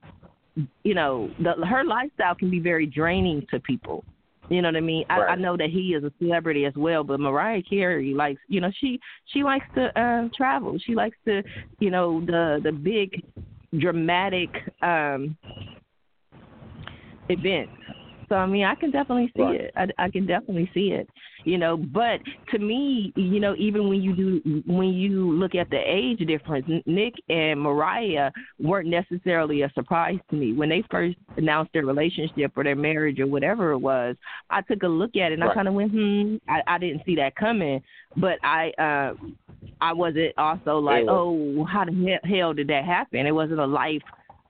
you 0.85 0.95
know, 0.95 1.31
the, 1.39 1.65
her 1.67 1.85
lifestyle 1.85 2.35
can 2.35 2.51
be 2.51 2.61
very 2.61 2.87
draining 2.87 3.47
to 3.51 3.61
people. 3.61 4.05
You 4.49 4.61
know 4.61 4.69
what 4.69 4.77
I 4.77 4.81
mean? 4.81 5.05
I, 5.09 5.21
I 5.21 5.35
know 5.37 5.57
that 5.57 5.71
he 5.71 5.95
is 5.95 6.05
a 6.05 6.13
celebrity 6.19 6.67
as 6.67 6.75
well, 6.77 7.05
but 7.05 7.21
Mariah 7.21 7.63
Carey 7.63 8.13
likes, 8.13 8.41
you 8.49 8.61
know, 8.61 8.71
she 8.81 9.01
she 9.27 9.43
likes 9.43 9.65
to 9.77 9.99
um 9.99 10.31
travel. 10.37 10.79
She 10.85 10.95
likes 10.95 11.17
to, 11.27 11.43
you 11.79 11.91
know, 11.91 12.21
the 12.27 12.61
the 12.63 12.73
big 12.73 13.23
dramatic 13.79 14.51
um 14.83 15.37
events. 17.29 17.73
So 18.33 18.37
I 18.37 18.47
mean, 18.47 18.65
I 18.65 18.75
can 18.75 18.91
definitely 18.91 19.31
see 19.37 19.43
Right. 19.43 19.61
it. 19.61 19.75
I, 19.77 19.89
I 19.99 20.09
can 20.09 20.25
definitely 20.25 20.71
see 20.73 20.93
it. 20.93 21.07
You 21.45 21.59
know, 21.59 21.77
but 21.77 22.21
to 22.51 22.59
me, 22.59 23.13
you 23.15 23.41
know, 23.41 23.55
even 23.59 23.91
when 23.91 24.01
you 24.01 24.17
do 24.17 24.63
when 24.65 24.89
you 24.89 25.33
look 25.33 25.55
at 25.55 25.69
the 25.69 25.77
age 25.77 26.27
difference, 26.27 26.65
Nick 26.87 27.13
and 27.29 27.61
Mariah 27.61 28.31
weren't 28.59 28.89
necessarily 28.89 29.63
a 29.63 29.73
surprise 29.75 30.19
to 30.31 30.37
me 30.37 30.55
when 30.55 30.71
they 30.71 30.83
first 30.91 31.19
announced 31.37 31.75
their 31.75 31.85
relationship 31.85 32.53
or 32.57 32.65
their 32.65 32.75
marriage 32.75 33.21
or 33.21 33.27
whatever 33.27 33.73
it 33.73 33.79
was. 33.79 34.17
I 34.49 34.63
took 34.63 34.83
a 34.83 34.89
look 34.89 35.15
at 35.17 35.31
it 35.31 35.35
and 35.35 35.45
I 35.45 35.53
kind 35.53 35.69
of 35.69 35.75
went, 35.75 35.91
hmm, 35.93 36.37
I, 36.49 36.63
I 36.67 36.79
didn't 36.79 37.03
see 37.05 37.17
that 37.17 37.37
coming. 37.37 37.83
But 38.17 38.39
I, 38.43 38.71
uh, 38.79 39.15
I 39.81 39.93
wasn't 39.93 40.33
also 40.39 40.79
like, 40.79 41.05
oh, 41.09 41.65
how 41.65 41.85
the 41.85 42.19
hell 42.25 42.55
did 42.55 42.69
that 42.69 42.85
happen? 42.85 43.27
It 43.27 43.35
wasn't 43.35 43.61
a 43.61 43.67
life 43.67 44.03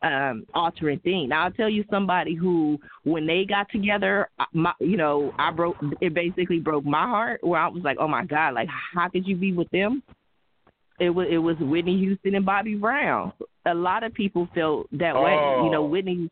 um 0.03 0.47
altering 0.55 0.99
thing. 1.01 1.29
Now 1.29 1.45
I'll 1.45 1.53
tell 1.53 1.69
you 1.69 1.85
somebody 1.91 2.35
who 2.35 2.79
when 3.05 3.27
they 3.27 3.45
got 3.45 3.71
together, 3.71 4.29
my 4.53 4.73
you 4.81 4.97
know, 4.97 5.33
I 5.39 5.51
broke 5.51 5.77
it 6.01 6.15
basically 6.15 6.59
broke 6.59 6.85
my 6.85 7.07
heart 7.07 7.43
where 7.43 7.61
I 7.61 7.69
was 7.69 7.83
like, 7.85 7.99
"Oh 8.01 8.09
my 8.09 8.25
god, 8.25 8.55
like 8.55 8.69
how 8.69 9.09
could 9.09 9.27
you 9.27 9.37
be 9.37 9.53
with 9.53 9.71
them?" 9.71 10.03
It 10.99 11.11
was 11.11 11.27
it 11.31 11.39
was 11.39 11.57
Whitney 11.61 11.99
Houston 11.99 12.35
and 12.35 12.47
Bobby 12.47 12.75
Brown. 12.75 13.33
A 13.67 13.75
lot 13.75 14.03
of 14.05 14.13
people 14.15 14.49
felt 14.55 14.89
that 14.93 15.15
oh. 15.17 15.23
way. 15.23 15.65
You 15.65 15.71
know, 15.71 15.85
Whitney 15.85 16.31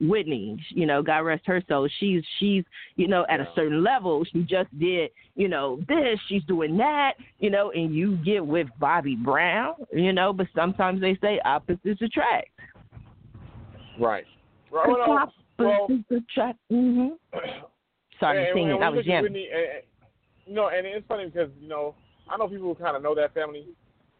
Whitney, 0.00 0.60
you 0.70 0.86
know, 0.86 1.02
God 1.02 1.20
rest 1.20 1.46
her 1.46 1.62
soul. 1.68 1.88
She's 2.00 2.22
she's 2.38 2.64
you 2.96 3.08
know 3.08 3.26
at 3.28 3.40
a 3.40 3.48
certain 3.54 3.82
level. 3.82 4.24
She 4.32 4.42
just 4.42 4.76
did 4.78 5.10
you 5.34 5.48
know 5.48 5.80
this. 5.88 6.18
She's 6.28 6.42
doing 6.44 6.76
that. 6.78 7.14
You 7.38 7.50
know, 7.50 7.70
and 7.70 7.94
you 7.94 8.16
get 8.24 8.44
with 8.44 8.68
Bobby 8.78 9.16
Brown. 9.16 9.74
You 9.92 10.12
know, 10.12 10.32
but 10.32 10.46
sometimes 10.54 11.00
they 11.00 11.16
say 11.20 11.40
opposites 11.44 12.02
attract. 12.02 12.48
Right. 13.98 14.24
Right. 14.70 14.88
Well, 14.88 15.10
opposites 15.10 15.44
well, 15.58 15.88
attract. 16.10 16.58
Mm-hmm. 16.70 17.08
Sorry, 18.20 18.46
and, 18.46 18.54
singing. 18.54 18.72
And 18.72 18.82
that 18.82 18.92
was 18.92 19.04
Whitney, 19.06 19.48
and, 19.52 19.82
you 20.46 20.54
know, 20.54 20.68
and 20.68 20.86
it's 20.86 21.06
funny 21.06 21.26
because 21.26 21.50
you 21.60 21.68
know 21.68 21.94
I 22.28 22.36
know 22.36 22.48
people 22.48 22.74
who 22.74 22.82
kind 22.82 22.96
of 22.96 23.02
know 23.02 23.14
that 23.14 23.34
family, 23.34 23.66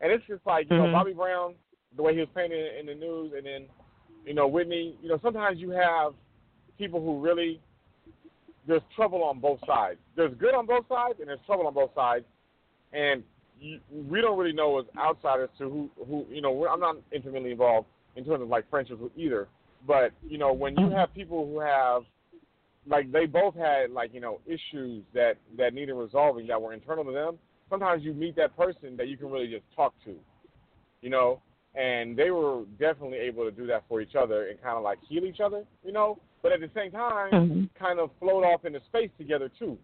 and 0.01 0.13
it's 0.13 0.25
just 0.27 0.47
like 0.47 0.67
you 0.71 0.77
mm-hmm. 0.77 0.87
know 0.87 0.93
Bobby 0.93 1.13
Brown, 1.13 1.55
the 1.97 2.03
way 2.03 2.15
he 2.15 2.21
was 2.21 2.29
painted 2.35 2.79
in 2.79 2.87
the 2.87 2.95
news, 2.95 3.33
and 3.37 3.45
then 3.45 3.67
you 4.29 4.35
know, 4.35 4.47
Whitney, 4.47 4.95
you 5.03 5.09
know, 5.09 5.19
sometimes 5.23 5.59
you 5.59 5.71
have 5.71 6.13
people 6.77 7.01
who 7.01 7.19
really 7.19 7.61
there's 8.67 8.83
trouble 8.95 9.25
on 9.25 9.41
both 9.41 9.59
sides. 9.67 9.99
There's 10.15 10.35
good 10.35 10.55
on 10.55 10.67
both 10.67 10.87
sides, 10.87 11.15
and 11.21 11.29
there's 11.29 11.41
trouble 11.47 11.67
on 11.67 11.73
both 11.73 11.91
sides, 11.95 12.27
and 12.93 13.23
you, 13.59 13.81
we 13.91 14.21
don't 14.21 14.39
really 14.39 14.53
know 14.53 14.79
as 14.79 14.85
outsiders 14.99 15.49
to 15.59 15.65
who 15.65 15.91
who 16.07 16.27
you 16.31 16.43
know. 16.43 16.67
I'm 16.67 16.81
not 16.81 16.97
intimately 17.11 17.53
involved 17.53 17.87
in 18.17 18.25
terms 18.25 18.43
of 18.43 18.49
like 18.49 18.69
friendships 18.69 19.01
with 19.01 19.13
either, 19.17 19.49
but 19.87 20.13
you 20.27 20.39
know, 20.39 20.53
when 20.53 20.77
you 20.77 20.91
have 20.91 21.15
people 21.15 21.47
who 21.47 21.61
have 21.61 22.03
like 22.89 23.11
they 23.13 23.27
both 23.27 23.55
had 23.55 23.91
like 23.91 24.13
you 24.15 24.21
know 24.21 24.41
issues 24.47 25.05
that 25.15 25.35
that 25.57 25.75
needed 25.75 25.95
resolving 25.95 26.47
that 26.47 26.61
were 26.61 26.73
internal 26.73 27.05
to 27.05 27.13
them. 27.13 27.39
Sometimes 27.71 28.03
you 28.03 28.15
meet 28.15 28.35
that 28.37 28.57
person 28.57 28.97
that 28.97 29.09
you 29.09 29.19
can 29.19 29.31
really 29.31 29.49
just 29.49 29.65
talk 29.77 29.93
to, 30.07 30.15
you 31.03 31.11
know, 31.11 31.43
and 31.75 32.17
they 32.17 32.31
were 32.31 32.63
definitely 32.79 33.19
able 33.19 33.45
to 33.45 33.51
do 33.51 33.67
that 33.67 33.85
for 33.89 34.01
each 34.01 34.15
other 34.15 34.49
and 34.49 34.63
kind 34.63 34.79
of 34.79 34.83
like 34.83 34.99
heal 35.07 35.27
each 35.27 35.41
other, 35.41 35.65
you 35.85 35.93
know. 35.93 36.19
But 36.43 36.53
at 36.53 36.61
the 36.61 36.71
same 36.75 36.91
time, 36.93 37.31
mm-hmm. 37.31 37.65
kind 37.79 38.01
of 38.01 38.11
float 38.21 38.45
off 38.45 38.65
into 38.65 38.81
space 38.89 39.11
together 39.19 39.51
too. 39.59 39.77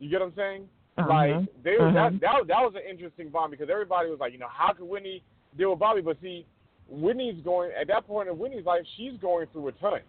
You 0.00 0.10
get 0.10 0.20
what 0.20 0.30
I'm 0.30 0.34
saying? 0.36 0.68
Uh-huh. 0.96 1.08
Like 1.08 1.62
they 1.62 1.76
were 1.78 1.88
uh-huh. 1.88 2.10
that, 2.10 2.20
that 2.20 2.46
that 2.48 2.60
was 2.60 2.74
an 2.74 2.90
interesting 2.90 3.28
bond 3.28 3.52
because 3.52 3.68
everybody 3.70 4.10
was 4.10 4.18
like, 4.18 4.32
you 4.32 4.38
know, 4.38 4.48
how 4.52 4.72
could 4.72 4.88
Whitney 4.88 5.22
deal 5.56 5.70
with 5.70 5.78
Bobby? 5.78 6.00
But 6.00 6.16
see, 6.20 6.44
Whitney's 6.88 7.42
going 7.44 7.70
at 7.78 7.88
that 7.88 8.06
point 8.06 8.28
in 8.28 8.38
Whitney's 8.38 8.64
life, 8.64 8.82
she's 8.96 9.12
going 9.20 9.46
through 9.52 9.68
a 9.68 9.72
ton. 9.72 10.00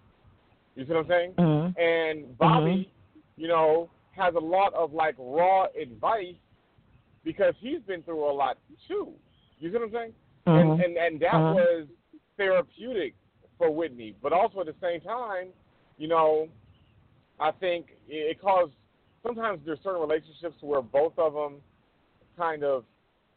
You 0.76 0.86
see 0.86 0.94
what 0.94 1.00
I'm 1.00 1.08
saying? 1.08 1.34
Mm-hmm. 1.38 1.82
And 1.82 2.38
Bobby, 2.38 2.92
you 3.36 3.48
know, 3.48 3.90
has 4.12 4.36
a 4.36 4.40
lot 4.40 4.74
of 4.74 4.94
like 4.94 5.16
raw 5.18 5.66
advice 5.80 6.36
because 7.24 7.54
he's 7.60 7.82
been 7.82 8.02
through 8.04 8.30
a 8.30 8.34
lot 8.34 8.58
too. 8.88 9.10
You 9.60 9.70
see 9.70 9.78
what 9.78 9.84
I'm 9.84 9.92
saying? 9.92 10.14
Mm-hmm. 10.48 10.72
And, 10.72 10.82
and 10.82 10.98
and 10.98 11.20
that 11.22 11.34
mm-hmm. 11.34 11.56
was 11.56 11.88
therapeutic 12.38 13.14
for 13.58 13.70
Whitney, 13.70 14.16
but 14.24 14.32
also 14.32 14.62
at 14.62 14.68
the 14.68 14.76
same 14.82 15.02
time, 15.02 15.48
you 15.98 16.08
know, 16.08 16.48
I 17.40 17.52
think 17.52 17.88
it 18.08 18.42
caused 18.42 18.72
sometimes 19.26 19.60
there's 19.66 19.80
certain 19.84 20.02
relationships 20.02 20.56
where 20.62 20.82
both 20.82 21.14
of 21.18 21.34
them 21.34 21.56
kind 22.38 22.64
of 22.64 22.86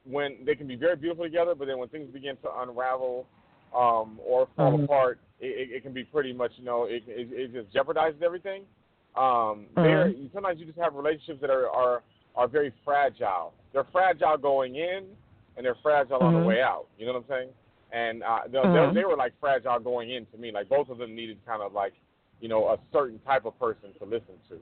when 0.04 0.44
they 0.44 0.54
can 0.54 0.66
be 0.66 0.76
very 0.76 0.96
beautiful 0.96 1.24
together, 1.24 1.54
but 1.54 1.66
then 1.66 1.78
when 1.78 1.88
things 1.88 2.12
begin 2.12 2.36
to 2.38 2.48
unravel 2.60 3.26
um, 3.74 4.18
or 4.24 4.48
fall 4.56 4.72
mm-hmm. 4.72 4.84
apart, 4.84 5.18
it, 5.40 5.70
it, 5.70 5.82
can 5.82 5.92
be 5.92 6.04
pretty 6.04 6.32
much 6.32 6.52
you 6.56 6.64
know 6.64 6.84
it, 6.84 7.02
it, 7.06 7.28
it 7.32 7.52
just 7.52 7.74
jeopardizes 7.74 8.22
everything. 8.22 8.62
Um, 9.16 9.66
mm-hmm. 9.76 9.82
There, 9.82 10.12
sometimes 10.32 10.60
you 10.60 10.66
just 10.66 10.78
have 10.78 10.94
relationships 10.94 11.40
that 11.40 11.50
are, 11.50 11.68
are 11.68 12.02
are 12.34 12.48
very 12.48 12.72
fragile. 12.84 13.52
They're 13.72 13.86
fragile 13.92 14.36
going 14.38 14.76
in, 14.76 15.04
and 15.56 15.64
they're 15.64 15.76
fragile 15.82 16.18
mm-hmm. 16.18 16.36
on 16.36 16.40
the 16.42 16.46
way 16.46 16.60
out. 16.62 16.86
You 16.98 17.06
know 17.06 17.12
what 17.12 17.24
I'm 17.24 17.28
saying? 17.28 17.48
And 17.92 18.22
uh, 18.22 18.38
they, 18.50 18.58
mm-hmm. 18.58 18.94
they, 18.94 19.00
they 19.00 19.04
were 19.04 19.16
like 19.16 19.32
fragile 19.40 19.78
going 19.80 20.10
in 20.10 20.26
to 20.26 20.38
me. 20.38 20.50
Like 20.50 20.68
both 20.68 20.88
of 20.88 20.98
them 20.98 21.14
needed 21.14 21.38
kind 21.46 21.62
of 21.62 21.72
like 21.72 21.92
you 22.40 22.48
know 22.48 22.68
a 22.68 22.78
certain 22.92 23.18
type 23.20 23.44
of 23.44 23.58
person 23.58 23.90
to 23.98 24.04
listen 24.04 24.34
to. 24.48 24.56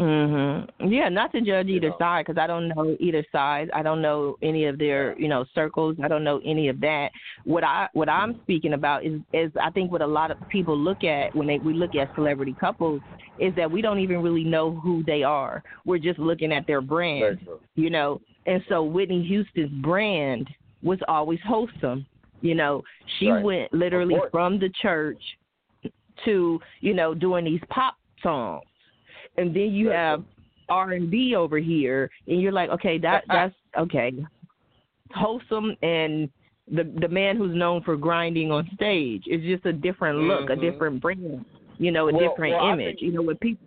Mhm. 0.00 0.68
Yeah, 0.90 1.08
not 1.08 1.30
to 1.32 1.40
judge 1.40 1.68
either 1.68 1.86
you 1.86 1.90
know. 1.90 1.96
side 1.98 2.26
because 2.26 2.40
I 2.40 2.48
don't 2.48 2.68
know 2.68 2.96
either 2.98 3.24
side. 3.30 3.70
I 3.72 3.82
don't 3.82 4.02
know 4.02 4.36
any 4.42 4.64
of 4.64 4.76
their, 4.76 5.16
you 5.18 5.28
know, 5.28 5.44
circles. 5.54 5.96
I 6.02 6.08
don't 6.08 6.24
know 6.24 6.40
any 6.44 6.68
of 6.68 6.80
that. 6.80 7.12
What 7.44 7.62
I 7.62 7.88
what 7.92 8.08
I'm 8.08 8.40
speaking 8.42 8.72
about 8.72 9.04
is 9.04 9.20
is 9.32 9.52
I 9.60 9.70
think 9.70 9.92
what 9.92 10.02
a 10.02 10.06
lot 10.06 10.32
of 10.32 10.38
people 10.48 10.76
look 10.76 11.04
at 11.04 11.34
when 11.34 11.46
they 11.46 11.58
we 11.58 11.74
look 11.74 11.94
at 11.94 12.12
celebrity 12.16 12.56
couples 12.58 13.02
is 13.38 13.54
that 13.54 13.70
we 13.70 13.82
don't 13.82 14.00
even 14.00 14.20
really 14.20 14.42
know 14.42 14.72
who 14.72 15.04
they 15.04 15.22
are. 15.22 15.62
We're 15.84 15.98
just 15.98 16.18
looking 16.18 16.52
at 16.52 16.66
their 16.66 16.80
brand, 16.80 17.46
you 17.76 17.90
know. 17.90 18.20
And 18.46 18.62
so 18.68 18.82
Whitney 18.82 19.24
Houston's 19.24 19.70
brand 19.82 20.48
was 20.82 20.98
always 21.06 21.38
wholesome. 21.46 22.04
You 22.40 22.56
know, 22.56 22.82
she 23.18 23.28
right. 23.28 23.44
went 23.44 23.72
literally 23.72 24.16
from 24.32 24.58
the 24.58 24.70
church 24.82 25.20
to, 26.24 26.60
you 26.80 26.94
know, 26.94 27.14
doing 27.14 27.44
these 27.44 27.60
pop 27.70 27.94
songs 28.22 28.64
and 29.36 29.54
then 29.54 29.72
you 29.72 29.88
have 29.90 30.24
R 30.68 30.92
and 30.92 31.10
B 31.10 31.34
over 31.34 31.58
here, 31.58 32.10
and 32.26 32.40
you're 32.40 32.52
like, 32.52 32.70
okay, 32.70 32.98
that 32.98 33.24
that's 33.28 33.54
okay, 33.78 34.12
wholesome, 35.14 35.76
and 35.82 36.28
the 36.70 36.84
the 37.00 37.08
man 37.08 37.36
who's 37.36 37.54
known 37.54 37.82
for 37.82 37.96
grinding 37.96 38.50
on 38.50 38.68
stage 38.74 39.24
is 39.26 39.42
just 39.42 39.66
a 39.66 39.72
different 39.72 40.20
look, 40.20 40.48
mm-hmm. 40.48 40.60
a 40.60 40.70
different 40.70 41.00
brand, 41.00 41.44
you 41.78 41.90
know, 41.90 42.08
a 42.08 42.12
well, 42.12 42.28
different 42.28 42.54
well, 42.54 42.72
image. 42.72 43.00
Think, 43.00 43.02
you 43.02 43.12
know, 43.12 43.22
with 43.22 43.40
people. 43.40 43.66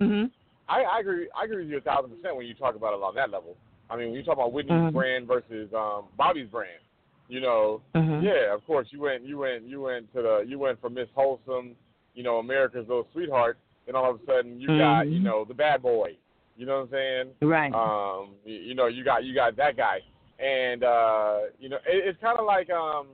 Mm-hmm. 0.00 0.26
I, 0.68 0.82
I 0.82 1.00
agree. 1.00 1.28
I 1.38 1.44
agree 1.44 1.64
with 1.64 1.70
you 1.70 1.78
a 1.78 1.80
thousand 1.80 2.10
percent 2.10 2.36
when 2.36 2.46
you 2.46 2.54
talk 2.54 2.76
about 2.76 2.94
it 2.94 3.02
on 3.02 3.14
that 3.16 3.30
level. 3.30 3.56
I 3.90 3.96
mean, 3.96 4.08
when 4.08 4.14
you 4.14 4.22
talk 4.22 4.34
about 4.34 4.52
Whitney's 4.52 4.72
mm-hmm. 4.72 4.96
brand 4.96 5.26
versus 5.26 5.68
um, 5.76 6.04
Bobby's 6.16 6.48
brand, 6.48 6.80
you 7.28 7.40
know, 7.40 7.82
mm-hmm. 7.94 8.24
yeah, 8.24 8.54
of 8.54 8.64
course 8.66 8.88
you 8.90 9.00
went, 9.00 9.24
you 9.24 9.38
went, 9.38 9.64
you 9.64 9.82
went 9.82 10.12
to 10.14 10.22
the, 10.22 10.44
you 10.46 10.58
went 10.58 10.80
from 10.80 10.94
Miss 10.94 11.08
Wholesome, 11.14 11.76
you 12.14 12.22
know, 12.22 12.38
America's 12.38 12.86
little 12.88 13.06
sweetheart, 13.12 13.58
then 13.86 13.96
all 13.96 14.10
of 14.10 14.20
a 14.20 14.24
sudden 14.26 14.60
you 14.60 14.68
got 14.78 15.02
you 15.02 15.16
Mm-hmm. 15.16 15.24
know 15.24 15.44
the 15.44 15.54
bad 15.54 15.82
boy. 15.82 16.16
You 16.56 16.66
know 16.66 16.80
what 16.80 16.84
I'm 16.84 16.90
saying? 16.90 17.50
Right. 17.50 17.72
Um, 17.72 18.30
you, 18.44 18.54
you 18.56 18.74
know 18.74 18.86
you 18.86 19.04
got 19.04 19.24
you 19.24 19.34
got 19.34 19.56
that 19.56 19.76
guy, 19.76 19.98
and 20.38 20.84
uh, 20.84 21.38
you 21.58 21.68
know 21.68 21.76
it, 21.76 22.06
it's 22.06 22.20
kind 22.20 22.38
of 22.38 22.44
like 22.46 22.68
um, 22.70 23.06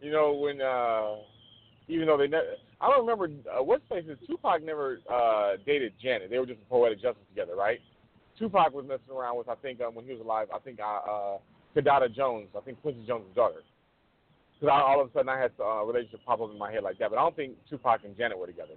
you 0.00 0.10
know 0.10 0.32
when 0.32 0.60
uh, 0.60 1.16
even 1.88 2.06
though 2.06 2.16
they 2.16 2.26
never. 2.28 2.46
I 2.80 2.88
don't 2.88 3.06
remember 3.06 3.28
uh, 3.50 3.62
what 3.62 3.86
places 3.88 4.16
Tupac 4.26 4.64
never 4.64 5.00
uh, 5.12 5.52
dated 5.66 5.92
Janet. 6.02 6.30
They 6.30 6.38
were 6.38 6.46
just 6.46 6.66
poetic 6.70 7.02
justice 7.02 7.22
together, 7.28 7.54
right? 7.54 7.78
Tupac 8.38 8.72
was 8.72 8.86
messing 8.88 9.14
around 9.14 9.36
with 9.36 9.50
I 9.50 9.54
think 9.56 9.82
um, 9.82 9.94
when 9.94 10.06
he 10.06 10.12
was 10.12 10.20
alive. 10.22 10.48
I 10.54 10.58
think 10.60 10.80
uh, 10.80 11.10
uh, 11.10 11.38
Kidada 11.76 12.12
Jones. 12.14 12.48
I 12.56 12.60
think 12.60 12.80
Quincy 12.80 13.04
Jones' 13.06 13.24
daughter. 13.34 13.60
Because 14.58 14.72
all 14.82 15.00
of 15.02 15.08
a 15.08 15.12
sudden 15.12 15.28
I 15.28 15.38
had 15.38 15.52
a 15.60 15.64
uh, 15.64 15.82
relationship 15.84 16.20
pop 16.24 16.40
up 16.40 16.50
in 16.50 16.58
my 16.58 16.70
head 16.72 16.82
like 16.82 16.98
that, 16.98 17.10
but 17.10 17.18
I 17.18 17.22
don't 17.22 17.36
think 17.36 17.52
Tupac 17.68 18.00
and 18.04 18.16
Janet 18.16 18.38
were 18.38 18.46
together. 18.46 18.74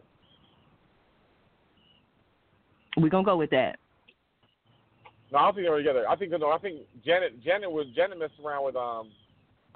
We're 2.98 3.10
gonna 3.10 3.24
go 3.24 3.38
with 3.38 3.50
that. 3.52 3.78
No, 5.32 5.40
I 5.40 5.42
don't 5.46 5.56
think 5.56 5.66
they 5.66 5.70
were 5.72 5.80
together. 5.80 6.08
I 6.08 6.16
think 6.16 6.32
no, 6.32 6.52
I 6.52 6.60
think 6.60 6.82
Janet 7.04 7.44
Janet 7.44 7.72
was 7.72 7.88
Janet 7.96 8.20
messed 8.20 8.34
around 8.44 8.66
with 8.66 8.76
um 8.76 9.10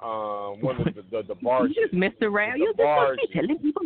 um 0.00 0.60
one 0.60 0.80
of 0.80 0.94
the 0.94 1.02
the, 1.10 1.22
the 1.26 1.34
bars. 1.42 1.72
you 1.74 1.82
just 1.82 1.92
messed 1.92 2.22
around. 2.22 2.58
You 2.58 2.72
just 2.76 2.78
be 2.78 3.34
telling 3.34 3.58
people 3.58 3.82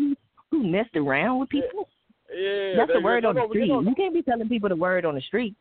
who 0.50 0.62
messed 0.62 0.96
around 0.96 1.40
with 1.40 1.48
people. 1.48 1.88
Yeah, 2.34 2.76
that's 2.76 2.92
the 2.92 3.00
word 3.00 3.24
on 3.24 3.34
the 3.34 3.46
street. 3.48 3.66
You, 3.66 3.72
know, 3.72 3.80
you 3.80 3.94
can't 3.94 4.14
be 4.14 4.22
telling 4.22 4.48
people 4.48 4.68
the 4.68 4.76
word 4.76 5.04
on 5.04 5.14
the 5.14 5.22
street. 5.22 5.54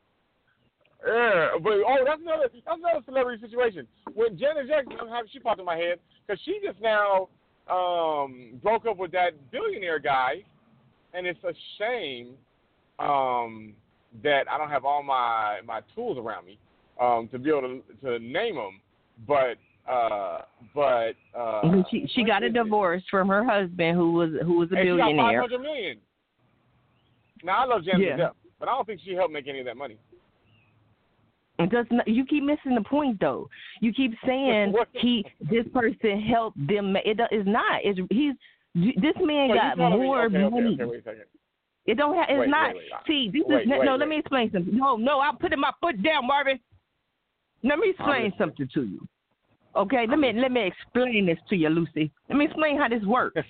Yeah, 1.05 1.51
but 1.63 1.73
oh, 1.73 1.97
that's 2.05 2.21
another 2.21 2.49
that's 2.53 2.77
another 2.77 3.03
celebrity 3.05 3.41
situation. 3.41 3.88
When 4.13 4.38
Janet 4.38 4.67
Jackson, 4.67 4.97
she 5.31 5.39
popped 5.39 5.60
in 5.60 5.65
my 5.65 5.77
head 5.77 5.99
because 6.28 6.41
she 6.43 6.59
just 6.63 6.80
now 6.82 7.30
um 7.69 8.59
broke 8.61 8.86
up 8.86 8.97
with 8.97 9.11
that 9.13 9.32
billionaire 9.49 9.99
guy, 9.99 10.43
and 11.13 11.26
it's 11.26 11.43
a 11.45 11.53
shame 11.78 12.36
um, 13.02 13.74
that 14.24 14.43
I 14.49 14.58
don't 14.58 14.70
have 14.70 14.86
all 14.86 15.04
my 15.04 15.60
my 15.66 15.82
tools 15.95 16.18
around 16.18 16.45
me 16.45 16.58
um, 16.99 17.30
to 17.32 17.39
be 17.39 17.49
able 17.49 17.62
to 17.62 17.82
to 18.04 18.20
name 18.20 18.56
them. 18.56 18.80
But 19.28 19.58
uh, 19.91 20.41
but 20.76 21.14
uh, 21.38 21.62
she 21.89 22.08
she 22.14 22.24
got 22.24 22.43
a 22.43 22.49
divorce 22.49 23.04
from 23.10 23.28
her 23.30 23.43
husband 23.43 23.97
who 23.97 24.14
was 24.14 24.30
who 24.43 24.58
was 24.58 24.70
a 24.72 24.76
and 24.76 24.86
billionaire. 24.86 25.10
She 25.10 25.16
got 25.16 25.26
five 25.26 25.39
hundred 25.39 25.62
million. 25.62 25.97
Now 27.43 27.64
I 27.64 27.66
love 27.66 27.84
Janet 27.84 28.02
yeah. 28.02 28.18
Depp, 28.18 28.32
but 28.60 28.70
I 28.70 28.74
don't 28.74 28.86
think 28.86 29.02
she 29.04 29.14
helped 29.14 29.34
make 29.34 29.47
any 29.47 29.60
of 29.60 29.66
that 29.66 29.78
money. 29.78 29.97
It 31.60 31.70
does 31.70 31.86
not, 31.91 32.08
you 32.08 32.26
keep 32.26 32.43
missing 32.43 32.76
the 32.76 32.82
point 32.82 33.20
though. 33.20 33.49
You 33.82 33.93
keep 33.93 34.14
saying 34.26 34.74
he 34.93 35.26
this 35.39 35.66
person 35.74 36.22
helped 36.22 36.58
them. 36.68 36.95
It 37.06 37.20
is 37.32 37.45
not. 37.45 37.82
It's 37.84 37.99
he's 38.10 38.34
this 38.74 39.16
man 39.22 39.49
so 39.49 39.56
got 39.56 39.78
more 39.78 40.30
me, 40.30 40.39
okay, 40.39 40.49
money. 40.49 40.74
Okay, 40.74 40.84
okay, 40.84 40.91
wait 40.91 40.99
a 40.99 41.04
second. 41.04 41.24
It 41.91 41.97
don't 41.97 42.15
have. 42.15 42.27
It's 42.29 42.39
wait, 42.39 42.49
not. 42.49 42.73
Wait, 42.73 42.83
wait, 42.89 43.05
see, 43.05 43.29
this 43.33 43.41
is 43.41 43.67
no. 43.67 43.97
Let 43.97 44.07
me 44.07 44.19
explain 44.19 44.49
something. 44.49 44.77
No, 44.77 44.95
no. 44.95 45.19
I'm 45.19 45.35
putting 45.35 45.59
my 45.59 45.71
foot 45.81 46.01
down, 46.01 46.25
Marvin. 46.25 46.57
Let 47.65 47.79
me 47.79 47.89
explain 47.89 48.31
something 48.37 48.69
to 48.73 48.83
you. 48.83 49.05
Okay, 49.75 50.05
let 50.07 50.17
me 50.17 50.31
let 50.33 50.53
me 50.53 50.67
explain 50.67 51.25
this 51.25 51.37
to 51.49 51.55
you, 51.57 51.67
Lucy. 51.67 52.09
Let 52.29 52.37
me 52.37 52.45
explain 52.45 52.77
how 52.77 52.87
this 52.87 53.03
works. 53.03 53.41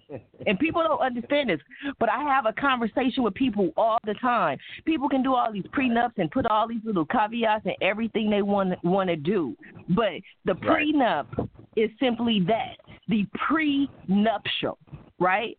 and 0.46 0.58
people 0.58 0.82
don't 0.82 1.00
understand 1.00 1.50
this, 1.50 1.60
but 2.00 2.08
I 2.08 2.20
have 2.24 2.46
a 2.46 2.52
conversation 2.52 3.22
with 3.22 3.34
people 3.34 3.70
all 3.76 3.98
the 4.04 4.14
time. 4.14 4.58
People 4.86 5.08
can 5.08 5.22
do 5.22 5.36
all 5.36 5.52
these 5.52 5.66
prenups 5.66 6.14
and 6.16 6.28
put 6.32 6.46
all 6.46 6.66
these 6.66 6.82
little 6.84 7.04
caveats 7.04 7.64
and 7.64 7.76
everything 7.80 8.28
they 8.28 8.42
want 8.42 8.74
want 8.82 9.08
to 9.08 9.16
do, 9.16 9.56
but 9.90 10.14
the 10.44 10.52
prenup 10.52 11.26
right. 11.38 11.48
is 11.76 11.90
simply 12.00 12.44
that, 12.48 12.76
the 13.06 13.24
prenuptial, 13.48 14.78
right? 15.20 15.56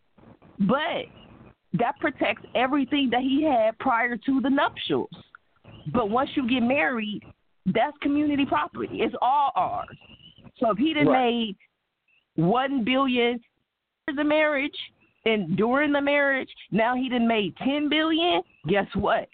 But 0.60 1.08
that 1.80 2.00
protects 2.00 2.44
everything 2.56 3.10
that 3.12 3.22
he 3.22 3.44
had 3.44 3.78
prior 3.80 4.18
to 4.18 4.42
the 4.42 4.50
nuptials. 4.50 5.10
But 5.94 6.10
once 6.10 6.30
you 6.36 6.48
get 6.48 6.62
married, 6.62 7.22
that's 7.66 7.98
community 8.02 8.46
property. 8.46 9.02
It's 9.02 9.16
all 9.22 9.52
ours. 9.56 9.98
So 10.60 10.72
if 10.72 10.78
he 10.78 10.94
did 10.94 11.08
right. 11.08 11.26
made 11.26 11.58
one 12.36 12.84
billion 12.84 13.40
of 14.08 14.26
marriage 14.26 14.76
and 15.26 15.58
during 15.58 15.92
the 15.92 16.02
marriage, 16.02 16.50
now 16.72 16.96
he 16.96 17.10
done 17.10 17.28
made 17.28 17.56
ten 17.58 17.90
billion, 17.90 18.42
guess 18.68 18.88
what? 18.94 19.28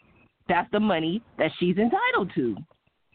That's 0.48 0.70
the 0.72 0.80
money 0.80 1.22
that 1.38 1.52
she's 1.60 1.78
entitled 1.78 2.32
to. 2.36 2.56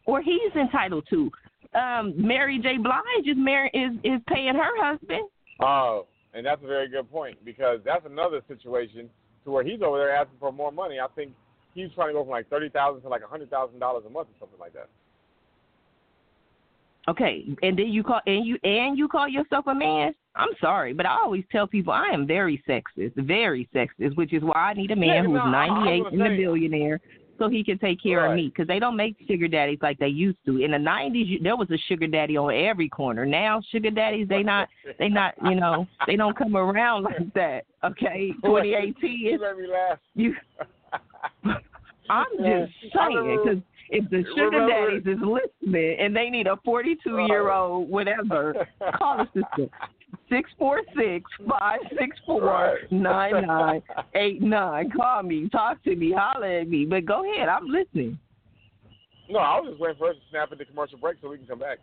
Or 0.07 0.23
he's 0.23 0.53
entitled 0.55 1.07
to. 1.11 1.31
Um, 1.75 2.15
Mary 2.17 2.59
J. 2.63 2.77
Blige 2.79 3.27
is 3.27 3.37
mar- 3.37 3.71
is 3.75 3.93
is 4.05 4.21
paying 4.29 4.55
her 4.55 4.83
husband. 4.85 5.29
Oh, 5.61 6.07
and 6.37 6.45
that's 6.45 6.63
a 6.63 6.67
very 6.67 6.87
good 6.89 7.11
point 7.11 7.43
because 7.45 7.81
that's 7.85 8.05
another 8.05 8.43
situation 8.47 9.09
to 9.45 9.51
where 9.51 9.65
he's 9.65 9.81
over 9.83 9.99
there 9.99 10.15
asking 10.15 10.37
for 10.39 10.53
more 10.53 10.71
money. 10.71 11.01
I 11.01 11.07
think 11.17 11.33
he's 11.75 11.89
trying 11.95 12.09
to 12.09 12.13
go 12.13 12.23
from 12.25 12.31
like 12.31 12.49
thirty 12.51 12.69
thousand 12.69 13.03
to 13.03 13.09
like 13.09 13.23
a 13.23 13.27
hundred 13.27 13.51
thousand 13.51 13.79
dollars 13.79 14.05
a 14.07 14.11
month 14.11 14.29
or 14.29 14.39
something 14.39 14.61
like 14.61 14.75
that. 14.75 14.89
Okay, 17.09 17.47
and 17.63 17.79
then 17.79 17.89
you 17.89 18.03
call 18.03 18.21
and 18.27 18.45
you 18.45 18.59
and 18.65 18.99
you 18.99 19.09
call 19.09 19.29
yourself 19.29 19.67
a 19.69 19.75
man. 19.75 20.15
I'm 20.35 20.51
sorry, 20.61 20.93
but 20.93 21.07
I 21.07 21.17
always 21.17 21.45
tell 21.51 21.67
people 21.67 21.95
I 21.95 22.09
am 22.09 22.27
very 22.27 22.63
sexist, 22.69 23.15
very 23.17 23.67
sexist, 23.75 24.17
which 24.17 24.35
is 24.35 24.43
why 24.43 24.57
I 24.57 24.75
need 24.75 24.91
a 24.91 24.97
man 24.97 25.09
yeah, 25.09 25.23
who's 25.23 25.33
no, 25.33 25.49
98 25.49 26.13
and 26.13 26.23
a 26.23 26.37
billionaire 26.37 27.01
so 27.39 27.49
he 27.49 27.63
can 27.65 27.79
take 27.79 28.03
care 28.03 28.19
right. 28.19 28.31
of 28.31 28.37
me 28.37 28.49
because 28.49 28.67
they 28.67 28.79
don't 28.79 28.97
make 28.97 29.17
sugar 29.29 29.49
daddies 29.49 29.79
like 29.83 29.99
they 29.99 30.09
used 30.09 30.39
to. 30.47 30.59
In 30.63 30.73
the 30.73 30.79
90s, 30.79 31.43
there 31.43 31.57
was 31.57 31.71
a 31.71 31.79
sugar 31.89 32.07
daddy 32.07 32.37
on 32.37 32.55
every 32.55 32.89
corner. 32.89 33.27
Now, 33.27 33.61
sugar 33.71 33.91
daddies 33.91 34.29
they 34.29 34.43
not 34.43 34.69
they 34.99 35.09
not 35.09 35.35
you 35.45 35.55
know 35.55 35.87
they 36.07 36.17
don't 36.17 36.37
come 36.37 36.57
around 36.57 37.05
like 37.05 37.33
that. 37.35 37.65
Okay, 37.85 38.33
2018. 38.45 39.11
You 39.11 39.41
made 39.41 39.57
me 39.57 39.69
laugh. 39.73 39.99
You, 40.15 40.35
I'm 42.11 42.27
just 42.37 42.73
saying 42.95 43.41
because 43.45 43.63
if 43.91 44.11
the 44.11 44.25
sugar 44.35 44.61
Remember, 44.61 44.91
daddies 44.91 45.07
is 45.07 45.23
listening 45.23 45.97
and 46.01 46.15
they 46.15 46.31
need 46.31 46.47
a 46.47 46.57
42 46.65 47.27
year 47.29 47.51
old 47.51 47.89
whatever, 47.89 48.67
call 48.99 49.19
the 49.19 49.27
sister. 49.27 49.71
Six 50.29 50.51
four 50.59 50.83
six 50.97 51.31
five 51.49 51.81
six 51.99 52.17
four 52.27 52.79
nine 52.91 53.47
nine 53.47 53.83
eight 54.15 54.43
nine. 54.43 54.91
Call 54.91 55.23
me, 55.23 55.49
talk 55.49 55.83
to 55.85 55.95
me, 55.95 56.13
holler 56.17 56.61
at 56.61 56.69
me. 56.69 56.85
But 56.85 57.05
go 57.05 57.31
ahead, 57.31 57.49
I'm 57.49 57.67
listening. 57.69 58.19
No, 59.29 59.39
I 59.39 59.61
was 59.61 59.71
just 59.71 59.81
waiting 59.81 59.99
for 59.99 60.11
us 60.11 60.17
to 60.17 60.23
snap 60.31 60.51
at 60.53 60.59
the 60.59 60.65
commercial 60.65 60.99
break 60.99 61.19
so 61.21 61.29
we 61.29 61.39
can 61.39 61.47
come 61.47 61.61
back. 61.61 61.79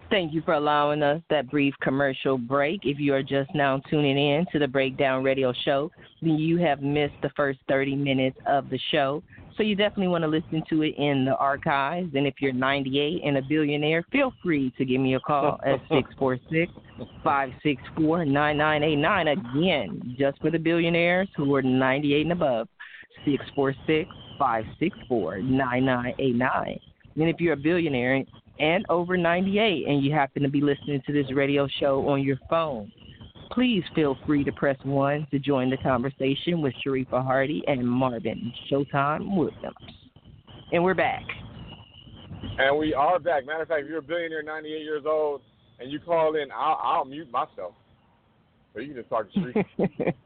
Thank 0.09 0.33
you 0.33 0.41
for 0.41 0.53
allowing 0.53 1.03
us 1.03 1.21
that 1.29 1.49
brief 1.49 1.73
commercial 1.81 2.37
break. 2.37 2.81
If 2.83 2.99
you 2.99 3.13
are 3.13 3.23
just 3.23 3.53
now 3.53 3.79
tuning 3.89 4.17
in 4.17 4.45
to 4.51 4.59
the 4.59 4.67
Breakdown 4.67 5.23
Radio 5.23 5.53
Show, 5.63 5.91
then 6.21 6.37
you 6.37 6.57
have 6.57 6.81
missed 6.81 7.15
the 7.21 7.29
first 7.35 7.59
30 7.67 7.95
minutes 7.95 8.37
of 8.47 8.69
the 8.69 8.79
show. 8.91 9.23
So 9.55 9.63
you 9.63 9.75
definitely 9.75 10.09
want 10.09 10.23
to 10.23 10.27
listen 10.27 10.63
to 10.69 10.83
it 10.83 10.95
in 10.97 11.25
the 11.25 11.35
archives. 11.35 12.13
And 12.15 12.27
if 12.27 12.35
you're 12.39 12.53
98 12.53 13.21
and 13.25 13.37
a 13.37 13.41
billionaire, 13.41 14.03
feel 14.11 14.33
free 14.43 14.71
to 14.77 14.85
give 14.85 15.01
me 15.01 15.15
a 15.15 15.19
call 15.19 15.59
at 15.65 15.79
646 15.89 16.71
564 17.23 18.25
9989. 18.25 19.27
Again, 19.27 20.15
just 20.17 20.39
for 20.41 20.51
the 20.51 20.59
billionaires 20.59 21.27
who 21.35 21.53
are 21.55 21.61
98 21.61 22.21
and 22.21 22.31
above, 22.31 22.67
646 23.25 24.09
564 24.37 25.39
9989. 25.39 26.79
And 27.15 27.29
if 27.29 27.39
you're 27.39 27.53
a 27.53 27.57
billionaire 27.57 28.23
and 28.59 28.85
over 28.89 29.17
98 29.17 29.87
and 29.87 30.03
you 30.03 30.13
happen 30.13 30.43
to 30.43 30.49
be 30.49 30.61
listening 30.61 31.01
to 31.05 31.13
this 31.13 31.31
radio 31.33 31.67
show 31.79 32.07
on 32.07 32.21
your 32.21 32.37
phone, 32.49 32.91
please 33.51 33.83
feel 33.95 34.17
free 34.25 34.43
to 34.43 34.51
press 34.51 34.77
1 34.83 35.27
to 35.31 35.39
join 35.39 35.69
the 35.69 35.77
conversation 35.77 36.61
with 36.61 36.73
Sharifa 36.85 37.23
Hardy 37.23 37.63
and 37.67 37.87
Marvin 37.87 38.51
Showtime 38.71 39.35
Williams. 39.35 39.75
And 40.71 40.83
we're 40.83 40.93
back. 40.93 41.23
And 42.59 42.77
we 42.77 42.93
are 42.93 43.19
back. 43.19 43.45
Matter 43.45 43.63
of 43.63 43.67
fact, 43.67 43.83
if 43.83 43.89
you're 43.89 43.99
a 43.99 44.01
billionaire, 44.01 44.43
98 44.43 44.81
years 44.81 45.03
old, 45.05 45.41
and 45.79 45.91
you 45.91 45.99
call 45.99 46.35
in, 46.35 46.49
I'll, 46.51 46.79
I'll 46.81 47.05
mute 47.05 47.31
myself. 47.31 47.73
So 48.73 48.79
you 48.81 48.87
can 48.87 48.95
just 48.97 49.09
talk 49.09 49.31
to 49.31 49.39
Sharifa. 49.39 50.13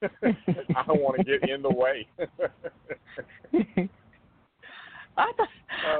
I 0.22 0.82
don't 0.86 1.00
want 1.00 1.18
to 1.18 1.24
get 1.24 1.48
in 1.48 1.62
the 1.62 1.70
way. 1.70 2.06
I 5.20 5.32
thought 5.36 5.48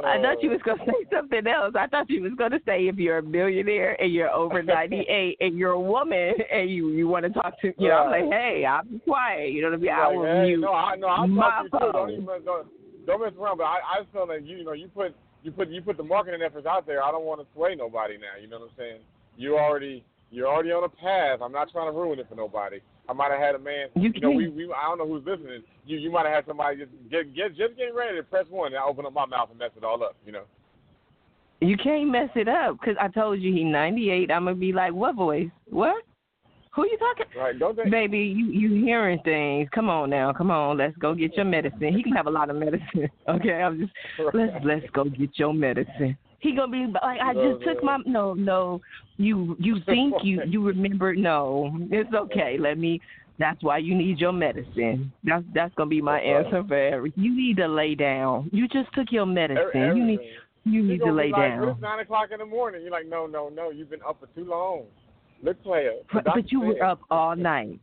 oh. 0.03 0.07
I 0.07 0.23
thought 0.23 0.43
you 0.43 0.51
oh. 0.51 0.55
was 0.55 0.63
gonna 0.65 0.85
say 0.87 1.07
something 1.13 1.47
else. 1.47 1.75
I 1.79 1.87
thought 1.87 2.09
you 2.11 2.23
was 2.23 2.33
gonna 2.37 2.59
say 2.67 2.89
if 2.89 2.97
you're 2.97 3.19
a 3.19 3.23
millionaire 3.23 4.01
and 4.01 4.13
you're 4.13 4.31
over 4.31 4.63
ninety 4.77 5.01
eight 5.09 5.37
and 5.41 5.59
you're 5.59 5.73
a 5.73 5.81
woman 5.81 6.35
and 6.53 6.71
you 6.71 6.91
you 6.91 7.09
want 7.09 7.25
to 7.27 7.31
talk 7.31 7.61
to 7.61 7.73
you 7.79 7.89
know 7.89 8.11
I'm 8.11 8.11
like 8.11 8.33
hey 8.33 8.65
I'm 8.67 9.01
quiet 9.05 9.53
you 9.53 9.63
know 9.63 9.71
what 9.71 9.79
I 9.79 9.83
mean 9.83 9.91
I 9.91 10.09
will 10.09 10.25
hey, 10.25 10.47
mute 10.47 10.61
no 10.61 10.73
I 10.73 10.97
no 10.97 11.09
I'll 11.09 11.27
my 11.27 11.63
you. 11.63 11.79
Don't 11.79 12.11
even 12.11 12.27
don't, 12.45 12.67
don't 13.07 13.21
mess 13.23 13.33
around. 13.39 13.59
But 13.59 13.65
I 13.65 13.79
I 13.95 14.01
just 14.01 14.13
feel 14.13 14.29
like 14.29 14.43
you 14.45 14.59
you 14.59 14.65
know 14.65 14.73
you 14.73 14.89
put 14.89 15.15
you 15.43 15.51
put 15.51 15.69
you 15.69 15.83
put 15.83 15.97
the 15.97 16.03
marketing 16.03 16.41
efforts 16.45 16.67
out 16.67 16.87
there. 16.87 17.03
I 17.03 17.11
don't 17.11 17.25
want 17.25 17.41
to 17.41 17.47
sway 17.55 17.75
nobody 17.75 18.17
now. 18.17 18.41
You 18.41 18.49
know 18.49 18.61
what 18.61 18.71
I'm 18.71 18.77
saying? 18.77 19.01
You 19.37 19.57
already 19.57 20.05
You're 20.31 20.49
already 20.49 20.71
on 20.71 20.85
a 20.85 20.89
path. 20.89 21.41
I'm 21.43 21.53
not 21.53 21.71
trying 21.73 21.93
to 21.93 21.99
ruin 21.99 22.19
it 22.19 22.29
for 22.29 22.37
nobody. 22.37 22.81
I 23.11 23.13
might 23.13 23.33
have 23.33 23.41
had 23.41 23.55
a 23.57 23.59
man. 23.59 23.89
You, 23.97 24.13
you 24.15 24.21
know, 24.21 24.31
we, 24.31 24.49
we 24.49 24.73
I 24.73 24.89
don't 24.89 24.99
know 24.99 25.09
who's 25.09 25.27
listening. 25.27 25.63
You 25.85 25.99
you 25.99 26.13
might 26.13 26.27
have 26.27 26.35
had 26.35 26.47
somebody 26.47 26.77
just 26.77 26.93
get 27.11 27.35
get 27.35 27.49
just 27.57 27.77
getting 27.77 27.95
ready 27.95 28.17
to 28.17 28.23
press 28.23 28.47
one 28.49 28.69
and 28.69 28.77
I 28.77 28.85
open 28.85 29.05
up 29.05 29.13
my 29.13 29.27
mouth 29.27 29.49
and 29.51 29.59
mess 29.59 29.71
it 29.77 29.83
all 29.83 30.01
up. 30.05 30.15
You 30.25 30.31
know. 30.31 30.45
You 31.61 31.77
can't 31.77 32.09
mess 32.09 32.31
it 32.37 32.47
up 32.47 32.79
because 32.81 32.95
I 33.01 33.09
told 33.09 33.41
you 33.41 33.53
he 33.53 33.65
98. 33.65 34.31
I'm 34.31 34.45
gonna 34.45 34.55
be 34.55 34.73
like, 34.73 34.95
what 34.95 35.17
voice? 35.17 35.51
What? 35.69 36.05
Who 36.77 36.87
you 36.87 36.97
talking? 36.99 37.27
Right? 37.37 37.59
Don't 37.59 37.77
they? 37.77 37.91
Baby, 37.91 38.19
you 38.21 38.47
you 38.47 38.85
hearing 38.85 39.19
things? 39.25 39.69
Come 39.75 39.91
on 39.91 40.09
now, 40.09 40.33
come 40.33 40.53
on. 40.53 40.79
Let's 40.79 40.97
go 40.99 41.13
get 41.13 41.35
your 41.35 41.47
medicine. 41.47 41.93
He 41.93 42.05
can 42.05 42.13
have 42.13 42.29
a 42.29 42.31
lot 42.31 42.49
of 42.49 42.57
medicine. 42.57 43.11
Okay, 43.29 43.55
I'm 43.55 43.81
just 43.81 43.93
let's 44.35 44.53
let's 44.65 44.87
go 44.93 45.05
get 45.05 45.31
your 45.37 45.53
medicine. 45.53 46.17
He 46.41 46.57
gonna 46.57 46.73
be 46.73 46.87
like, 46.87 47.21
I 47.21 47.35
just 47.35 47.65
took 47.65 47.83
my 47.83 47.99
no 48.07 48.35
no. 48.35 48.81
You 49.19 49.57
you 49.59 49.77
think 49.85 50.15
you 50.23 50.43
you 50.47 50.67
remember? 50.67 51.15
No, 51.15 51.71
it's 51.91 52.13
okay. 52.15 52.57
Let 52.59 52.79
me. 52.79 53.01
That's 53.39 53.63
why 53.63 53.79
you 53.79 53.95
need 53.95 54.19
your 54.19 54.33
medicine. 54.33 55.13
That's 55.25 55.45
that's 55.55 55.75
gonna 55.75 55.91
be 55.91 56.03
my 56.03 56.19
answer 56.19 56.63
for 56.67 56.77
every. 56.77 57.13
You 57.17 57.35
need 57.35 57.57
to 57.59 57.69
lay 57.69 57.95
down. 57.95 58.51
You 58.53 58.69
just 58.69 58.93
took 58.95 59.11
your 59.11 59.27
medicine. 59.27 59.97
You 59.97 60.05
need 60.05 60.21
you 60.65 60.83
need 60.83 61.01
to 61.01 61.13
lay 61.13 61.31
like, 61.31 61.41
down. 61.41 61.69
It's 61.69 61.81
nine 61.81 62.01
o'clock 62.01 62.29
in 62.33 62.39
the 62.39 62.47
morning. 62.47 62.83
You're 62.83 62.91
like, 62.91 63.07
no, 63.07 63.27
no, 63.27 63.49
no. 63.49 63.71
You've 63.71 63.91
been 63.91 64.01
up 64.07 64.19
for 64.21 64.27
too 64.39 64.49
long. 64.49 64.85
Look, 65.43 65.63
player. 65.63 65.93
But, 66.13 66.25
but 66.25 66.53
you 66.53 66.61
were 66.61 66.83
up 66.83 67.01
all 67.11 67.35
night. 67.37 67.81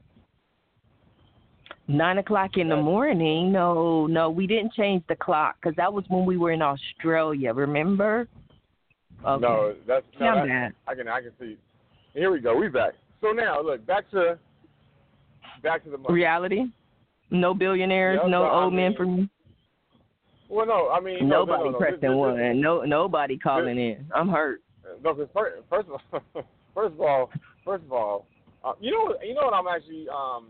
Nine 1.88 2.18
o'clock 2.18 2.58
in 2.58 2.70
the 2.70 2.76
morning. 2.76 3.52
No, 3.52 4.08
no, 4.08 4.30
we 4.30 4.46
didn't 4.46 4.74
change 4.74 5.04
the 5.08 5.16
clock 5.16 5.56
because 5.62 5.76
that 5.78 5.92
was 5.92 6.04
when 6.10 6.26
we 6.26 6.38
were 6.38 6.52
in 6.52 6.62
Australia. 6.62 7.54
Remember? 7.54 8.28
Okay. 9.26 9.42
No, 9.42 9.76
that's 9.88 10.06
no, 10.20 10.26
Yeah, 10.26 10.36
that's, 10.36 10.48
man. 10.48 10.74
I 10.88 10.96
can 10.96 11.08
I 11.08 11.22
can 11.22 11.32
see. 11.40 11.58
Here 12.14 12.32
we 12.32 12.40
go. 12.40 12.56
We 12.56 12.68
back. 12.68 12.94
So 13.22 13.32
now 13.32 13.62
look 13.62 13.86
back 13.86 14.10
to 14.12 14.38
back 15.64 15.84
to 15.86 15.90
the 15.90 15.98
money. 15.98 16.14
Reality. 16.14 16.66
No 17.32 17.54
billionaires. 17.54 18.20
Yeah, 18.24 18.30
no 18.30 18.44
no, 18.44 18.48
I 18.48 18.64
old 18.64 18.74
men 18.74 18.94
for 18.96 19.06
me. 19.06 19.30
Well, 20.50 20.66
no, 20.66 20.90
I 20.90 21.00
mean 21.00 21.28
Nobody 21.28 21.66
no, 21.66 21.72
no, 21.72 21.78
pressing 21.78 22.00
This- 22.00 22.10
this- 22.10 22.16
one. 22.16 22.62
No, 22.62 22.84
nobody 22.84 23.38
calling 23.38 23.78
in. 23.78 24.06
I'm 24.16 24.30
hurt. 24.30 24.62
No, 25.04 25.14
because 25.14 25.30
first, 25.34 25.62
first 25.70 25.90
of 25.90 26.02
all, 26.14 26.44
first 26.74 26.94
of 26.94 27.02
all, 27.02 27.30
first 27.66 27.84
of 27.84 27.92
all, 27.92 28.26
uh, 28.64 28.74
you 28.80 28.92
know, 28.92 29.16
you 29.22 29.34
know 29.34 29.42
what 29.46 29.54
I'm 29.54 29.68
actually 29.68 30.08
um, 30.10 30.48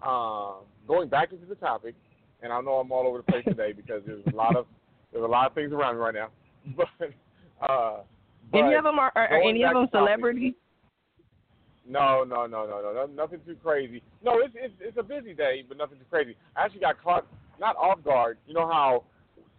uh, 0.00 0.64
going 0.88 1.08
back 1.08 1.32
into 1.32 1.46
the 1.46 1.54
topic, 1.56 1.94
and 2.42 2.52
I 2.52 2.60
know 2.62 2.74
I'm 2.74 2.90
all 2.90 3.06
over 3.06 3.18
the 3.18 3.24
place 3.24 3.44
today 3.44 3.72
because 3.72 4.02
there's 4.06 4.24
a 4.32 4.36
lot 4.36 4.56
of 4.56 4.66
there's 5.12 5.24
a 5.24 5.28
lot 5.28 5.46
of 5.46 5.54
things 5.54 5.72
around 5.72 5.96
me 5.96 6.00
right 6.00 6.14
now. 6.14 6.28
But 6.76 7.10
uh, 7.60 7.96
any 8.52 8.74
of 8.74 8.84
them 8.84 8.98
are, 8.98 9.12
are, 9.14 9.28
are 9.28 9.42
any 9.42 9.64
of 9.64 9.74
them 9.74 9.88
celebrities? 9.90 10.54
No, 11.86 12.24
no, 12.24 12.46
no, 12.46 12.66
no, 12.66 12.80
no, 12.80 12.92
no, 12.92 13.06
nothing 13.06 13.40
too 13.46 13.56
crazy. 13.62 14.02
No, 14.22 14.38
it's 14.38 14.54
it's 14.56 14.74
it's 14.80 14.96
a 14.96 15.02
busy 15.02 15.34
day, 15.34 15.64
but 15.68 15.76
nothing 15.76 15.98
too 15.98 16.04
crazy. 16.10 16.34
I 16.56 16.64
actually 16.64 16.80
got 16.80 17.02
caught 17.02 17.26
not 17.60 17.76
off 17.76 18.02
guard. 18.02 18.38
You 18.46 18.54
know 18.54 18.66
how 18.66 19.04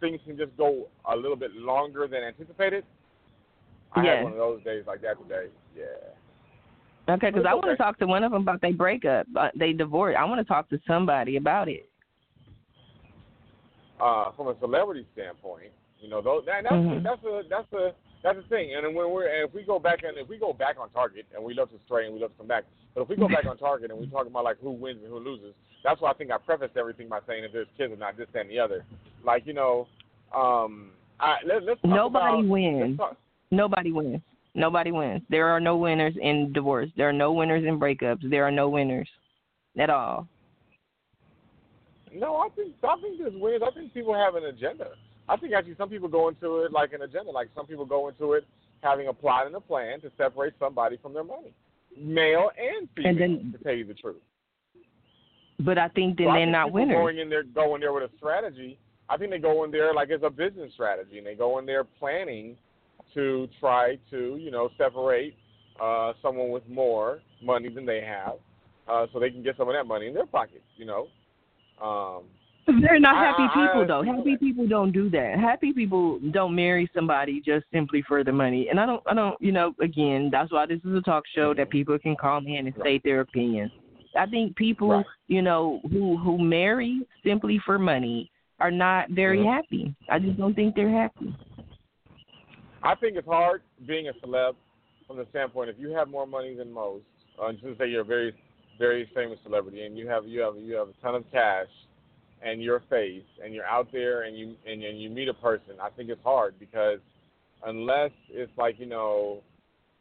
things 0.00 0.20
can 0.26 0.36
just 0.36 0.56
go 0.56 0.88
a 1.10 1.16
little 1.16 1.36
bit 1.36 1.54
longer 1.54 2.08
than 2.08 2.22
anticipated. 2.22 2.84
I 3.92 4.04
Yeah. 4.04 4.14
had 4.16 4.24
one 4.24 4.32
of 4.32 4.38
those 4.38 4.62
days 4.64 4.84
like 4.86 5.00
that 5.02 5.22
today. 5.22 5.46
Yeah. 5.76 5.84
Okay, 7.14 7.30
because 7.30 7.46
I 7.48 7.54
want 7.54 7.66
to 7.66 7.70
okay. 7.72 7.78
talk 7.78 7.98
to 7.98 8.06
one 8.06 8.24
of 8.24 8.32
them 8.32 8.42
about 8.42 8.60
their 8.60 8.72
breakup. 8.72 9.26
Uh, 9.36 9.48
they 9.54 9.72
divorced. 9.72 10.18
I 10.18 10.24
want 10.24 10.40
to 10.40 10.44
talk 10.44 10.68
to 10.70 10.80
somebody 10.86 11.36
about 11.36 11.68
it. 11.68 11.88
uh, 14.00 14.30
from 14.36 14.48
a 14.48 14.56
celebrity 14.60 15.06
standpoint, 15.12 15.72
you 16.00 16.08
know, 16.08 16.20
those, 16.20 16.44
that, 16.46 16.62
that's 16.62 16.74
Mhm. 16.74 17.02
that's 17.02 17.24
a 17.24 17.42
that's 17.48 17.72
a 17.72 17.94
that's 18.22 18.36
the 18.36 18.48
thing. 18.48 18.74
And 18.74 18.94
when 18.94 19.10
we're 19.10 19.26
and 19.26 19.48
if 19.48 19.54
we 19.54 19.62
go 19.62 19.78
back 19.78 20.02
and 20.02 20.16
if 20.18 20.28
we 20.28 20.38
go 20.38 20.52
back 20.52 20.76
on 20.78 20.90
target, 20.90 21.26
and 21.34 21.42
we 21.42 21.54
love 21.54 21.70
to 21.70 21.78
stray 21.84 22.06
and 22.06 22.14
we 22.14 22.20
love 22.20 22.32
to 22.32 22.38
come 22.38 22.46
back, 22.46 22.64
but 22.94 23.02
if 23.02 23.08
we 23.08 23.16
go 23.16 23.28
back 23.28 23.46
on 23.50 23.56
target 23.56 23.90
and 23.90 23.98
we 23.98 24.06
talk 24.06 24.26
about 24.26 24.44
like 24.44 24.58
who 24.60 24.70
wins 24.70 25.00
and 25.02 25.12
who 25.12 25.18
loses, 25.18 25.54
that's 25.84 26.00
why 26.00 26.10
I 26.10 26.14
think 26.14 26.30
I 26.30 26.38
prefaced 26.38 26.76
everything 26.76 27.08
by 27.08 27.20
saying 27.26 27.44
if 27.44 27.52
there's 27.52 27.68
kids 27.76 27.92
or 27.92 27.96
not 27.96 28.16
this 28.16 28.26
that, 28.32 28.40
and 28.42 28.50
the 28.50 28.58
other. 28.58 28.84
Like 29.24 29.46
you 29.46 29.52
know, 29.52 29.86
um, 30.34 30.90
I, 31.20 31.36
let, 31.46 31.62
let's 31.62 31.80
talk 31.82 31.90
Nobody 31.90 32.40
about, 32.40 32.46
wins. 32.48 32.96
Talk, 32.96 33.16
Nobody 33.50 33.92
wins. 33.92 34.20
Nobody 34.54 34.90
wins. 34.90 35.22
There 35.28 35.48
are 35.48 35.60
no 35.60 35.76
winners 35.76 36.14
in 36.20 36.52
divorce. 36.52 36.88
There 36.96 37.08
are 37.08 37.12
no 37.12 37.32
winners 37.32 37.64
in 37.66 37.78
breakups. 37.78 38.28
There 38.28 38.44
are 38.44 38.50
no 38.50 38.68
winners 38.68 39.08
at 39.78 39.90
all. 39.90 40.26
No, 42.12 42.36
I 42.36 42.48
think 42.56 42.74
I 42.82 42.96
think 43.00 43.18
there's 43.18 43.34
winners. 43.34 43.62
I 43.64 43.70
think 43.72 43.92
people 43.92 44.14
have 44.14 44.34
an 44.34 44.44
agenda. 44.44 44.88
I 45.28 45.36
think 45.36 45.52
actually 45.52 45.74
some 45.76 45.88
people 45.88 46.08
go 46.08 46.28
into 46.28 46.58
it 46.62 46.72
like 46.72 46.92
an 46.92 47.02
agenda. 47.02 47.30
Like 47.30 47.48
some 47.54 47.66
people 47.66 47.84
go 47.84 48.08
into 48.08 48.34
it 48.34 48.44
having 48.82 49.08
a 49.08 49.12
plot 49.12 49.46
and 49.46 49.54
a 49.54 49.60
plan 49.60 50.00
to 50.02 50.10
separate 50.16 50.54
somebody 50.58 50.98
from 51.02 51.12
their 51.14 51.24
money, 51.24 51.52
male 51.98 52.50
and 52.56 52.88
female. 52.94 53.10
And 53.10 53.20
then- 53.20 53.52
to 53.56 53.64
tell 53.64 53.74
you 53.74 53.84
the 53.84 53.94
truth, 53.94 54.22
But 55.58 55.78
I 55.78 55.88
think 55.88 56.18
then 56.18 56.26
So 56.26 56.32
they're 56.32 56.42
think 56.42 56.52
not 56.52 56.70
winners. 56.70 56.94
Going 56.96 57.18
in 57.18 57.30
there, 57.30 57.42
going 57.42 57.80
there 57.80 57.92
with 57.94 58.10
a 58.12 58.16
strategy. 58.18 58.78
I 59.08 59.16
think 59.16 59.30
they 59.30 59.38
go 59.38 59.64
in 59.64 59.70
there 59.70 59.94
like 59.94 60.10
it's 60.10 60.22
a 60.22 60.28
business 60.28 60.72
strategy, 60.74 61.16
and 61.16 61.26
they 61.26 61.34
go 61.34 61.58
in 61.58 61.64
there 61.64 61.84
planning 61.84 62.56
to 63.14 63.48
try 63.58 63.98
to 64.10 64.36
you 64.36 64.50
know 64.50 64.68
separate 64.76 65.34
uh, 65.80 66.12
someone 66.20 66.50
with 66.50 66.68
more 66.68 67.20
money 67.42 67.70
than 67.70 67.86
they 67.86 68.02
have, 68.02 68.34
uh, 68.86 69.06
so 69.12 69.18
they 69.18 69.30
can 69.30 69.42
get 69.42 69.56
some 69.56 69.68
of 69.68 69.74
that 69.74 69.86
money 69.86 70.08
in 70.08 70.14
their 70.14 70.26
pockets. 70.26 70.64
You 70.76 70.84
know. 70.84 71.08
Um, 71.82 72.24
They're 72.80 72.98
not 72.98 73.16
happy 73.16 73.42
I- 73.44 73.64
I 73.64 73.66
people 73.68 73.86
though. 73.86 74.02
Happy 74.02 74.36
people 74.36 74.66
don't 74.66 74.90
do 74.92 75.08
that. 75.10 75.38
Happy 75.38 75.72
people 75.72 76.18
don't 76.32 76.54
marry 76.54 76.90
somebody 76.94 77.40
just 77.40 77.64
simply 77.72 78.02
for 78.02 78.24
the 78.24 78.32
money. 78.32 78.68
And 78.70 78.80
I 78.80 78.86
don't 78.86 79.02
I 79.06 79.14
don't 79.14 79.40
you 79.40 79.52
know, 79.52 79.72
again, 79.80 80.28
that's 80.32 80.50
why 80.52 80.66
this 80.66 80.80
is 80.84 80.94
a 80.94 81.00
talk 81.00 81.24
show 81.34 81.54
that 81.54 81.70
people 81.70 81.98
can 81.98 82.16
call 82.16 82.38
in 82.38 82.66
and 82.66 82.74
state 82.80 83.02
their 83.04 83.20
opinions. 83.20 83.70
I 84.18 84.26
think 84.26 84.56
people, 84.56 84.88
Right. 84.88 85.06
you 85.28 85.42
know, 85.42 85.80
who 85.90 86.16
who 86.16 86.38
marry 86.38 87.06
simply 87.24 87.60
for 87.64 87.78
money 87.78 88.30
are 88.58 88.70
not 88.70 89.10
very 89.10 89.38
Mhm. 89.38 89.52
happy. 89.54 89.94
I 90.08 90.18
just 90.18 90.36
don't 90.38 90.54
think 90.54 90.74
they're 90.74 90.88
happy. 90.88 91.34
I 92.82 92.94
think 92.94 93.16
it's 93.16 93.26
hard 93.28 93.62
being 93.86 94.08
a 94.08 94.12
celeb 94.14 94.54
from 95.06 95.18
the 95.18 95.26
standpoint 95.30 95.70
if 95.70 95.78
you 95.78 95.90
have 95.90 96.08
more 96.08 96.26
money 96.26 96.54
than 96.54 96.72
most. 96.72 97.04
Uh, 97.38 97.52
just 97.52 97.64
to 97.64 97.76
say 97.76 97.88
you're 97.90 98.00
a 98.00 98.04
very, 98.04 98.32
very 98.78 99.04
famous 99.14 99.38
celebrity 99.42 99.82
and 99.84 99.96
you 99.98 100.08
have 100.08 100.26
you 100.26 100.40
have 100.40 100.56
you 100.56 100.74
have 100.74 100.88
a 100.88 100.92
ton 101.02 101.14
of 101.14 101.30
cash 101.30 101.68
and 102.42 102.62
you're 102.62 102.82
face 102.90 103.22
and 103.42 103.54
you're 103.54 103.66
out 103.66 103.88
there 103.92 104.22
and 104.22 104.36
you 104.36 104.54
and, 104.66 104.82
and 104.82 105.00
you 105.00 105.10
meet 105.10 105.28
a 105.28 105.34
person. 105.34 105.74
I 105.80 105.90
think 105.90 106.10
it's 106.10 106.22
hard 106.22 106.54
because 106.58 106.98
unless 107.64 108.10
it's 108.30 108.52
like 108.56 108.78
you 108.78 108.86
know, 108.86 109.42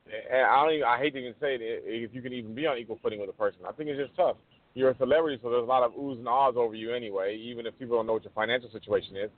I 0.07 0.63
don't 0.63 0.73
even, 0.73 0.85
I 0.85 0.97
hate 0.97 1.13
to 1.13 1.19
even 1.19 1.33
say 1.39 1.55
it 1.55 1.61
if 1.61 2.13
you 2.13 2.21
can 2.21 2.33
even 2.33 2.53
be 2.53 2.67
on 2.67 2.77
equal 2.77 2.99
footing 3.01 3.19
with 3.19 3.29
a 3.29 3.33
person. 3.33 3.61
I 3.67 3.71
think 3.71 3.89
it's 3.89 3.99
just 3.99 4.15
tough. 4.15 4.37
You're 4.73 4.91
a 4.91 4.97
celebrity, 4.97 5.39
so 5.41 5.49
there's 5.49 5.63
a 5.63 5.65
lot 5.65 5.83
of 5.83 5.93
oohs 5.93 6.17
and 6.17 6.27
ahs 6.27 6.55
over 6.57 6.75
you 6.75 6.93
anyway, 6.93 7.37
even 7.37 7.65
if 7.65 7.79
people 7.79 7.95
don't 7.95 8.07
know 8.07 8.13
what 8.13 8.23
your 8.23 8.33
financial 8.33 8.69
situation 8.71 9.15
is. 9.15 9.29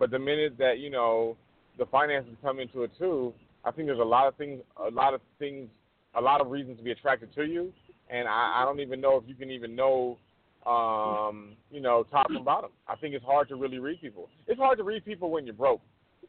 But 0.00 0.10
the 0.10 0.18
minute 0.18 0.56
that 0.58 0.78
you 0.78 0.90
know 0.90 1.36
the 1.78 1.86
finances 1.86 2.32
come 2.42 2.58
into 2.58 2.82
it 2.82 2.90
too, 2.98 3.32
I 3.64 3.70
think 3.70 3.86
there's 3.86 4.00
a 4.00 4.02
lot 4.02 4.26
of 4.26 4.34
things, 4.36 4.60
a 4.76 4.90
lot 4.90 5.14
of 5.14 5.20
things, 5.38 5.68
a 6.14 6.20
lot 6.20 6.40
of 6.40 6.50
reasons 6.50 6.78
to 6.78 6.84
be 6.84 6.90
attracted 6.90 7.32
to 7.34 7.44
you, 7.44 7.72
and 8.10 8.26
I, 8.26 8.62
I 8.62 8.64
don't 8.64 8.80
even 8.80 9.00
know 9.00 9.16
if 9.16 9.24
you 9.26 9.34
can 9.34 9.50
even 9.50 9.76
know, 9.76 10.18
um, 10.66 11.56
you 11.70 11.80
know, 11.80 12.04
top 12.10 12.26
from 12.26 12.44
bottom. 12.44 12.70
I 12.88 12.96
think 12.96 13.14
it's 13.14 13.24
hard 13.24 13.48
to 13.48 13.56
really 13.56 13.78
read 13.78 14.00
people. 14.00 14.28
It's 14.46 14.58
hard 14.58 14.78
to 14.78 14.84
read 14.84 15.04
people 15.04 15.30
when 15.30 15.46
you're 15.46 15.54
broke, 15.54 15.80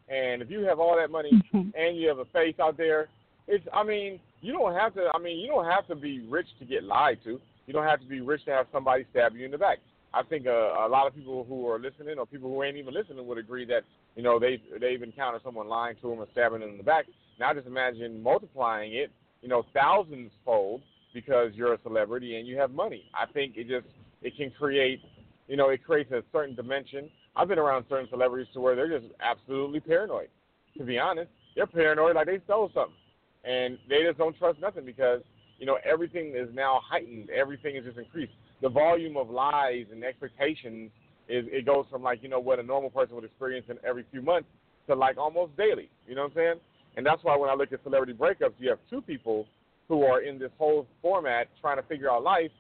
and 0.10 0.42
if 0.42 0.50
you 0.50 0.62
have 0.62 0.80
all 0.80 0.96
that 0.98 1.12
money 1.12 1.32
and 1.54 1.98
you 1.98 2.08
have 2.08 2.20
a 2.20 2.26
face 2.26 2.56
out 2.60 2.78
there, 2.78 3.10
it's. 3.48 3.66
I 3.74 3.84
mean, 3.84 4.20
you 4.42 4.54
don't 4.54 4.74
have 4.74 4.94
to. 4.96 5.10
I 5.14 5.20
mean, 5.20 5.40
you 5.40 5.48
don't 5.48 5.66
have 5.66 5.88
to 5.88 5.96
be 5.96 6.22
rich 6.28 6.48
to 6.60 6.66
get 6.66 6.84
lied 6.84 7.20
to. 7.26 7.40
You 7.68 7.74
don't 7.74 7.86
have 7.86 8.00
to 8.02 8.08
be 8.08 8.22
rich 8.22 8.46
to 8.46 8.52
have 8.52 8.68
somebody 8.72 9.06
stab 9.12 9.36
you 9.36 9.46
in 9.46 9.52
the 9.52 9.58
back. 9.58 9.80
I 10.14 10.24
think 10.24 10.46
uh, 10.46 10.86
a 10.86 10.90
lot 10.90 11.08
of 11.08 11.16
people 11.16 11.46
who 11.48 11.68
are 11.70 11.80
listening, 11.80 12.18
or 12.18 12.26
people 12.26 12.50
who 12.50 12.64
ain't 12.64 12.78
even 12.78 12.94
listening, 12.94 13.26
would 13.28 13.38
agree 13.38 13.66
that 13.66 13.84
you 14.16 14.24
know 14.24 14.40
they 14.40 14.62
they've 14.80 15.02
encountered 15.02 15.42
someone 15.44 15.68
lying 15.68 15.96
to 16.02 16.10
them 16.10 16.20
or 16.20 16.28
stabbing 16.32 16.62
them 16.62 16.72
in 16.72 16.78
the 16.78 16.84
back. 16.84 17.06
Now 17.40 17.54
just 17.54 17.68
imagine 17.68 18.22
multiplying 18.22 18.94
it, 18.94 19.12
you 19.42 19.50
know, 19.50 19.64
thousands 19.74 20.32
fold 20.46 20.82
because 21.14 21.52
you're 21.54 21.74
a 21.74 21.82
celebrity 21.84 22.38
and 22.38 22.48
you 22.48 22.58
have 22.58 22.72
money. 22.72 23.04
I 23.14 23.32
think 23.32 23.58
it 23.58 23.68
just 23.68 23.88
it 24.22 24.36
can 24.38 24.52
create, 24.52 25.02
you 25.48 25.58
know, 25.58 25.70
it 25.70 25.84
creates 25.84 26.12
a 26.12 26.24
certain 26.32 26.56
dimension. 26.56 27.10
I've 27.36 27.48
been 27.48 27.60
around 27.60 27.86
certain 27.90 28.08
celebrities 28.10 28.48
to 28.54 28.62
where 28.62 28.76
they're 28.76 29.00
just 29.00 29.12
absolutely 29.22 29.80
paranoid. 29.80 30.30
To 30.78 30.84
be 30.84 31.00
honest, 31.00 31.30
they're 31.56 31.68
paranoid 31.68 32.16
like 32.16 32.28
they 32.28 32.40
stole 32.46 32.70
something, 32.74 32.96
and 33.44 33.78
they 33.90 34.04
just 34.04 34.18
don't 34.18 34.38
trust 34.38 34.60
nothing 34.60 34.86
because 34.86 35.22
you 35.60 35.66
know 35.66 35.78
everything 35.84 36.34
is 36.36 36.48
now 36.54 36.80
heightened. 36.88 37.30
Everything 37.30 37.76
is 37.76 37.84
just 37.84 37.98
increased. 37.98 38.34
The 38.62 38.70
volume 38.70 39.18
of 39.18 39.30
lies 39.30 39.86
and 39.92 40.04
expectations 40.04 40.92
is 41.28 41.46
it 41.52 41.66
goes 41.66 41.86
from 41.90 42.04
like 42.04 42.24
you 42.24 42.30
know 42.30 42.40
what 42.40 42.60
a 42.60 42.64
normal 42.64 42.90
person 42.90 43.16
would 43.16 43.26
experience 43.26 43.66
in 43.70 43.78
every 43.86 44.06
few 44.12 44.22
months 44.22 44.48
to 44.88 44.96
like 44.96 45.18
almost 45.18 45.56
daily. 45.58 45.90
You 46.08 46.16
know 46.16 46.24
what 46.24 46.32
I'm 46.32 46.36
saying? 46.36 46.60
And 46.98 47.06
that's 47.06 47.24
why 47.24 47.36
when 47.36 47.50
I 47.50 47.54
look 47.54 47.72
at 47.72 47.84
celebrity 47.84 48.14
breakups, 48.14 48.54
you 48.60 48.70
have 48.70 48.80
two 48.90 49.02
people 49.02 49.46
who 49.88 50.04
are 50.04 50.22
in 50.22 50.40
this 50.40 50.52
whole 50.58 50.88
format 51.02 51.48
trying 51.60 51.78
to 51.78 51.84
figure 51.84 52.10
out 52.10 52.24
life, 52.24 52.52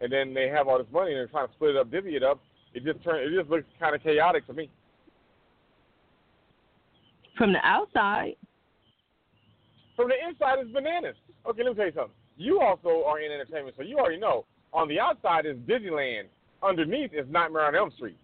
and 0.00 0.12
then 0.12 0.34
they 0.34 0.48
have 0.48 0.68
all 0.68 0.78
this 0.78 0.86
money 0.92 1.12
and 1.12 1.18
they're 1.18 1.26
trying 1.26 1.48
to 1.48 1.52
split 1.54 1.70
it 1.70 1.76
up, 1.76 1.90
divvy 1.90 2.16
it 2.16 2.22
up. 2.22 2.40
It 2.74 2.84
just 2.84 3.02
turn 3.02 3.20
it 3.20 3.36
just 3.36 3.50
looks 3.50 3.64
kind 3.80 3.94
of 3.94 4.02
chaotic 4.02 4.46
to 4.46 4.52
me. 4.52 4.70
From 7.36 7.52
the 7.52 7.64
outside, 7.64 8.34
From 9.96 10.08
the 10.08 10.14
inside, 10.28 10.58
it's 10.58 10.72
bananas. 10.72 11.16
Okay, 11.48 11.62
let 11.62 11.70
me 11.70 11.74
tell 11.76 11.86
you 11.86 11.92
something. 11.94 12.14
you 12.36 12.60
also 12.60 13.04
are 13.06 13.20
in 13.20 13.32
entertainment, 13.32 13.74
so 13.76 13.82
you 13.82 13.96
already 13.98 14.18
know. 14.18 14.44
On 14.72 14.88
the 14.88 15.00
outside 15.00 15.46
is 15.46 15.56
Disneyland. 15.58 16.24
Underneath 16.62 17.12
is 17.14 17.26
Nightmare 17.30 17.66
on 17.66 17.76
Elm 17.76 17.90
Street. 17.96 18.16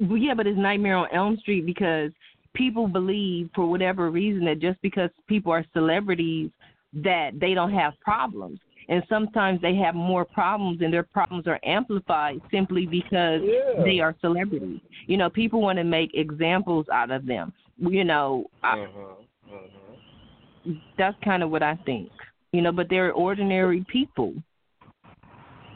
Well, 0.00 0.16
yeah, 0.16 0.34
but 0.34 0.46
it's 0.46 0.58
Nightmare 0.58 0.96
on 0.96 1.08
Elm 1.12 1.36
Street 1.38 1.64
because 1.64 2.10
people 2.54 2.88
believe 2.88 3.50
for 3.54 3.66
whatever 3.66 4.10
reason 4.10 4.44
that 4.46 4.58
just 4.58 4.80
because 4.82 5.10
people 5.28 5.52
are 5.52 5.64
celebrities 5.72 6.50
that 6.94 7.32
they 7.40 7.54
don't 7.54 7.72
have 7.72 7.92
problems. 8.00 8.58
And 8.88 9.02
sometimes 9.08 9.60
they 9.62 9.74
have 9.76 9.94
more 9.94 10.24
problems 10.24 10.80
and 10.82 10.92
their 10.92 11.02
problems 11.04 11.46
are 11.46 11.60
amplified 11.64 12.40
simply 12.50 12.86
because 12.86 13.40
Yeah. 13.44 13.82
they 13.84 14.00
are 14.00 14.14
celebrities. 14.20 14.80
You 15.06 15.16
know, 15.16 15.30
people 15.30 15.60
want 15.60 15.78
to 15.78 15.84
make 15.84 16.10
examples 16.14 16.86
out 16.92 17.10
of 17.10 17.24
them. 17.26 17.52
You 17.78 18.04
know, 18.04 18.46
I, 18.62 18.76
Mm-hmm. 18.76 19.54
Mm-hmm. 19.54 20.72
that's 20.98 21.16
kind 21.24 21.42
of 21.42 21.50
what 21.50 21.62
I 21.62 21.76
think. 21.86 22.10
You 22.52 22.60
know, 22.62 22.72
but 22.72 22.88
they're 22.90 23.12
ordinary 23.12 23.84
people. 23.88 24.34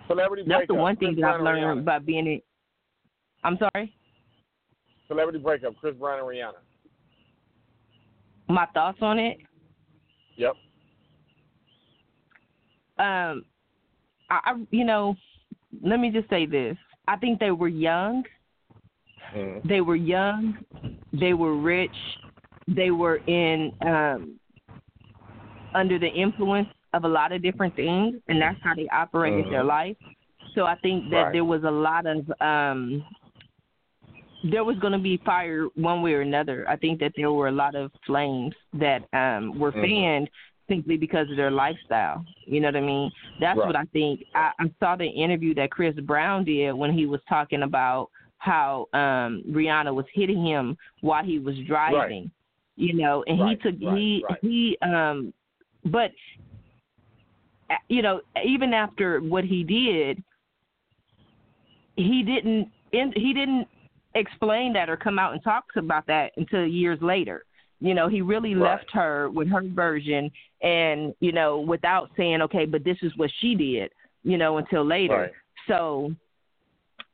Celebrity 0.09 0.45
That's 0.47 0.67
the 0.69 0.75
one 0.75 0.97
thing 0.97 1.15
Chris 1.15 1.23
that 1.23 1.35
I've 1.35 1.41
learned 1.43 1.81
Rihanna. 1.81 1.85
by 1.85 1.99
being 1.99 2.27
in. 2.27 2.41
I'm 3.43 3.59
sorry. 3.59 3.93
Celebrity 5.09 5.39
breakup, 5.39 5.77
Chris 5.77 5.95
Brown 5.97 6.19
and 6.19 6.29
Rihanna. 6.29 6.59
My 8.49 8.67
thoughts 8.75 8.99
on 9.01 9.19
it. 9.19 9.39
Yep. 10.37 10.55
Um, 12.99 13.45
I, 14.31 14.55
you 14.71 14.85
know, 14.85 15.15
let 15.83 16.01
me 16.01 16.11
just 16.11 16.29
say 16.29 16.47
this. 16.47 16.77
I 17.07 17.17
think 17.17 17.39
they 17.39 17.51
were 17.51 17.69
young. 17.69 18.25
Mm-hmm. 19.35 19.69
They 19.69 19.81
were 19.81 19.97
young. 19.97 20.59
They 21.13 21.35
were 21.35 21.57
rich. 21.57 21.91
They 22.69 22.91
were 22.91 23.17
in 23.27 23.73
um, 23.83 24.39
under 25.75 25.99
the 25.99 26.09
influence 26.09 26.69
of 26.95 27.05
a 27.05 27.09
lot 27.09 27.33
of 27.33 27.43
different 27.43 27.77
things, 27.77 28.17
and 28.29 28.41
that's 28.41 28.57
how 28.63 28.75
they 28.75 28.89
operated 28.89 29.47
their 29.53 29.63
Mhm. 29.63 29.69
life. 29.69 29.97
So 30.55 30.65
I 30.65 30.75
think 30.77 31.11
that 31.11 31.25
Right. 31.25 31.33
there 31.33 31.45
was 31.45 31.65
a 31.65 31.71
lot 31.71 32.07
of 32.07 32.31
um, 32.41 33.05
there 34.45 34.65
was 34.65 34.79
going 34.79 34.93
to 34.93 34.99
be 34.99 35.17
fire 35.19 35.67
one 35.75 36.03
way 36.03 36.15
or 36.15 36.21
another. 36.21 36.69
I 36.69 36.77
think 36.77 37.01
that 37.01 37.13
there 37.17 37.33
were 37.33 37.49
a 37.49 37.53
lot 37.53 37.75
of 37.75 37.91
flames 38.05 38.55
that 38.75 39.03
um, 39.13 39.59
were 39.59 39.73
Mhm. 39.73 39.81
fanned 39.83 40.31
simply 40.69 40.97
because 40.97 41.31
of 41.31 41.37
their 41.37 41.51
lifestyle. 41.51 42.25
You 42.45 42.61
know 42.61 42.69
what 42.69 42.77
I 42.77 42.81
mean? 42.81 43.11
That's 43.41 43.59
Right. 43.59 43.67
what 43.67 43.77
I 43.77 43.85
think. 43.93 44.25
I, 44.35 44.53
I 44.59 44.71
saw 44.81 44.97
the 44.97 45.07
interview 45.07 45.55
that 45.55 45.71
Chris 45.71 45.95
Brown 46.01 46.45
did 46.45 46.73
when 46.73 46.93
he 46.93 47.07
was 47.07 47.21
talking 47.29 47.63
about 47.63 48.11
how 48.39 48.87
um 48.93 49.43
Rihanna 49.51 49.95
was 49.95 50.05
hitting 50.13 50.45
him 50.45 50.77
while 51.01 51.25
he 51.25 51.39
was 51.39 51.57
driving. 51.67 52.31
You 52.77 52.95
know, 52.95 53.25
and 53.27 53.41
Right, 53.41 53.59
he 53.63 53.71
took 53.71 53.81
right, 53.83 53.97
he 53.97 54.25
right. 54.29 54.39
he 54.43 54.79
um 54.83 55.33
but 55.87 56.13
you 57.89 58.03
know, 58.03 58.21
even 58.45 58.73
after 58.75 59.21
what 59.21 59.45
he 59.45 59.65
did, 59.65 60.23
he 61.97 62.23
didn't 62.23 62.69
in, 62.93 63.13
he 63.17 63.33
didn't 63.33 63.67
explain 64.15 64.73
that 64.73 64.89
or 64.89 64.97
come 64.97 65.19
out 65.19 65.33
and 65.33 65.43
talk 65.43 65.65
about 65.77 66.07
that 66.07 66.33
until 66.37 66.67
years 66.67 66.99
later. 67.01 67.45
You 67.81 67.95
know, 67.95 68.09
he 68.09 68.23
really 68.23 68.55
Right. 68.55 68.71
left 68.71 68.91
her 68.93 69.29
with 69.31 69.49
her 69.49 69.63
version 69.63 70.31
and, 70.63 71.15
you 71.21 71.33
know, 71.33 71.61
without 71.61 72.11
saying, 72.17 72.41
okay, 72.43 72.65
but 72.65 72.85
this 72.85 72.97
is 73.03 73.17
what 73.17 73.31
she 73.41 73.55
did, 73.55 73.93
you 74.25 74.39
know, 74.39 74.57
until 74.57 74.85
later. 74.85 75.15
Right. 75.15 75.33
So 75.69 76.15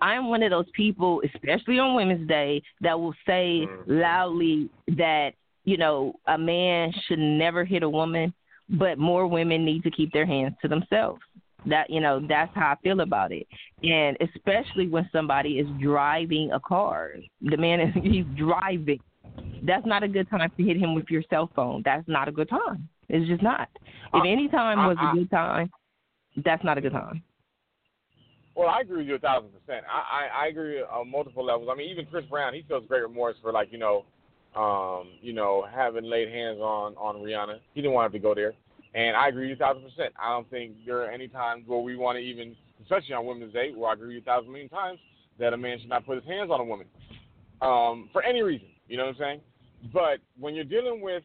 I'm 0.00 0.28
one 0.28 0.42
of 0.42 0.50
those 0.50 0.70
people, 0.72 1.22
especially 1.34 1.78
on 1.78 1.94
Women's 1.94 2.28
Day, 2.28 2.62
that 2.80 2.98
will 2.98 3.14
say 3.26 3.66
Mhm. 3.66 3.84
loudly 3.86 4.68
that, 4.88 5.34
you 5.64 5.76
know, 5.76 6.14
a 6.26 6.36
man 6.38 6.92
should 7.06 7.18
never 7.20 7.64
hit 7.64 7.82
a 7.82 7.88
woman, 7.88 8.32
but 8.68 8.98
more 8.98 9.26
women 9.26 9.64
need 9.64 9.82
to 9.84 9.90
keep 9.90 10.12
their 10.12 10.26
hands 10.26 10.56
to 10.62 10.68
themselves. 10.68 11.22
That 11.66 11.88
you 11.90 12.00
know, 12.00 12.18
that's 12.18 12.52
how 12.56 12.72
I 12.72 12.74
feel 12.82 13.00
about 13.00 13.30
it. 13.30 13.46
And 13.84 14.16
especially 14.20 14.88
when 14.88 15.08
somebody 15.12 15.60
is 15.60 15.68
driving 15.80 16.50
a 16.50 16.58
car. 16.58 17.14
The 17.40 17.56
man 17.56 17.80
is 17.80 17.94
he's 18.02 18.26
driving. 18.34 19.00
That's 19.64 19.86
not 19.86 20.02
a 20.02 20.08
good 20.08 20.28
time 20.28 20.50
to 20.56 20.62
hit 20.62 20.76
him 20.76 20.94
with 20.94 21.06
your 21.08 21.22
cell 21.30 21.50
phone. 21.54 21.82
That's 21.84 22.06
not 22.08 22.28
a 22.28 22.32
good 22.32 22.48
time. 22.48 22.88
It's 23.08 23.28
just 23.28 23.42
not. 23.42 23.68
If 24.14 24.24
any 24.26 24.48
time 24.48 24.86
was 24.86 24.96
a 25.00 25.16
good 25.16 25.30
time, 25.30 25.70
that's 26.44 26.64
not 26.64 26.78
a 26.78 26.80
good 26.80 26.92
time. 26.92 27.22
Well, 28.54 28.68
I 28.68 28.80
agree 28.80 28.98
with 28.98 29.06
you 29.06 29.14
a 29.14 29.18
thousand 29.18 29.50
percent. 29.50 29.84
I, 29.90 30.26
I, 30.26 30.44
I 30.44 30.46
agree 30.48 30.80
on 30.82 31.10
multiple 31.10 31.44
levels. 31.44 31.68
I 31.72 31.76
mean, 31.76 31.88
even 31.90 32.06
Chris 32.06 32.24
Brown, 32.26 32.52
he 32.52 32.64
feels 32.68 32.84
great 32.86 33.02
remorse 33.02 33.36
for 33.40 33.52
like 33.52 33.72
you 33.72 33.78
know, 33.78 34.04
um, 34.54 35.08
you 35.22 35.32
know, 35.32 35.66
having 35.74 36.04
laid 36.04 36.28
hands 36.28 36.58
on 36.58 36.94
on 36.96 37.16
Rihanna. 37.16 37.58
He 37.74 37.80
didn't 37.80 37.94
want 37.94 38.12
to 38.12 38.18
go 38.18 38.34
there, 38.34 38.52
and 38.94 39.16
I 39.16 39.28
agree 39.28 39.48
with 39.48 39.58
you 39.58 39.64
a 39.64 39.68
thousand 39.68 39.82
percent. 39.82 40.12
I 40.20 40.30
don't 40.30 40.48
think 40.50 40.74
there 40.84 40.98
are 40.98 41.10
any 41.10 41.28
times 41.28 41.64
where 41.66 41.78
we 41.78 41.96
want 41.96 42.16
to 42.16 42.20
even, 42.20 42.54
especially 42.82 43.14
on 43.14 43.24
Women's 43.24 43.54
Day, 43.54 43.72
where 43.74 43.90
I 43.90 43.94
agree 43.94 44.08
with 44.08 44.16
you 44.16 44.20
a 44.20 44.24
thousand 44.24 44.52
million 44.52 44.68
times 44.68 44.98
that 45.38 45.54
a 45.54 45.56
man 45.56 45.78
should 45.80 45.88
not 45.88 46.04
put 46.04 46.16
his 46.16 46.26
hands 46.26 46.50
on 46.50 46.60
a 46.60 46.64
woman, 46.64 46.86
um, 47.62 48.10
for 48.12 48.22
any 48.22 48.42
reason. 48.42 48.68
You 48.92 48.98
know 48.98 49.06
what 49.06 49.16
I'm 49.16 49.20
saying? 49.20 49.40
But 49.90 50.18
when 50.38 50.54
you're 50.54 50.68
dealing 50.68 51.00
with, 51.00 51.22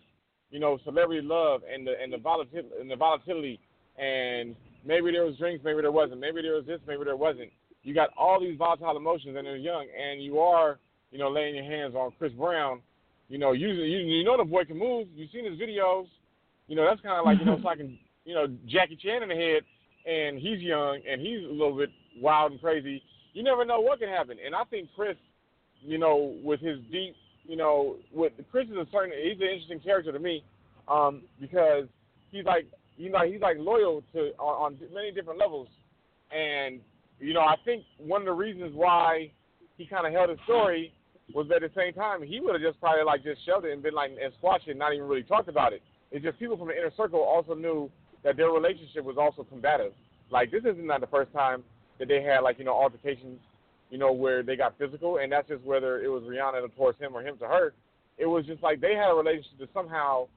you 0.51 0.57
know, 0.57 0.79
celebrity 0.85 1.21
love 1.21 1.63
and 1.69 1.85
the 1.85 1.95
and 2.01 2.13
the 2.13 2.17
volatility 2.17 2.69
and 2.79 2.89
the 2.89 2.95
volatility 2.95 3.59
and 3.99 4.55
maybe 4.85 5.11
there 5.11 5.25
was 5.25 5.35
drinks, 5.35 5.65
maybe 5.65 5.81
there 5.81 5.91
wasn't, 5.91 6.21
maybe 6.21 6.41
there 6.41 6.55
was 6.55 6.65
this, 6.65 6.79
maybe 6.87 7.03
there 7.03 7.17
wasn't. 7.17 7.49
You 7.83 7.93
got 7.93 8.11
all 8.17 8.39
these 8.39 8.57
volatile 8.57 8.95
emotions 8.95 9.35
and 9.35 9.45
they're 9.45 9.57
young 9.57 9.85
and 9.99 10.23
you 10.23 10.39
are, 10.39 10.79
you 11.11 11.19
know, 11.19 11.29
laying 11.29 11.55
your 11.55 11.65
hands 11.65 11.93
on 11.93 12.13
Chris 12.17 12.31
Brown. 12.31 12.79
You 13.27 13.37
know, 13.37 13.51
you, 13.51 13.67
you 13.67 14.23
know 14.23 14.37
the 14.37 14.45
boy 14.45 14.63
can 14.63 14.79
move. 14.79 15.09
You've 15.13 15.31
seen 15.31 15.43
his 15.43 15.59
videos. 15.59 16.07
You 16.67 16.77
know, 16.77 16.85
that's 16.85 17.01
kind 17.01 17.19
of 17.19 17.25
like, 17.25 17.37
you 17.37 17.45
know, 17.45 17.59
like, 17.65 17.79
you 18.23 18.33
know, 18.33 18.47
Jackie 18.65 18.95
Chan 18.95 19.23
in 19.23 19.27
the 19.27 19.35
head 19.35 19.63
and 20.09 20.39
he's 20.39 20.61
young 20.61 21.01
and 21.05 21.19
he's 21.19 21.43
a 21.43 21.51
little 21.51 21.75
bit 21.75 21.89
wild 22.21 22.53
and 22.53 22.61
crazy. 22.61 23.03
You 23.33 23.43
never 23.43 23.65
know 23.65 23.81
what 23.81 23.99
can 23.99 24.07
happen. 24.07 24.37
And 24.43 24.55
I 24.55 24.63
think 24.69 24.87
Chris, 24.95 25.17
you 25.81 25.97
know, 25.97 26.33
with 26.41 26.61
his 26.61 26.79
deep, 26.89 27.13
you 27.47 27.55
know, 27.55 27.95
with 28.13 28.33
Chris 28.51 28.67
is 28.67 28.75
a 28.75 28.85
certain, 28.91 29.13
he's 29.23 29.39
an 29.39 29.47
interesting 29.47 29.79
character 29.79 30.11
to 30.11 30.19
me 30.19 30.43
um, 30.87 31.23
because 31.39 31.85
he's 32.31 32.45
like, 32.45 32.67
you 32.97 33.09
know, 33.09 33.25
he's 33.29 33.41
like 33.41 33.57
loyal 33.59 34.03
to 34.13 34.31
on, 34.39 34.73
on 34.73 34.93
many 34.93 35.11
different 35.11 35.39
levels, 35.39 35.67
and 36.31 36.79
you 37.19 37.33
know, 37.33 37.41
I 37.41 37.55
think 37.63 37.83
one 37.97 38.21
of 38.21 38.25
the 38.25 38.33
reasons 38.33 38.73
why 38.75 39.31
he 39.77 39.85
kind 39.85 40.05
of 40.05 40.13
held 40.13 40.29
his 40.29 40.39
story 40.43 40.93
was 41.33 41.47
at 41.53 41.61
the 41.61 41.71
same 41.75 41.93
time 41.93 42.23
he 42.23 42.39
would 42.39 42.53
have 42.53 42.61
just 42.61 42.79
probably 42.79 43.03
like 43.03 43.23
just 43.23 43.45
shoved 43.45 43.65
it 43.65 43.73
and 43.73 43.83
been 43.83 43.93
like 43.93 44.11
and 44.11 44.33
squashed 44.37 44.67
it, 44.67 44.71
and 44.71 44.79
not 44.79 44.93
even 44.93 45.07
really 45.07 45.23
talked 45.23 45.49
about 45.49 45.73
it. 45.73 45.81
It's 46.11 46.23
just 46.23 46.39
people 46.39 46.57
from 46.57 46.67
the 46.67 46.77
inner 46.77 46.91
circle 46.95 47.19
also 47.19 47.53
knew 47.53 47.89
that 48.23 48.37
their 48.37 48.49
relationship 48.49 49.03
was 49.03 49.17
also 49.17 49.43
combative. 49.43 49.93
Like 50.31 50.51
this 50.51 50.61
isn't 50.61 50.85
not 50.85 51.01
the 51.01 51.07
first 51.07 51.31
time 51.33 51.63
that 51.99 52.07
they 52.07 52.21
had 52.21 52.39
like 52.39 52.59
you 52.59 52.65
know 52.65 52.73
altercations, 52.73 53.39
you 53.89 53.97
know, 53.97 54.11
where 54.11 54.43
they 54.43 54.55
got 54.55 54.77
physical, 54.77 55.17
and 55.17 55.31
that's 55.31 55.47
just 55.47 55.63
whether 55.63 56.01
it 56.01 56.09
was 56.09 56.23
Rihanna 56.23 56.75
towards 56.75 56.99
him 56.99 57.15
or 57.15 57.21
him 57.21 57.37
to 57.37 57.45
her. 57.47 57.73
It 58.17 58.25
was 58.25 58.45
just 58.45 58.63
like 58.63 58.81
they 58.81 58.95
had 58.95 59.11
a 59.11 59.13
relationship 59.13 59.59
that 59.59 59.69
somehow 59.73 60.27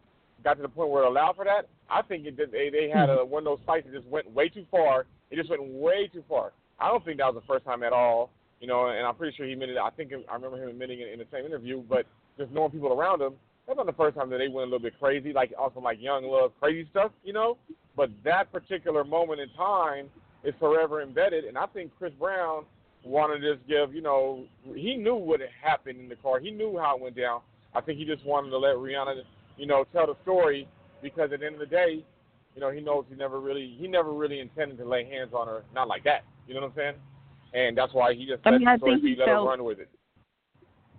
got 0.45 0.55
to 0.55 0.63
the 0.63 0.69
point 0.69 0.91
where 0.91 1.05
it 1.05 1.09
allowed 1.09 1.37
for 1.37 1.45
that. 1.45 1.69
I 1.89 2.03
think 2.03 2.27
it 2.27 2.37
did, 2.37 2.53
they 2.53 2.71
they 2.71 2.91
had 2.93 3.09
hmm. 3.09 3.19
a, 3.19 3.25
one 3.25 3.43
of 3.43 3.45
those 3.45 3.67
fights 3.67 3.87
that 3.87 3.97
just 3.97 4.09
went 4.09 4.31
way 4.33 4.49
too 4.49 4.65
far. 4.71 5.07
It 5.31 5.37
just 5.37 5.51
went 5.51 5.63
way 5.65 6.09
too 6.13 6.25
far. 6.29 6.53
I 6.79 6.89
don't 6.89 7.05
think 7.05 7.19
that 7.19 7.33
was 7.33 7.43
the 7.43 7.53
first 7.53 7.65
time 7.65 7.83
at 7.83 7.93
all. 7.93 8.31
You 8.61 8.67
know, 8.67 8.89
and 8.89 9.07
I'm 9.07 9.15
pretty 9.15 9.35
sure 9.37 9.47
he 9.47 9.53
admitted. 9.53 9.77
it. 9.77 9.81
I 9.81 9.91
think 9.91 10.13
I 10.13 10.35
remember 10.35 10.63
him 10.63 10.69
admitting 10.69 11.01
it 11.01 11.13
in 11.13 11.19
the 11.19 11.27
same 11.33 11.47
interview. 11.47 11.83
But 11.89 12.07
just 12.37 12.53
knowing 12.53 12.71
people 12.71 12.93
around 12.93 13.23
him, 13.23 13.33
that's 13.67 13.77
not 13.77 13.87
the 13.87 13.93
first 13.93 14.17
time 14.17 14.29
that 14.31 14.39
they 14.39 14.49
went 14.49 14.69
a 14.69 14.71
little 14.71 14.79
bit 14.79 14.99
crazy, 15.01 15.33
like 15.33 15.53
also 15.59 15.81
like 15.81 15.99
young 16.01 16.25
love, 16.25 16.53
crazy 16.61 16.87
stuff. 16.91 17.11
You 17.25 17.33
know, 17.33 17.57
but 17.97 18.11
that 18.25 18.53
particular 18.53 19.03
moment 19.03 19.41
in 19.41 19.49
time 19.57 20.09
is 20.45 20.55
forever 20.59 21.03
embedded. 21.03 21.45
And 21.45 21.57
I 21.57 21.67
think 21.67 21.91
Chris 21.99 22.13
Brown 22.19 22.65
wanted 23.05 23.41
to 23.41 23.55
just 23.55 23.69
give. 23.69 23.95
You 23.95 24.03
know, 24.03 24.45
he 24.75 24.97
knew 24.97 25.15
what 25.15 25.41
had 25.41 25.51
happened 25.63 26.01
in 26.01 26.09
the 26.09 26.17
car. 26.17 26.41
He 26.41 26.51
knew 26.51 26.79
how 26.79 26.97
it 26.97 27.03
went 27.03 27.17
down. 27.17 27.41
I 27.75 27.81
think 27.81 27.99
he 27.99 28.05
just 28.05 28.25
wanted 28.25 28.51
to 28.51 28.59
let 28.59 28.77
Rihanna, 28.77 29.23
you 29.57 29.67
know, 29.67 29.85
tell 29.93 30.07
the 30.07 30.17
story 30.23 30.69
because 31.03 31.31
at 31.33 31.41
the 31.41 31.47
end 31.47 31.55
of 31.55 31.61
the 31.61 31.67
day, 31.67 32.05
you 32.55 32.61
know, 32.61 32.71
he 32.71 32.81
knows 32.81 33.05
he 33.09 33.15
never 33.15 33.41
really 33.41 33.77
he 33.79 33.87
never 33.87 34.13
really 34.13 34.41
intended 34.41 34.79
to 34.79 34.85
lay 34.85 35.05
hands 35.05 35.31
on 35.33 35.47
her, 35.47 35.63
not 35.75 35.89
like 35.89 36.05
that. 36.05 36.25
You 36.47 36.55
know 36.55 36.63
what 36.63 36.71
I'm 36.71 36.77
saying? 36.77 36.95
And 37.53 37.77
that's 37.77 37.93
why 37.93 38.15
he 38.15 38.27
just 38.27 38.41
I 38.45 38.51
let 38.51 38.59
mean, 38.59 38.65
the 38.65 38.71
I 38.73 38.77
story 38.77 39.01
he 39.01 39.17
let 39.17 39.29
felt- 39.29 39.45
her 39.45 39.51
run 39.51 39.65
with 39.65 39.79
it. 39.81 39.89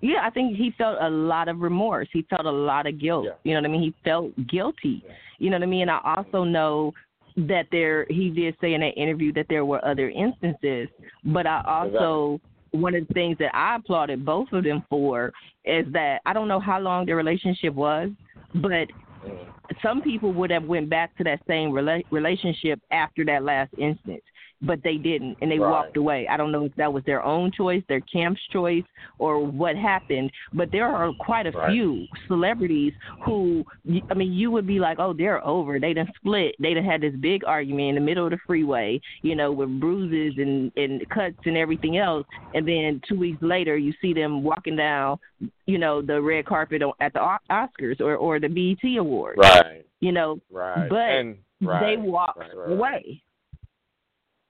Yeah, 0.04 0.22
I 0.24 0.32
think 0.32 0.58
he 0.58 0.74
felt 0.80 0.98
a 1.00 1.10
lot 1.10 1.48
of 1.48 1.60
remorse. 1.60 2.08
He 2.12 2.24
felt 2.24 2.48
a 2.48 2.52
lot 2.52 2.88
of 2.88 3.00
guilt. 3.00 3.26
Yeah. 3.26 3.34
You 3.44 3.54
know 3.54 3.62
what 3.62 3.70
I 3.70 3.72
mean? 3.72 3.82
He 3.82 3.94
felt 4.04 4.32
guilty. 4.48 5.04
Yeah. 5.06 5.14
You 5.38 5.52
know 5.52 5.58
what 5.58 5.64
I 5.64 5.68
mean? 5.68 5.82
And 5.84 5.92
I 5.92 6.00
also 6.04 6.44
mm-hmm. 6.44 6.52
know 6.52 6.94
that 7.38 7.68
there 7.72 8.06
he 8.10 8.30
did 8.30 8.56
say 8.62 8.74
in 8.74 8.82
that 8.82 8.98
interview 8.98 9.32
that 9.34 9.46
there 9.50 9.66
were 9.66 9.84
other 9.86 10.10
instances, 10.10 10.88
but 11.26 11.48
I 11.48 11.62
also 11.66 12.40
one 12.72 12.96
of 12.96 13.08
the 13.08 13.14
things 13.14 13.38
that 13.40 13.54
I 13.56 13.76
applauded 13.76 14.26
both 14.26 14.52
of 14.54 14.64
them 14.64 14.84
for 14.90 15.34
is 15.66 15.86
that 15.92 16.22
I 16.26 16.34
don't 16.34 16.48
know 16.48 16.60
how 16.60 16.80
long 16.80 17.06
their 17.06 17.18
relationship 17.18 17.74
was, 17.74 18.10
but 18.56 18.88
Mm. 19.24 19.48
some 19.84 20.02
people 20.02 20.34
would 20.34 20.50
have 20.50 20.64
went 20.64 20.90
back 20.90 21.16
to 21.18 21.24
that 21.24 21.42
same 21.48 21.72
rela- 21.72 22.04
relationship 22.10 22.80
after 22.92 23.24
that 23.26 23.44
last 23.44 23.72
instance. 23.78 24.24
But 24.62 24.82
they 24.84 24.98
didn't, 24.98 25.38
and 25.42 25.52
they 25.52 25.60
Right. 25.60 25.70
walked 25.72 25.98
away. 25.98 26.28
I 26.28 26.38
don't 26.38 26.52
know 26.52 26.66
if 26.66 26.76
that 26.76 26.92
was 26.92 27.04
their 27.06 27.24
own 27.24 27.52
choice, 27.52 27.84
their 27.88 28.02
camp's 28.02 28.42
choice, 28.52 28.84
or 29.18 29.40
what 29.40 29.76
happened. 29.76 30.32
But 30.54 30.72
there 30.72 30.86
are 30.88 31.12
quite 31.14 31.48
a 31.48 31.52
Right. 31.52 31.72
few 31.72 32.08
celebrities 32.28 32.94
who, 33.22 33.66
I 34.10 34.14
mean, 34.14 34.34
you 34.34 34.52
would 34.52 34.68
be 34.68 34.80
like, 34.80 35.00
oh, 35.00 35.14
they're 35.14 35.46
over. 35.46 35.80
They 35.80 35.94
done 35.94 36.12
split. 36.16 36.56
They 36.60 36.74
done 36.74 36.84
had 36.84 37.02
this 37.02 37.16
big 37.16 37.44
argument 37.46 37.90
in 37.90 37.96
the 37.96 38.02
middle 38.02 38.26
of 38.26 38.32
the 38.32 38.38
freeway, 38.46 39.02
you 39.22 39.36
know, 39.36 39.52
with 39.52 39.80
bruises 39.80 40.38
and 40.38 40.72
and 40.78 41.08
cuts 41.10 41.38
and 41.46 41.58
everything 41.58 41.98
else. 41.98 42.26
And 42.54 42.68
then 42.68 43.02
two 43.08 43.18
weeks 43.18 43.42
later, 43.42 43.78
you 43.78 43.94
see 44.02 44.14
them 44.14 44.44
walking 44.44 44.76
down, 44.76 45.20
you 45.66 45.78
know, 45.78 46.02
the 46.02 46.22
red 46.22 46.46
carpet 46.46 46.82
at 47.00 47.14
the 47.14 47.38
Oscars 47.50 48.00
or 48.00 48.16
or 48.16 48.40
the 48.40 48.48
BET 48.48 48.98
Awards. 48.98 49.40
Right. 49.40 49.86
You 50.00 50.12
know, 50.12 50.40
Right. 50.52 50.90
But 50.90 51.10
and 51.10 51.38
right, 51.62 51.98
they 51.98 51.98
walked 51.98 52.40
right, 52.40 52.56
right, 52.56 52.68
right. 52.68 52.78
away. 52.78 53.24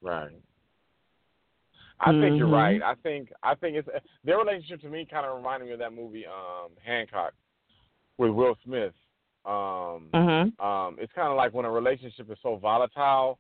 Right. 0.02 0.32
I 2.00 2.12
think 2.20 2.38
you're 2.38 2.50
right. 2.50 2.82
I 2.82 2.96
think 2.96 3.32
I 3.44 3.54
think 3.56 3.78
it's 3.78 3.88
their 4.24 4.40
relationship 4.40 4.82
to 4.82 4.90
me 4.90 5.08
kind 5.10 5.26
of 5.26 5.38
reminded 5.38 5.68
me 5.68 5.74
of 5.74 5.80
that 5.80 5.94
movie 5.94 6.26
um 6.26 6.72
Hancock 6.84 7.34
with 8.18 8.32
Will 8.32 8.58
Smith. 8.64 8.94
Um 9.46 10.10
Mhm. 10.14 10.60
um 10.60 10.98
it's 11.00 11.14
kind 11.14 11.30
of 11.30 11.38
like 11.38 11.54
when 11.54 11.66
a 11.66 11.72
relationship 11.72 12.30
is 12.32 12.40
so 12.42 12.56
volatile, 12.56 13.38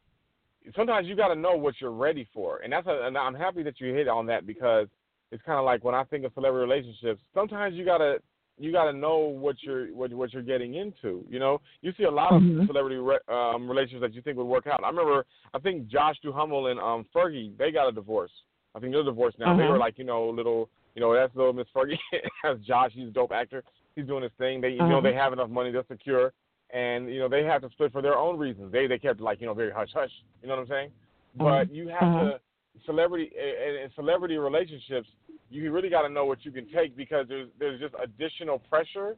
sometimes 0.75 1.07
you 1.07 1.15
got 1.15 1.29
to 1.29 1.35
know 1.35 1.55
what 1.55 1.81
you're 1.81 1.91
ready 1.91 2.27
for. 2.33 2.59
And 2.59 2.71
that's 2.71 2.87
a, 2.87 3.07
and 3.07 3.17
I'm 3.17 3.33
happy 3.33 3.63
that 3.63 3.79
you 3.79 3.93
hit 3.93 4.07
on 4.07 4.27
that 4.27 4.45
because 4.45 4.87
it's 5.31 5.41
kind 5.43 5.57
of 5.57 5.65
like 5.65 5.83
when 5.83 5.95
I 5.95 6.03
think 6.03 6.25
of 6.25 6.33
celebrity 6.33 6.69
relationships, 6.69 7.21
sometimes 7.33 7.75
you 7.75 7.85
got 7.85 7.97
to 7.99 8.19
you 8.57 8.71
got 8.71 8.85
to 8.85 8.93
know 8.93 9.17
what 9.17 9.55
you're 9.61 9.87
what, 9.93 10.13
what 10.13 10.33
you're 10.33 10.41
getting 10.43 10.75
into. 10.75 11.25
You 11.29 11.39
know, 11.39 11.61
you 11.81 11.93
see 11.97 12.03
a 12.03 12.11
lot 12.11 12.33
of 12.33 12.41
Mhm. 12.41 12.67
celebrity 12.67 12.97
re, 12.97 13.17
um, 13.27 13.67
relationships 13.67 14.01
that 14.01 14.13
you 14.13 14.21
think 14.21 14.37
would 14.37 14.45
work 14.45 14.67
out. 14.67 14.83
I 14.83 14.89
remember, 14.89 15.25
I 15.53 15.59
think 15.59 15.87
Josh 15.87 16.17
Duhamel 16.21 16.67
and 16.67 16.79
um, 16.79 17.05
Fergie, 17.15 17.57
they 17.57 17.71
got 17.71 17.87
a 17.87 17.91
divorce. 17.91 18.31
I 18.75 18.79
think 18.79 18.93
they're 18.93 19.03
divorced 19.03 19.39
now. 19.39 19.55
They 19.55 19.63
Mhm. 19.63 19.69
were 19.69 19.77
like, 19.77 19.97
you 19.97 20.05
know, 20.05 20.29
little, 20.29 20.69
you 20.95 21.01
know, 21.01 21.13
that's 21.13 21.35
little 21.35 21.53
Miss 21.53 21.67
Fergie. 21.75 21.97
that's 22.43 22.59
Josh. 22.59 22.91
He's 22.93 23.07
a 23.07 23.11
dope 23.11 23.31
actor. 23.31 23.63
He's 23.95 24.05
doing 24.05 24.23
his 24.23 24.31
thing. 24.37 24.61
They, 24.61 24.69
you 24.71 24.87
know, 24.87 24.99
Mhm. 25.01 25.03
they 25.03 25.13
have 25.13 25.33
enough 25.33 25.49
money. 25.49 25.71
They're 25.71 25.83
secure, 25.87 26.31
and 26.69 27.09
you 27.09 27.19
know, 27.19 27.27
they 27.27 27.43
have 27.43 27.61
to 27.63 27.69
split 27.71 27.91
for 27.91 28.01
their 28.01 28.17
own 28.17 28.37
reasons. 28.37 28.71
They 28.71 28.87
they 28.87 28.99
kept 28.99 29.19
like, 29.19 29.41
you 29.41 29.47
know, 29.47 29.53
very 29.53 29.71
hush 29.71 29.91
hush. 29.93 30.11
You 30.41 30.47
know 30.47 30.55
what 30.55 30.61
I'm 30.61 30.67
saying? 30.67 30.91
But 31.35 31.71
you 31.71 31.87
have 31.87 32.03
Mhm. 32.03 32.19
to 32.33 32.39
celebrity 32.85 33.31
and, 33.37 33.77
in 33.77 33.89
celebrity 33.95 34.37
relationships 34.37 35.07
you 35.49 35.71
really 35.71 35.89
got 35.89 36.03
to 36.03 36.09
know 36.09 36.25
what 36.25 36.43
you 36.45 36.51
can 36.51 36.67
take 36.69 36.95
because 36.95 37.25
there's 37.27 37.49
there's 37.59 37.79
just 37.79 37.93
additional 38.01 38.59
pressure 38.59 39.17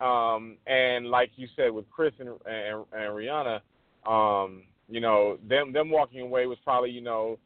um 0.00 0.56
and 0.66 1.06
like 1.06 1.30
you 1.36 1.48
said 1.56 1.70
with 1.70 1.88
Chris 1.90 2.12
and 2.18 2.28
and, 2.28 2.84
and 2.92 3.12
Rihanna 3.12 3.60
um 4.06 4.62
you 4.88 5.00
know 5.00 5.38
them 5.48 5.72
them 5.72 5.90
walking 5.90 6.20
away 6.20 6.46
was 6.46 6.58
probably 6.64 6.90
you 6.90 7.00
know 7.00 7.38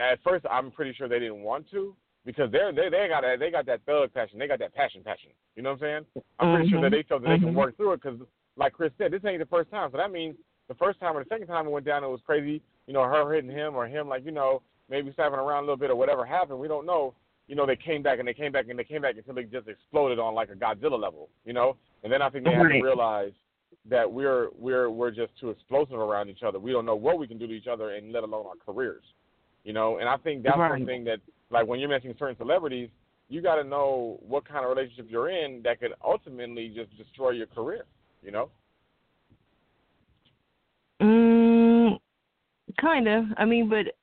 at 0.00 0.18
first 0.22 0.44
I'm 0.50 0.70
pretty 0.70 0.92
sure 0.94 1.08
they 1.08 1.18
didn't 1.18 1.42
want 1.42 1.70
to 1.70 1.94
because 2.24 2.50
they're 2.50 2.72
they 2.72 2.88
they 2.90 3.06
got 3.08 3.22
that 3.22 3.38
they 3.38 3.50
got 3.50 3.66
that 3.66 3.80
thug 3.86 4.12
passion 4.12 4.38
they 4.38 4.48
got 4.48 4.58
that 4.58 4.74
passion 4.74 5.02
passion 5.04 5.30
you 5.56 5.62
know 5.62 5.70
what 5.70 5.82
I'm 5.82 6.04
saying? 6.14 6.24
I'm 6.38 6.54
pretty 6.54 6.70
sure 6.70 6.82
that 6.82 6.90
they 6.90 7.02
felt 7.02 7.22
that 7.22 7.28
they 7.30 7.38
can 7.38 7.54
work 7.54 7.76
through 7.76 7.92
it 7.92 8.02
because 8.02 8.20
like 8.56 8.72
Chris 8.72 8.92
said 8.98 9.12
this 9.12 9.24
ain't 9.24 9.40
the 9.40 9.46
first 9.46 9.70
time 9.70 9.90
so 9.92 9.98
that 9.98 10.12
means 10.12 10.36
the 10.68 10.74
first 10.74 11.00
time 11.00 11.16
or 11.16 11.24
the 11.24 11.28
second 11.28 11.46
time 11.46 11.66
it 11.66 11.70
went 11.70 11.86
down 11.86 12.04
it 12.04 12.08
was 12.08 12.20
crazy 12.26 12.60
you 12.86 12.92
know 12.92 13.02
her 13.02 13.32
hitting 13.32 13.50
him 13.50 13.74
or 13.74 13.86
him 13.86 14.08
like 14.08 14.24
you 14.24 14.32
know 14.32 14.62
maybe 14.88 15.12
slapping 15.14 15.38
around 15.38 15.58
a 15.58 15.66
little 15.66 15.76
bit 15.76 15.90
or 15.90 15.96
whatever 15.96 16.24
happened 16.24 16.58
we 16.58 16.68
don't 16.68 16.86
know 16.86 17.14
you 17.48 17.56
know, 17.56 17.66
they 17.66 17.76
came 17.76 18.02
back 18.02 18.18
and 18.18 18.28
they 18.28 18.34
came 18.34 18.52
back 18.52 18.66
and 18.68 18.78
they 18.78 18.84
came 18.84 19.02
back 19.02 19.16
until 19.16 19.34
they 19.34 19.44
just 19.44 19.66
exploded 19.68 20.18
on 20.18 20.34
like 20.34 20.50
a 20.50 20.54
Godzilla 20.54 21.00
level, 21.00 21.30
you 21.44 21.54
know. 21.54 21.76
And 22.04 22.12
then 22.12 22.22
I 22.22 22.28
think 22.28 22.44
they 22.44 22.50
Right. 22.50 22.78
to 22.78 22.84
realize 22.84 23.32
that 23.86 24.10
we're 24.10 24.50
we're 24.56 24.90
we're 24.90 25.10
just 25.10 25.32
too 25.40 25.48
explosive 25.50 25.98
around 25.98 26.28
each 26.28 26.42
other. 26.42 26.58
We 26.58 26.72
don't 26.72 26.84
know 26.84 26.94
what 26.94 27.18
we 27.18 27.26
can 27.26 27.38
do 27.38 27.46
to 27.46 27.52
each 27.52 27.66
other, 27.66 27.94
and 27.94 28.12
let 28.12 28.22
alone 28.22 28.46
our 28.46 28.54
careers, 28.64 29.02
you 29.64 29.72
know. 29.72 29.96
And 29.98 30.08
I 30.08 30.18
think 30.18 30.42
that's 30.42 30.58
Right. 30.58 30.70
one 30.70 30.86
thing 30.86 31.04
that, 31.04 31.20
like, 31.50 31.66
when 31.66 31.80
you're 31.80 31.88
mentioning 31.88 32.16
certain 32.18 32.36
celebrities, 32.36 32.90
you 33.30 33.40
got 33.40 33.56
to 33.56 33.64
know 33.64 34.18
what 34.26 34.46
kind 34.46 34.64
of 34.64 34.70
relationship 34.76 35.06
you're 35.10 35.30
in 35.30 35.62
that 35.62 35.80
could 35.80 35.94
ultimately 36.04 36.68
just 36.68 36.94
destroy 36.98 37.30
your 37.30 37.46
career, 37.46 37.84
you 38.22 38.30
know. 38.30 38.50
Mm, 41.00 41.98
kind 42.78 43.08
of. 43.08 43.24
I 43.38 43.44
mean, 43.46 43.68
but 43.70 43.94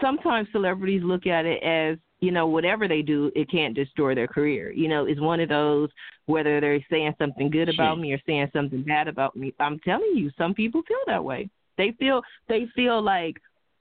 sometimes 0.00 0.48
celebrities 0.52 1.02
look 1.04 1.26
at 1.26 1.44
it 1.44 1.62
as 1.62 1.98
you 2.20 2.30
know 2.30 2.46
whatever 2.46 2.88
they 2.88 3.02
do, 3.02 3.30
it 3.34 3.50
can't 3.50 3.74
destroy 3.74 4.14
their 4.14 4.26
career. 4.26 4.72
You 4.72 4.88
know, 4.88 5.04
it's 5.04 5.20
one 5.20 5.40
of 5.40 5.48
those 5.48 5.90
whether 6.26 6.60
they're 6.60 6.84
saying 6.90 7.14
something 7.18 7.50
good 7.50 7.68
about 7.68 7.98
me 7.98 8.12
or 8.12 8.20
saying 8.26 8.50
something 8.52 8.82
bad 8.82 9.08
about 9.08 9.36
me. 9.36 9.52
I'm 9.60 9.78
telling 9.80 10.12
you, 10.14 10.30
some 10.38 10.54
people 10.54 10.82
feel 10.88 10.96
that 11.06 11.22
way. 11.22 11.50
They 11.76 11.92
feel 11.98 12.22
they 12.48 12.66
feel 12.74 13.02
like 13.02 13.36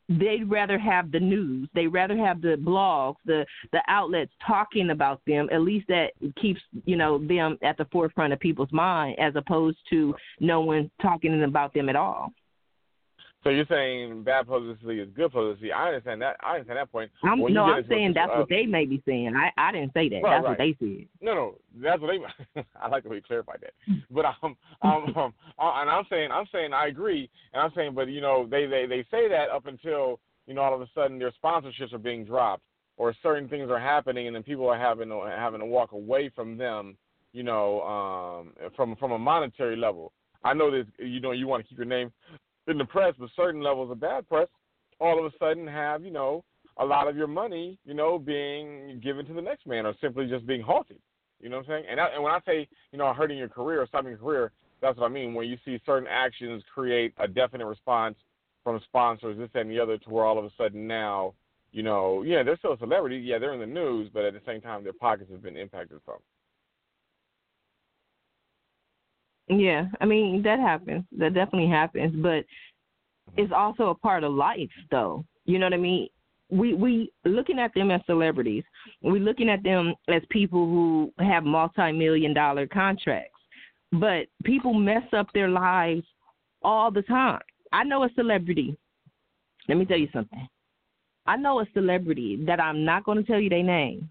they'd 0.10 0.50
rather 0.50 0.78
have 0.78 1.12
the 1.12 1.20
news. 1.20 1.70
They'd 1.74 1.88
rather 1.88 2.18
have 2.18 2.42
the 2.42 2.58
blogs, 2.60 3.16
the 3.26 3.46
the 3.72 3.82
outlets 3.88 4.32
talking 4.46 4.90
about 4.90 5.22
them. 5.26 5.48
At 5.52 5.62
least 5.62 5.88
that 5.88 6.12
keeps 6.42 6.62
you 6.86 6.96
know 6.96 7.20
them 7.20 7.58
at 7.62 7.78
the 7.78 7.86
forefront 7.92 8.34
of 8.34 8.40
people's 8.40 8.72
mind, 8.72 9.18
as 9.20 9.36
opposed 9.36 9.78
to 9.92 10.14
no 10.40 10.62
one 10.62 10.92
talking 11.02 11.44
about 11.44 11.74
them 11.74 11.90
at 11.90 11.96
all. 11.96 12.34
So 13.44 13.50
you're 13.50 13.66
saying 13.70 14.24
bad 14.24 14.48
publicity 14.48 15.02
is 15.02 15.10
good 15.16 15.32
publicity. 15.32 15.74
I 15.74 15.88
understand 15.88 16.22
that. 16.22 16.38
I 16.42 16.54
understand 16.54 16.80
that 16.80 16.92
point. 16.92 17.12
I'm, 17.24 17.42
When 17.42 17.54
no, 17.54 17.66
I'm 17.66 17.86
saying 17.90 18.14
that's 18.16 18.32
uh, 18.34 18.40
what 18.40 18.50
they 18.50 18.66
may 18.66 18.86
be 18.86 19.04
saying. 19.06 19.36
I 19.36 19.52
I 19.58 19.72
didn't 19.74 19.94
say 19.94 20.08
that. 20.10 20.22
Right, 20.22 20.36
that's 20.36 20.44
right. 20.44 20.50
what 20.50 20.58
they 20.58 20.76
said. 20.80 21.08
No, 21.20 21.34
no, 21.36 21.56
that's 21.82 22.02
what 22.02 22.08
they. 22.08 22.64
I 22.82 22.88
like 22.88 23.04
the 23.04 23.10
way 23.10 23.18
you 23.18 23.22
clarified 23.22 23.60
that. 23.62 23.74
But 24.10 24.26
um, 24.26 24.56
um, 24.82 25.14
um, 25.18 25.34
uh, 25.60 25.82
and 25.82 25.90
I'm 25.90 26.06
saying, 26.10 26.32
I'm 26.32 26.46
saying, 26.54 26.74
I 26.74 26.88
agree, 26.88 27.30
and 27.54 27.62
I'm 27.62 27.72
saying, 27.76 27.94
but 27.96 28.08
you 28.08 28.22
know, 28.22 28.48
they 28.50 28.66
they 28.66 28.86
they 28.86 29.06
say 29.12 29.28
that 29.28 29.50
up 29.50 29.66
until 29.66 30.22
you 30.48 30.54
know 30.54 30.62
all 30.62 30.74
of 30.74 30.82
a 30.82 30.88
sudden 30.96 31.20
their 31.20 31.34
sponsorships 31.44 31.92
are 31.92 31.98
being 32.00 32.24
dropped 32.24 32.64
or 32.96 33.14
certain 33.22 33.50
things 33.50 33.70
are 33.70 33.80
happening, 33.80 34.28
and 34.28 34.36
then 34.36 34.44
people 34.44 34.70
are 34.70 34.78
having 34.78 35.10
to, 35.10 35.26
having 35.36 35.60
to 35.60 35.66
walk 35.66 35.92
away 35.92 36.32
from 36.34 36.58
them, 36.58 36.96
you 37.34 37.44
know, 37.44 37.82
um, 37.82 38.72
from 38.76 38.96
from 38.96 39.12
a 39.12 39.20
monetary 39.20 39.76
level. 39.76 40.14
I 40.46 40.54
know 40.54 40.72
that 40.72 40.86
you 41.00 41.20
know 41.20 41.32
you 41.32 41.48
want 41.48 41.64
to 41.64 41.70
keep 41.70 41.78
your 41.78 41.88
name 41.88 42.12
in 42.68 42.78
the 42.78 42.86
press, 42.86 43.14
but 43.20 43.30
certain 43.36 43.62
levels 43.62 43.92
of 43.92 44.00
bad 44.00 44.28
press 44.28 44.48
all 45.00 45.20
of 45.20 45.26
a 45.26 45.38
sudden 45.38 45.68
have 45.68 46.04
you 46.04 46.12
know 46.12 46.44
a 46.78 46.86
lot 46.86 47.08
of 47.08 47.16
your 47.16 47.28
money, 47.28 47.78
you 47.86 47.94
know, 47.94 48.18
being 48.18 49.00
given 49.04 49.26
to 49.26 49.34
the 49.34 49.42
next 49.42 49.68
man 49.68 49.86
or 49.86 49.94
simply 50.02 50.28
just 50.28 50.48
being 50.48 50.62
halted. 50.62 50.98
You 51.40 51.50
know 51.50 51.58
what 51.58 51.66
I'm 51.66 51.72
saying? 51.72 51.86
And, 51.90 52.00
that, 52.00 52.14
and 52.14 52.24
when 52.24 52.34
I 52.34 52.40
say, 52.46 52.68
you 52.92 52.98
know, 52.98 53.14
hurting 53.14 53.38
your 53.38 53.50
career 53.50 53.82
or 53.82 53.88
stopping 53.88 54.10
your 54.10 54.18
career, 54.18 54.52
that's 54.82 54.98
what 54.98 55.06
I 55.06 55.14
mean. 55.14 55.34
When 55.34 55.48
you 55.48 55.58
see 55.66 55.80
certain 55.86 56.08
actions 56.10 56.64
create 56.74 57.14
a 57.18 57.28
definite 57.28 57.66
response 57.66 58.16
from 58.64 58.80
sponsors, 58.86 59.38
this 59.38 59.50
and 59.54 59.70
the 59.70 59.80
other, 59.80 59.98
to 59.98 60.10
where 60.10 60.26
all 60.26 60.40
of 60.40 60.46
a 60.46 60.52
sudden 60.58 60.88
now, 60.88 61.34
you 61.72 61.84
know, 61.84 62.24
yeah, 62.24 62.44
they're 62.44 62.58
still 62.58 62.74
a 62.74 62.78
celebrity. 62.78 63.18
Yeah, 63.18 63.40
they're 63.40 63.54
in 63.54 63.60
the 63.60 63.66
news, 63.66 64.10
but 64.14 64.24
at 64.24 64.34
the 64.34 64.42
same 64.46 64.62
time, 64.62 64.84
their 64.84 64.94
pockets 64.94 65.30
have 65.32 65.44
been 65.44 65.58
impacted 65.58 66.00
from. 66.06 66.18
Yeah, 69.48 69.88
I 70.00 70.06
mean 70.06 70.42
that 70.44 70.60
happens. 70.60 71.04
That 71.18 71.34
definitely 71.34 71.70
happens, 71.70 72.16
but 72.16 72.46
it's 73.38 73.52
also 73.56 73.90
a 73.90 73.96
part 73.96 74.24
of 74.24 74.34
life, 74.34 74.70
though. 74.92 75.26
You 75.46 75.60
know 75.60 75.66
what 75.66 75.74
I 75.74 75.78
mean? 75.78 76.08
We 76.50 76.74
we 76.74 77.12
looking 77.26 77.60
at 77.60 77.74
them 77.74 77.92
as 77.92 78.02
celebrities. 78.06 78.64
We 79.02 79.20
looking 79.20 79.50
at 79.50 79.64
them 79.64 79.96
as 80.08 80.22
people 80.30 80.66
who 80.66 81.14
have 81.20 81.44
multi-million 81.44 82.34
dollar 82.34 82.68
contracts, 82.68 83.40
but 83.92 84.28
people 84.44 84.74
mess 84.74 85.04
up 85.14 85.28
their 85.34 85.50
lives 85.50 86.06
all 86.62 86.92
the 86.92 87.02
time. 87.02 87.42
I 87.72 87.84
know 87.84 88.04
a 88.04 88.10
celebrity. 88.16 88.78
Let 89.68 89.78
me 89.78 89.86
tell 89.86 89.98
you 89.98 90.10
something. 90.14 90.48
I 91.26 91.38
know 91.38 91.60
a 91.62 91.66
celebrity 91.74 92.44
that 92.46 92.60
I'm 92.60 92.84
not 92.86 93.06
going 93.06 93.18
to 93.18 93.24
tell 93.24 93.40
you 93.40 93.50
their 93.50 93.64
name, 93.64 94.10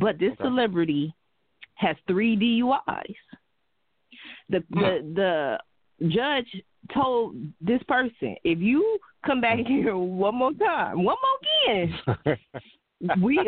but 0.00 0.18
this 0.18 0.32
Okay. 0.32 0.44
celebrity 0.44 1.14
has 1.74 1.96
three 2.06 2.36
DUIs 2.36 3.14
the 4.48 4.62
hmm. 4.72 4.80
the 4.80 5.58
the 6.00 6.08
judge 6.08 6.62
told 6.94 7.36
this 7.60 7.82
person, 7.88 8.36
if 8.44 8.58
you 8.58 8.98
come 9.24 9.40
back 9.40 9.58
hmm. 9.58 9.66
here 9.66 9.96
one 9.96 10.34
more 10.34 10.52
time, 10.52 11.02
one 11.02 11.16
more 11.22 11.74
again, 11.74 13.18
we 13.22 13.38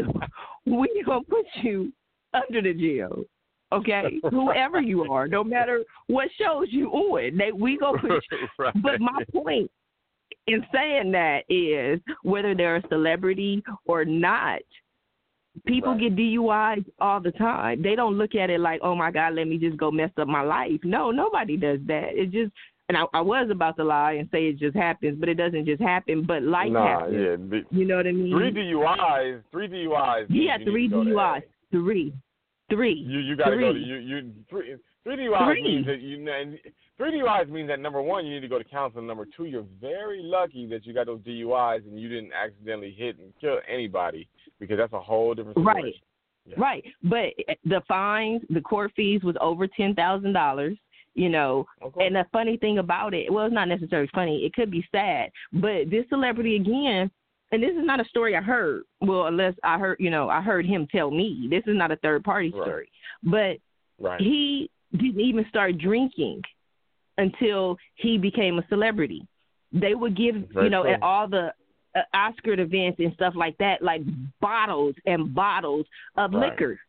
we 0.67 1.03
gonna 1.07 1.25
put 1.25 1.47
you 1.63 1.93
under 2.35 2.63
the 2.63 2.75
jail. 2.75 3.25
Okay, 3.71 4.19
whoever 4.31 4.81
you 4.81 5.13
are, 5.13 5.29
no 5.29 5.45
matter 5.45 5.85
what 6.07 6.29
shows 6.41 6.69
you 6.71 6.89
on, 6.89 7.37
they 7.37 7.53
we 7.53 7.77
gonna 7.77 7.99
put 7.99 8.25
you. 8.31 8.49
right. 8.59 8.75
But 8.83 9.01
my 9.01 9.23
point 9.31 9.71
in 10.47 10.65
saying 10.73 11.13
that 11.13 11.41
is 11.51 12.01
whether 12.23 12.55
they're 12.55 12.77
a 12.77 12.89
celebrity 12.89 13.63
or 13.85 14.05
not, 14.07 14.61
people 15.67 15.93
Right. 15.93 16.01
get 16.01 16.17
DUIs 16.17 16.85
all 17.01 17.21
the 17.21 17.33
time. 17.33 17.83
They 17.83 17.95
don't 17.95 18.15
look 18.17 18.35
at 18.35 18.51
it 18.51 18.61
like, 18.61 18.81
oh 18.83 18.95
my 18.95 19.11
God, 19.11 19.35
let 19.35 19.49
me 19.49 19.59
just 19.59 19.77
go 19.77 19.91
mess 19.91 20.11
up 20.19 20.29
my 20.29 20.43
life. 20.43 20.81
No, 20.85 21.11
nobody 21.11 21.57
does 21.57 21.81
that. 21.87 22.11
It 22.15 22.31
just, 22.31 22.53
and 22.89 22.97
I, 22.97 23.05
I 23.13 23.21
was 23.21 23.49
about 23.51 23.77
to 23.77 23.85
lie 23.85 24.13
and 24.13 24.29
say 24.33 24.47
it 24.47 24.59
just 24.59 24.77
happens, 24.77 25.19
but 25.21 25.29
it 25.29 25.35
doesn't 25.35 25.67
just 25.67 25.83
happen. 25.83 26.25
But 26.27 26.43
life 26.43 26.71
nah, 26.71 27.01
happens. 27.01 27.53
yeah. 27.53 27.61
You 27.71 27.85
know 27.85 27.97
what 27.97 28.07
I 28.07 28.13
mean? 28.13 28.33
Three 28.33 28.53
DUIs. 28.53 29.43
Three 29.53 29.69
DUIs. 29.69 30.27
he 30.29 30.39
means 30.39 30.51
had 30.51 30.61
you 30.61 30.67
need 30.67 30.73
three 30.73 30.89
to 30.89 30.95
go 30.95 31.05
to 31.05 31.11
DUIs. 31.11 31.43
Three. 31.71 32.15
Three. 32.71 32.95
You 32.95 33.21
you 33.21 33.37
gotta 33.37 33.57
go 33.59 33.73
to 33.73 33.79
you 33.79 33.97
you 33.97 34.33
three 34.51 34.77
Three 35.09 35.27
DUIs 35.29 35.47
Three. 35.47 35.63
means 35.63 35.87
that 35.87 36.01
you 36.03 36.59
three 36.99 37.13
DUIs 37.13 37.49
means 37.49 37.69
that 37.69 37.81
number 37.81 38.03
one, 38.03 38.27
you 38.27 38.35
need 38.35 38.41
to 38.41 38.49
go 38.49 38.59
to 38.59 38.65
counseling. 38.65 39.07
Number 39.07 39.27
two, 39.37 39.47
you're 39.47 39.65
very 39.81 40.21
lucky 40.23 40.67
that 40.67 40.85
you 40.85 40.93
got 40.93 41.07
those 41.07 41.21
DUIs 41.21 41.87
and 41.87 41.99
you 41.99 42.09
didn't 42.11 42.33
accidentally 42.33 42.95
hit 42.97 43.19
and 43.19 43.33
kill 43.41 43.59
anybody 43.73 44.29
because 44.61 44.77
that's 44.77 44.93
a 44.93 45.01
whole 45.01 45.33
different 45.35 45.57
situation. 45.57 45.83
Right. 45.83 45.95
Yeah. 46.45 46.55
Right. 46.59 46.85
But 47.03 47.25
eh, 47.49 47.55
the 47.65 47.81
fines, 47.89 48.43
the 48.51 48.61
court 48.61 48.93
fees 48.95 49.23
was 49.23 49.35
over 49.41 49.67
ten 49.67 49.95
thousand 49.95 50.35
dollars. 50.35 50.77
You 51.15 51.31
know, 51.31 51.67
Okay. 51.83 52.07
and 52.07 52.15
the 52.15 52.27
funny 52.33 52.59
thing 52.59 52.79
about 52.79 53.13
it, 53.15 53.33
well, 53.33 53.47
it's 53.47 53.55
not 53.55 53.67
necessarily 53.67 54.09
funny. 54.15 54.45
It 54.45 54.53
could 54.53 54.71
be 54.71 54.87
sad, 54.93 55.31
but 55.53 55.91
this 55.91 56.05
celebrity 56.11 56.55
again, 56.57 57.11
and 57.51 57.61
this 57.63 57.71
is 57.73 57.85
not 57.85 57.99
a 57.99 58.05
story 58.05 58.37
I 58.37 58.41
heard. 58.41 58.83
Well, 59.01 59.27
unless 59.27 59.55
I 59.65 59.79
heard, 59.79 59.97
you 59.99 60.11
know, 60.11 60.29
I 60.29 60.41
heard 60.43 60.65
him 60.65 60.87
tell 60.93 61.11
me. 61.11 61.49
This 61.51 61.65
is 61.67 61.77
not 61.77 61.91
a 61.91 61.97
third 61.97 62.23
party 62.23 62.51
story, 62.51 62.61
Right. 62.61 62.69
story. 62.69 63.61
But 63.99 64.05
right. 64.05 64.21
he 64.21 64.71
didn't 64.93 65.21
even 65.21 65.45
start 65.49 65.79
drinking 65.79 66.43
until 67.19 67.77
he 67.97 68.17
became 68.19 68.59
a 68.59 68.67
celebrity. 68.69 69.27
They 69.73 69.95
would 69.95 70.17
give, 70.17 70.37
Very 70.53 70.67
you 70.67 70.71
know, 70.71 70.83
true. 70.83 70.93
at 70.93 71.03
all 71.03 71.29
the 71.29 71.53
uh, 71.95 72.01
Oscar 72.15 72.59
events 72.59 72.99
and 73.01 73.13
stuff 73.15 73.35
like 73.37 73.57
that, 73.59 73.83
like 73.83 74.03
bottles 74.41 74.95
and 75.05 75.35
bottles 75.35 75.87
of 76.17 76.33
Right. 76.33 76.53
liquor. 76.53 76.81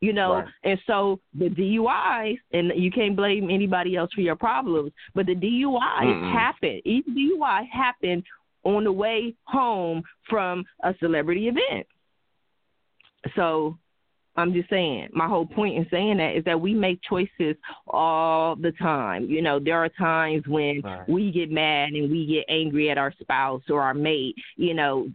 You 0.00 0.12
know, 0.12 0.34
Right. 0.34 0.48
and 0.62 0.80
so 0.86 1.18
the 1.34 1.48
DUIs, 1.50 2.38
and 2.52 2.72
you 2.76 2.90
can't 2.90 3.16
blame 3.16 3.50
anybody 3.50 3.96
else 3.96 4.12
for 4.12 4.20
your 4.20 4.36
problems, 4.36 4.92
but 5.14 5.26
the 5.26 5.34
DUIs 5.34 6.04
Mm-mm. 6.04 6.32
happen. 6.32 6.80
Each 6.84 7.04
DUI 7.06 7.64
happened 7.68 8.22
on 8.62 8.84
the 8.84 8.92
way 8.92 9.34
home 9.44 10.02
from 10.28 10.64
a 10.84 10.94
celebrity 11.00 11.48
event. 11.48 11.86
So 13.34 13.76
I'm 14.38 14.52
just 14.52 14.70
saying, 14.70 15.08
my 15.12 15.26
whole 15.26 15.44
point 15.46 15.76
in 15.76 15.86
saying 15.90 16.18
that 16.18 16.36
is 16.36 16.44
that 16.44 16.60
we 16.60 16.72
make 16.72 17.00
choices 17.02 17.56
all 17.88 18.54
the 18.54 18.70
time. 18.72 19.24
You 19.24 19.42
know, 19.42 19.58
there 19.58 19.76
are 19.82 19.88
times 19.88 20.46
when 20.46 20.80
Right. 20.80 21.08
we 21.08 21.32
get 21.32 21.50
mad 21.50 21.90
and 21.92 22.08
we 22.10 22.24
get 22.24 22.44
angry 22.48 22.88
at 22.88 22.98
our 22.98 23.12
spouse 23.20 23.62
or 23.68 23.82
our 23.82 23.94
mate. 23.94 24.36
You 24.56 24.74
know, 24.74 25.10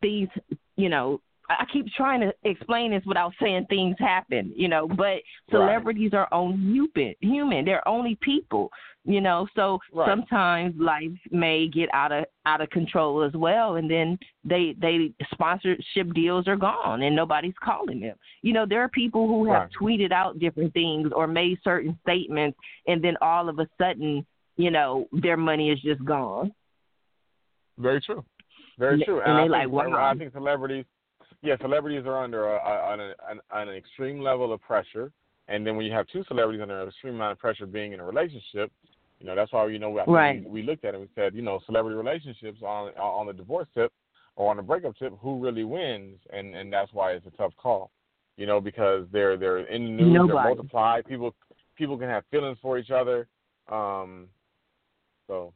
these, 0.00 0.28
you 0.76 0.88
know, 0.88 1.20
I 1.50 1.66
keep 1.70 1.86
trying 1.94 2.20
to 2.20 2.32
explain 2.44 2.90
this 2.92 3.04
without 3.04 3.32
saying 3.40 3.66
things 3.68 3.96
happen, 3.98 4.52
you 4.56 4.68
know, 4.68 4.88
but 4.88 5.22
celebrities 5.50 6.12
are 6.14 6.28
only 6.32 6.56
human. 6.56 7.14
Human, 7.20 7.64
they're 7.66 7.86
only 7.86 8.16
people, 8.22 8.70
you 9.04 9.20
know. 9.20 9.46
So 9.54 9.78
Right. 9.92 10.08
sometimes 10.08 10.74
life 10.80 11.10
may 11.30 11.68
get 11.68 11.92
out 11.92 12.12
of 12.12 12.24
out 12.46 12.62
of 12.62 12.70
control 12.70 13.22
as 13.22 13.32
well, 13.34 13.76
and 13.76 13.90
then 13.90 14.18
they 14.44 14.74
they 14.78 15.12
sponsorship 15.32 16.14
deals 16.14 16.48
are 16.48 16.56
gone 16.56 17.02
and 17.02 17.14
nobody's 17.14 17.58
calling 17.62 18.00
them. 18.00 18.16
You 18.42 18.54
know, 18.54 18.64
there 18.66 18.80
are 18.80 18.88
people 18.88 19.26
who 19.28 19.44
have 19.46 19.64
Right. 19.64 19.70
tweeted 19.78 20.12
out 20.12 20.38
different 20.38 20.72
things 20.72 21.12
or 21.12 21.26
made 21.26 21.58
certain 21.62 21.98
statements, 22.02 22.58
and 22.86 23.02
then 23.04 23.18
all 23.20 23.50
of 23.50 23.58
a 23.58 23.68
sudden, 23.78 24.24
you 24.56 24.70
know, 24.70 25.06
their 25.12 25.36
money 25.36 25.70
is 25.70 25.80
just 25.82 26.02
gone. 26.06 26.54
Very 27.76 28.00
true. 28.00 28.24
Very 28.78 29.04
true. 29.04 29.20
and 29.20 29.32
I 29.32 29.36
they 29.36 29.42
think, 29.42 29.72
like, 29.72 29.88
wow. 29.90 30.10
I 30.10 30.14
think 30.16 30.32
celebrities, 30.32 30.84
yeah, 31.44 31.56
celebrities 31.60 32.04
are 32.06 32.18
under 32.24 32.48
a, 32.48 32.56
a, 32.56 32.94
an, 32.94 33.00
an, 33.28 33.40
an 33.52 33.68
extreme 33.68 34.20
level 34.20 34.52
of 34.52 34.60
pressure. 34.62 35.12
And 35.46 35.66
then 35.66 35.76
when 35.76 35.84
you 35.84 35.92
have 35.92 36.06
two 36.08 36.24
celebrities 36.26 36.62
under 36.62 36.80
an 36.80 36.88
extreme 36.88 37.16
amount 37.16 37.32
of 37.32 37.38
pressure 37.38 37.66
being 37.66 37.92
in 37.92 38.00
a 38.00 38.04
relationship, 38.04 38.72
you 39.20 39.26
know, 39.26 39.36
that's 39.36 39.52
why, 39.52 39.66
you 39.66 39.78
know, 39.78 39.94
think 39.94 40.08
Right. 40.08 40.42
we, 40.44 40.50
we 40.50 40.62
looked 40.62 40.84
at 40.84 40.94
it 40.94 40.96
and 40.96 41.02
we 41.02 41.10
said, 41.14 41.34
you 41.34 41.42
know, 41.42 41.60
celebrity 41.66 41.96
relationships 41.96 42.60
on 42.62 42.88
on 42.96 43.26
the 43.26 43.32
divorce 43.32 43.68
tip 43.74 43.92
or 44.36 44.50
on 44.50 44.56
the 44.56 44.62
breakup 44.62 44.96
tip, 44.96 45.12
who 45.20 45.38
really 45.38 45.64
wins? 45.64 46.18
And 46.32 46.54
and 46.54 46.72
that's 46.72 46.92
why 46.92 47.12
it's 47.12 47.26
a 47.26 47.30
tough 47.30 47.52
call, 47.56 47.90
you 48.36 48.46
know, 48.46 48.60
because 48.60 49.06
they're 49.12 49.36
they're 49.36 49.66
in 49.66 49.96
the 49.96 50.02
news, 50.02 50.26
they're 50.26 50.42
multiplied. 50.42 51.04
People 51.04 51.34
people 51.76 51.98
can 51.98 52.08
have 52.08 52.24
feelings 52.30 52.58
for 52.62 52.78
each 52.78 52.90
other. 52.90 53.28
Um, 53.70 54.28
so 55.26 55.52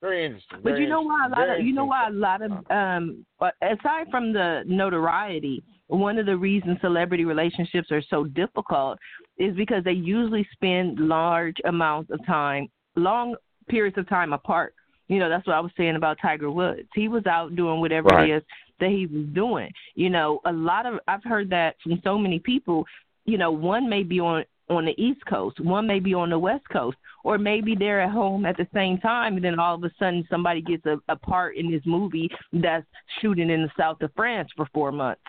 very 0.00 0.24
interesting. 0.24 0.60
But 0.62 0.78
you 0.78 0.88
know 0.88 1.02
why 1.02 1.26
a 1.26 1.28
lot 1.28 1.50
of 1.50 1.66
you 1.66 1.72
know 1.72 1.84
why 1.84 2.08
a 2.08 2.10
lot 2.10 2.42
of 2.42 2.52
um 2.70 3.26
aside 3.62 4.06
from 4.10 4.32
the 4.32 4.62
notoriety, 4.66 5.62
one 5.88 6.18
of 6.18 6.26
the 6.26 6.36
reasons 6.36 6.78
celebrity 6.80 7.24
relationships 7.24 7.90
are 7.90 8.02
so 8.02 8.24
difficult 8.24 8.98
is 9.38 9.56
because 9.56 9.82
they 9.84 9.92
usually 9.92 10.46
spend 10.52 10.98
large 10.98 11.56
amounts 11.64 12.10
of 12.10 12.24
time, 12.26 12.68
long 12.96 13.34
periods 13.68 13.98
of 13.98 14.08
time 14.08 14.32
apart. 14.32 14.74
You 15.08 15.18
know, 15.18 15.28
that's 15.28 15.46
what 15.46 15.56
I 15.56 15.60
was 15.60 15.72
saying 15.76 15.96
about 15.96 16.18
Tiger 16.20 16.50
Woods. 16.50 16.88
He 16.94 17.08
was 17.08 17.26
out 17.26 17.56
doing 17.56 17.80
whatever 17.80 18.08
Right. 18.08 18.30
it 18.30 18.36
is 18.36 18.42
that 18.80 18.90
he 18.90 19.06
was 19.06 19.26
doing. 19.32 19.70
You 19.94 20.10
know, 20.10 20.40
a 20.44 20.52
lot 20.52 20.86
of 20.86 21.00
I've 21.08 21.24
heard 21.24 21.50
that 21.50 21.76
from 21.82 22.00
so 22.04 22.18
many 22.18 22.38
people. 22.38 22.86
You 23.24 23.38
know, 23.38 23.50
one 23.50 23.88
may 23.88 24.02
be 24.02 24.20
on 24.20 24.44
on 24.70 24.84
the 24.84 25.00
East 25.02 25.24
Coast, 25.26 25.60
one 25.60 25.86
may 25.86 26.00
be 26.00 26.14
on 26.14 26.30
the 26.30 26.38
West 26.38 26.68
Coast, 26.70 26.96
or 27.24 27.38
maybe 27.38 27.74
they're 27.74 28.00
at 28.00 28.10
home 28.10 28.46
at 28.46 28.56
the 28.56 28.66
same 28.74 28.98
time, 28.98 29.36
and 29.36 29.44
then 29.44 29.58
all 29.58 29.74
of 29.74 29.84
a 29.84 29.90
sudden 29.98 30.26
somebody 30.30 30.60
gets 30.60 30.84
a, 30.86 30.98
a 31.08 31.16
part 31.16 31.56
in 31.56 31.70
this 31.70 31.82
movie 31.84 32.30
that's 32.52 32.86
shooting 33.20 33.50
in 33.50 33.62
the 33.62 33.70
south 33.78 34.00
of 34.02 34.10
France 34.14 34.50
for 34.56 34.66
four 34.72 34.92
months. 34.92 35.22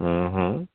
Mhm. 0.00 0.68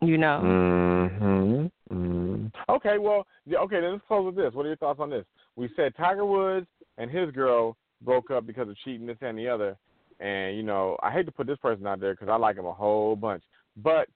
You 0.00 0.18
know, 0.18 0.40
Mhm. 0.42 1.70
Mhm. 1.90 2.52
Okay, 2.68 2.98
well, 2.98 3.26
okay. 3.48 3.80
Then 3.80 3.92
let's 3.92 4.04
close 4.06 4.26
with 4.26 4.34
this. 4.34 4.52
What 4.52 4.64
are 4.66 4.70
your 4.70 4.76
thoughts 4.76 4.98
on 4.98 5.10
this? 5.10 5.24
We 5.54 5.68
said 5.76 5.94
Tiger 5.94 6.26
Woods 6.26 6.66
and 6.98 7.10
his 7.10 7.30
girl 7.30 7.76
broke 8.00 8.30
up 8.30 8.46
because 8.46 8.68
of 8.68 8.76
cheating, 8.78 9.06
this 9.06 9.18
and 9.20 9.38
the 9.38 9.48
other. 9.48 9.76
And 10.18 10.56
you 10.56 10.64
know, 10.64 10.96
I 11.02 11.10
hate 11.12 11.26
to 11.26 11.32
put 11.32 11.46
this 11.46 11.58
person 11.58 11.86
out 11.86 12.00
there 12.00 12.14
because 12.14 12.28
I 12.28 12.36
like 12.36 12.56
him 12.56 12.66
a 12.66 12.72
whole 12.72 13.14
bunch, 13.14 13.44
but 13.76 14.08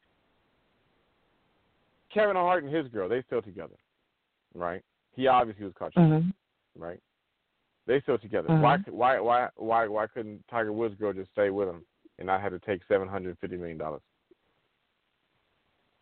Kevin 2.16 2.36
Hart 2.36 2.64
and 2.64 2.74
his 2.74 2.88
girl, 2.88 3.08
they 3.08 3.22
still 3.22 3.42
together, 3.42 3.74
right? 4.54 4.82
He 5.14 5.26
obviously 5.26 5.64
was 5.64 5.74
caught 5.78 5.92
cheating, 5.94 6.10
hmm 6.76 6.82
right? 6.82 7.00
They 7.86 8.00
still 8.00 8.18
together. 8.18 8.48
Mhm. 8.48 8.60
Why? 8.62 8.76
Why? 8.88 9.20
Why? 9.20 9.48
Why? 9.56 9.86
Why 9.86 10.06
couldn't 10.08 10.44
Tiger 10.50 10.72
Woods' 10.72 10.94
girl 10.96 11.12
just 11.12 11.30
stay 11.30 11.50
with 11.50 11.68
him 11.68 11.84
and 12.18 12.26
not 12.26 12.40
have 12.40 12.52
to 12.52 12.58
take 12.58 12.80
seven 12.88 13.06
hundred 13.08 13.38
fifty 13.38 13.56
million 13.56 13.78
dollars? 13.78 14.02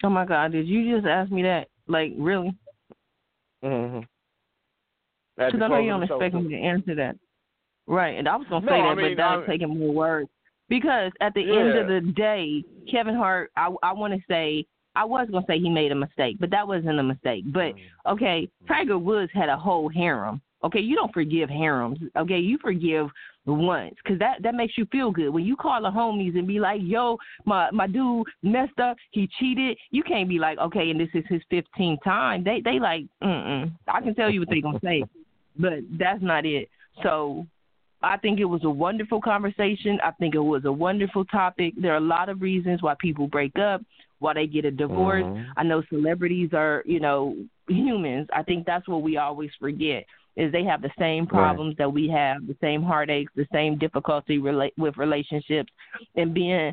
oh 0.03 0.11
my 0.11 0.25
God, 0.27 0.53
did 0.53 0.67
you 0.67 0.95
just 0.95 1.07
ask 1.07 1.31
me 1.33 1.43
that? 1.45 1.69
Like, 1.87 2.13
really? 2.19 2.55
Mm-hmm. 3.65 4.01
Because 5.37 5.63
I 5.63 5.69
know 5.69 5.79
you 5.79 5.91
don't 5.91 6.03
expect 6.03 6.35
me 6.35 6.49
to 6.49 6.57
answer 6.61 6.95
that. 6.97 7.17
Right, 7.87 8.19
and 8.19 8.29
I 8.29 8.37
was 8.37 8.47
gonna 8.49 8.67
say 8.67 8.71
No, 8.79 8.87
I 8.87 8.89
that, 8.95 8.97
mean, 8.97 9.17
but 9.17 9.23
that's 9.23 9.43
I- 9.43 9.47
taking 9.53 9.79
more 9.79 9.93
words. 9.95 10.29
Because 10.69 11.13
at 11.21 11.35
the 11.35 11.43
end 11.43 11.77
of 11.79 11.87
the 11.89 12.13
day, 12.13 12.65
Kevin 12.91 13.15
Hart, 13.15 13.51
I 13.57 13.69
I 13.83 13.93
want 13.93 14.15
to 14.15 14.21
say 14.29 14.65
I 14.97 15.05
was 15.05 15.29
gonna 15.31 15.45
say 15.47 15.59
he 15.59 15.69
made 15.69 15.93
a 15.93 15.97
mistake, 15.97 16.37
but 16.39 16.51
that 16.51 16.67
wasn't 16.67 16.99
a 16.99 17.03
mistake. 17.03 17.45
But 17.53 17.75
mm. 17.75 17.81
okay, 18.07 18.49
mm. 18.63 18.69
Tiger 18.69 18.99
Woods 18.99 19.33
had 19.35 19.49
a 19.49 19.57
whole 19.57 19.89
harem. 19.89 20.41
Okay, 20.63 20.81
you 20.81 20.97
don't 20.97 21.13
forgive 21.13 21.51
harems. 21.51 21.99
Okay, 22.17 22.39
you 22.39 22.59
forgive 22.59 23.09
once 23.47 23.95
because 24.03 24.19
that 24.19 24.43
that 24.43 24.55
makes 24.55 24.79
you 24.79 24.87
feel 24.87 25.11
good. 25.11 25.29
When 25.29 25.45
you 25.45 25.57
call 25.57 25.83
the 25.83 25.91
homies 25.91 26.39
and 26.39 26.47
be 26.47 26.59
like, 26.59 26.81
"Yo, 26.83 27.19
my 27.45 27.71
my 27.71 27.87
dude 27.87 28.27
messed 28.43 28.79
up. 28.81 28.97
He 29.11 29.29
cheated." 29.39 29.77
You 29.91 30.03
can't 30.03 30.29
be 30.29 30.39
like, 30.39 30.59
"Okay, 30.59 30.91
and 30.91 30.99
this 30.99 31.11
is 31.13 31.25
his 31.29 31.43
15th 31.53 32.03
time." 32.03 32.45
They 32.45 32.63
they 32.65 32.79
like, 32.79 33.05
Mm-mm. 33.23 33.73
I 33.89 34.01
can 34.01 34.15
tell 34.15 34.31
you 34.31 34.41
what 34.41 34.49
they 34.49 34.61
gonna 34.61 34.81
say, 34.83 35.05
but 35.59 35.81
that's 35.99 36.23
not 36.23 36.47
it. 36.47 36.71
So 37.03 37.47
I 38.03 38.17
think 38.19 38.41
it 38.41 38.45
was 38.45 38.65
a 38.65 38.71
wonderful 38.71 39.21
conversation. 39.21 39.99
I 40.03 40.13
think 40.13 40.35
it 40.35 40.39
was 40.39 40.65
a 40.65 40.73
wonderful 40.73 41.25
topic. 41.27 41.75
There 41.77 41.93
are 41.93 41.99
a 41.99 42.01
lot 42.01 42.29
of 42.29 42.43
reasons 42.43 42.83
why 42.83 42.95
people 43.01 43.27
break 43.27 43.59
up, 43.59 43.83
why 44.25 44.33
they 44.35 44.47
get 44.47 44.65
a 44.65 44.71
divorce. 44.85 45.27
Mhm. 45.27 45.47
I 45.59 45.63
know 45.69 45.83
celebrities 45.95 46.51
are, 46.63 46.83
you 46.95 47.01
know, 47.07 47.37
humans. 47.69 48.27
I 48.33 48.43
think 48.43 48.67
that's 48.67 48.89
what 48.89 49.03
we 49.03 49.17
always 49.19 49.53
forget 49.65 50.05
is 50.37 50.51
they 50.51 50.65
have 50.65 50.83
the 50.83 50.91
same 50.99 51.25
problems 51.39 51.77
that 51.77 51.93
we 51.99 52.09
have, 52.09 52.37
the 52.53 52.57
same 52.61 52.83
heartaches, 52.83 53.33
the 53.37 53.47
same 53.53 53.79
difficulty 53.79 54.37
rela- 54.39 54.77
with 54.77 54.97
relationships, 54.97 55.73
and 56.17 56.35
being 56.35 56.73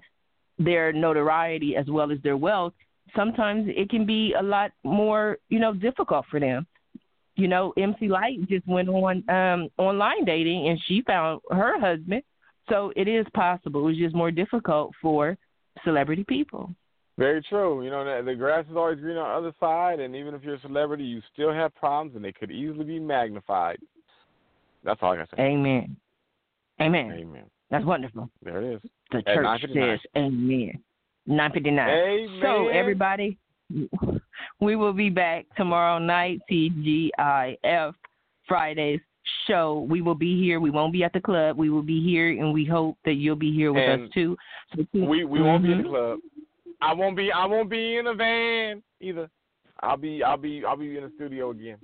their 0.58 0.92
notoriety 0.94 1.76
as 1.82 1.88
well 1.96 2.12
as 2.12 2.20
their 2.22 2.38
wealth. 2.38 2.74
Sometimes 3.16 3.62
it 3.82 3.88
can 3.94 4.04
be 4.06 4.34
a 4.34 4.42
lot 4.56 4.72
more, 4.84 5.38
you 5.50 5.60
know, 5.60 5.74
difficult 5.74 6.26
for 6.32 6.40
them. 6.40 6.66
You 7.36 7.48
know, 7.48 7.74
MC 7.78 8.08
Lyte 8.08 8.48
just 8.50 8.68
went 8.68 8.90
on 8.90 9.16
um 9.30 9.70
online 9.78 10.24
dating 10.26 10.62
and 10.70 10.78
she 10.86 11.02
found 11.12 11.42
her 11.50 11.74
husband. 11.80 12.24
So 12.70 12.92
it 12.96 13.08
is 13.08 13.26
possible. 13.34 13.82
It's 13.90 14.00
just 14.06 14.16
more 14.16 14.32
difficult 14.32 14.88
for 15.02 15.38
celebrity 15.84 16.26
people. 16.36 16.64
Very 17.22 17.44
true. 17.44 17.84
You 17.84 17.92
know, 17.92 18.04
the, 18.04 18.32
the 18.32 18.36
grass 18.36 18.66
is 18.68 18.76
always 18.76 19.00
green 19.00 19.16
on 19.16 19.30
the 19.30 19.48
other 19.48 19.56
side, 19.60 20.00
and 20.00 20.16
even 20.16 20.34
if 20.34 20.44
you're 20.44 20.56
a 20.56 20.62
celebrity, 20.62 21.04
you 21.04 21.22
still 21.32 21.54
have 21.54 21.74
problems, 21.76 22.16
and 22.16 22.26
they 22.26 22.32
could 22.32 22.50
easily 22.50 22.84
be 22.84 23.00
magnified. 23.00 23.78
That's 24.84 25.00
all 25.04 25.12
I 25.12 25.18
can 25.18 25.28
say. 25.28 25.44
Amen. 25.44 25.96
Amen. 26.82 27.12
Amen. 27.12 27.44
That's 27.70 27.86
wonderful. 27.86 28.28
There 28.44 28.60
it 28.60 28.76
is. 28.76 28.82
The 29.12 29.20
At 29.20 29.26
church 29.36 29.62
says 29.62 30.00
amen. 30.18 30.82
Nine 31.28 31.52
fifty 31.52 31.70
nine. 31.70 31.90
Amen. 31.90 32.40
So 32.42 32.70
everybody, 32.70 33.38
we 34.60 34.76
will 34.76 34.94
be 34.94 35.12
back 35.12 35.46
tomorrow 35.56 36.00
night. 36.00 36.42
TGIF 36.50 37.94
Fridays 38.48 39.00
show. 39.48 39.86
We 39.88 40.02
will 40.02 40.16
be 40.16 40.42
here. 40.42 40.60
We 40.60 40.72
won't 40.72 40.92
be 40.92 41.04
at 41.04 41.14
the 41.14 41.22
club. 41.22 41.58
We 41.58 41.70
will 41.70 41.84
be 41.84 42.04
here, 42.04 42.30
and 42.30 42.52
we 42.52 42.66
hope 42.66 42.98
that 43.06 43.14
you'll 43.14 43.36
be 43.36 43.54
here 43.54 43.72
with 43.72 43.84
And 43.84 44.06
us 44.06 44.10
too. 44.14 44.36
So 44.76 44.86
we 44.94 45.24
we 45.24 45.42
won't 45.42 45.64
be 45.64 45.72
in 45.72 45.78
the 45.80 45.84
Mhm. 45.84 45.90
club. 45.90 46.20
I 46.82 46.94
won't 46.94 47.16
be. 47.16 47.32
I 47.32 47.46
won't 47.46 47.70
be 47.70 47.98
in 47.98 48.08
a 48.08 48.14
van 48.14 48.82
either. 49.00 49.30
I'll 49.82 49.98
be 49.98 50.24
I'll 50.24 50.38
be 50.38 50.64
I'll 50.66 50.78
be 50.78 50.98
in 50.98 51.04
the 51.04 51.12
studio 51.16 51.52
again. 51.52 51.78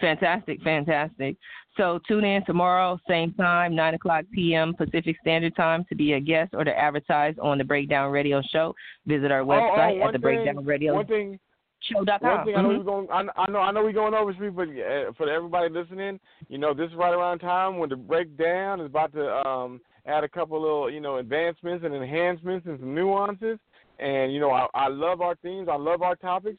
Fantastic, 0.00 0.62
fantastic. 0.62 1.36
So 1.76 1.98
tune 2.06 2.24
in 2.24 2.44
tomorrow, 2.44 2.98
same 3.08 3.32
time, 3.34 3.74
9 3.74 3.94
o'clock 3.94 4.24
p.m. 4.32 4.74
Pacific 4.74 5.16
Standard 5.20 5.56
Time 5.56 5.84
to 5.88 5.96
be 5.96 6.12
a 6.12 6.20
guest 6.20 6.54
or 6.54 6.62
to 6.62 6.78
advertise 6.78 7.34
on 7.42 7.58
the 7.58 7.64
Breakdown 7.64 8.12
Radio 8.12 8.40
Show. 8.52 8.74
Visit 9.06 9.32
our 9.32 9.42
website 9.42 9.98
oh, 9.98 10.02
oh, 10.04 10.06
at 10.06 10.12
the 10.12 10.18
Breakdown 10.18 10.64
Radio 10.64 10.94
one 10.94 11.06
thing, 11.06 11.40
Show.com. 11.82 12.06
One 12.22 12.44
thing 12.44 12.54
I 12.56 12.62
know 12.62 12.68
mm-hmm. 12.68 12.78
we're 12.78 12.84
going, 12.84 13.08
I, 13.10 13.24
I 13.40 13.50
know 13.50 13.58
I 13.58 13.72
know 13.72 13.82
we're 13.82 13.92
going 13.92 14.14
over, 14.14 14.32
Street, 14.34 14.54
but 14.54 14.68
uh, 14.68 15.12
for 15.16 15.28
everybody 15.28 15.72
listening, 15.72 16.20
you 16.48 16.58
know, 16.58 16.72
this 16.72 16.90
is 16.90 16.96
right 16.96 17.12
around 17.12 17.40
time 17.40 17.78
when 17.78 17.88
the 17.88 17.96
breakdown 17.96 18.80
is 18.80 18.86
about 18.86 19.12
to 19.14 19.28
um, 19.28 19.80
add 20.06 20.24
a 20.24 20.28
couple 20.28 20.60
little, 20.60 20.90
you 20.90 21.00
know, 21.00 21.16
advancements 21.16 21.84
and 21.84 21.94
enhancements 21.94 22.66
and 22.66 22.78
some 22.78 22.94
nuances. 22.94 23.58
And 23.98 24.32
you 24.32 24.40
know, 24.40 24.50
I, 24.50 24.66
I 24.74 24.88
love 24.88 25.20
our 25.20 25.34
themes, 25.36 25.68
I 25.70 25.76
love 25.76 26.02
our 26.02 26.16
topics, 26.16 26.58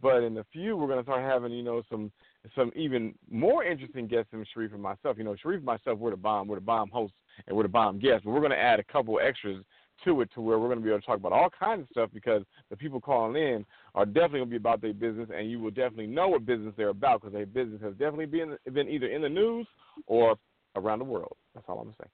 but 0.00 0.22
in 0.22 0.38
a 0.38 0.44
few, 0.52 0.76
we're 0.76 0.86
going 0.86 0.98
to 0.98 1.04
start 1.04 1.22
having, 1.22 1.52
you 1.52 1.62
know, 1.62 1.82
some 1.90 2.10
some 2.54 2.72
even 2.74 3.14
more 3.30 3.64
interesting 3.64 4.06
guests 4.06 4.30
than 4.30 4.44
Sharif 4.52 4.72
and 4.72 4.82
myself. 4.82 5.18
You 5.18 5.24
know, 5.24 5.36
Sharif 5.36 5.58
and 5.58 5.66
myself, 5.66 5.98
we're 5.98 6.12
the 6.12 6.16
bomb, 6.16 6.48
we're 6.48 6.56
the 6.56 6.62
bomb 6.62 6.88
hosts, 6.90 7.16
and 7.46 7.56
we're 7.56 7.64
the 7.64 7.68
bomb 7.68 7.98
guests. 7.98 8.22
But 8.24 8.30
we're 8.30 8.40
going 8.40 8.52
to 8.52 8.58
add 8.58 8.80
a 8.80 8.84
couple 8.84 9.18
extras 9.20 9.62
to 10.04 10.20
it 10.20 10.30
to 10.34 10.40
where 10.40 10.58
we're 10.58 10.68
going 10.68 10.78
to 10.78 10.84
be 10.84 10.90
able 10.90 11.00
to 11.00 11.06
talk 11.06 11.16
about 11.16 11.32
all 11.32 11.50
kinds 11.50 11.82
of 11.82 11.88
stuff 11.90 12.10
because 12.14 12.42
the 12.70 12.76
people 12.76 13.00
calling 13.00 13.40
in 13.40 13.66
are 13.94 14.06
definitely 14.06 14.38
going 14.38 14.48
to 14.48 14.50
be 14.50 14.56
about 14.56 14.80
their 14.80 14.94
business, 14.94 15.28
and 15.34 15.50
you 15.50 15.58
will 15.58 15.70
definitely 15.70 16.06
know 16.06 16.28
what 16.28 16.46
business 16.46 16.72
they're 16.76 16.88
about 16.88 17.20
because 17.20 17.32
their 17.32 17.46
business 17.46 17.80
has 17.82 17.92
definitely 17.92 18.26
been 18.26 18.56
been 18.72 18.88
either 18.88 19.08
in 19.08 19.22
the 19.22 19.28
news 19.28 19.66
or 20.06 20.36
around 20.76 21.00
the 21.00 21.04
world. 21.04 21.36
That's 21.54 21.66
all 21.68 21.78
I'm 21.78 21.84
going 21.84 21.96
to 21.96 22.02
say. 22.04 22.10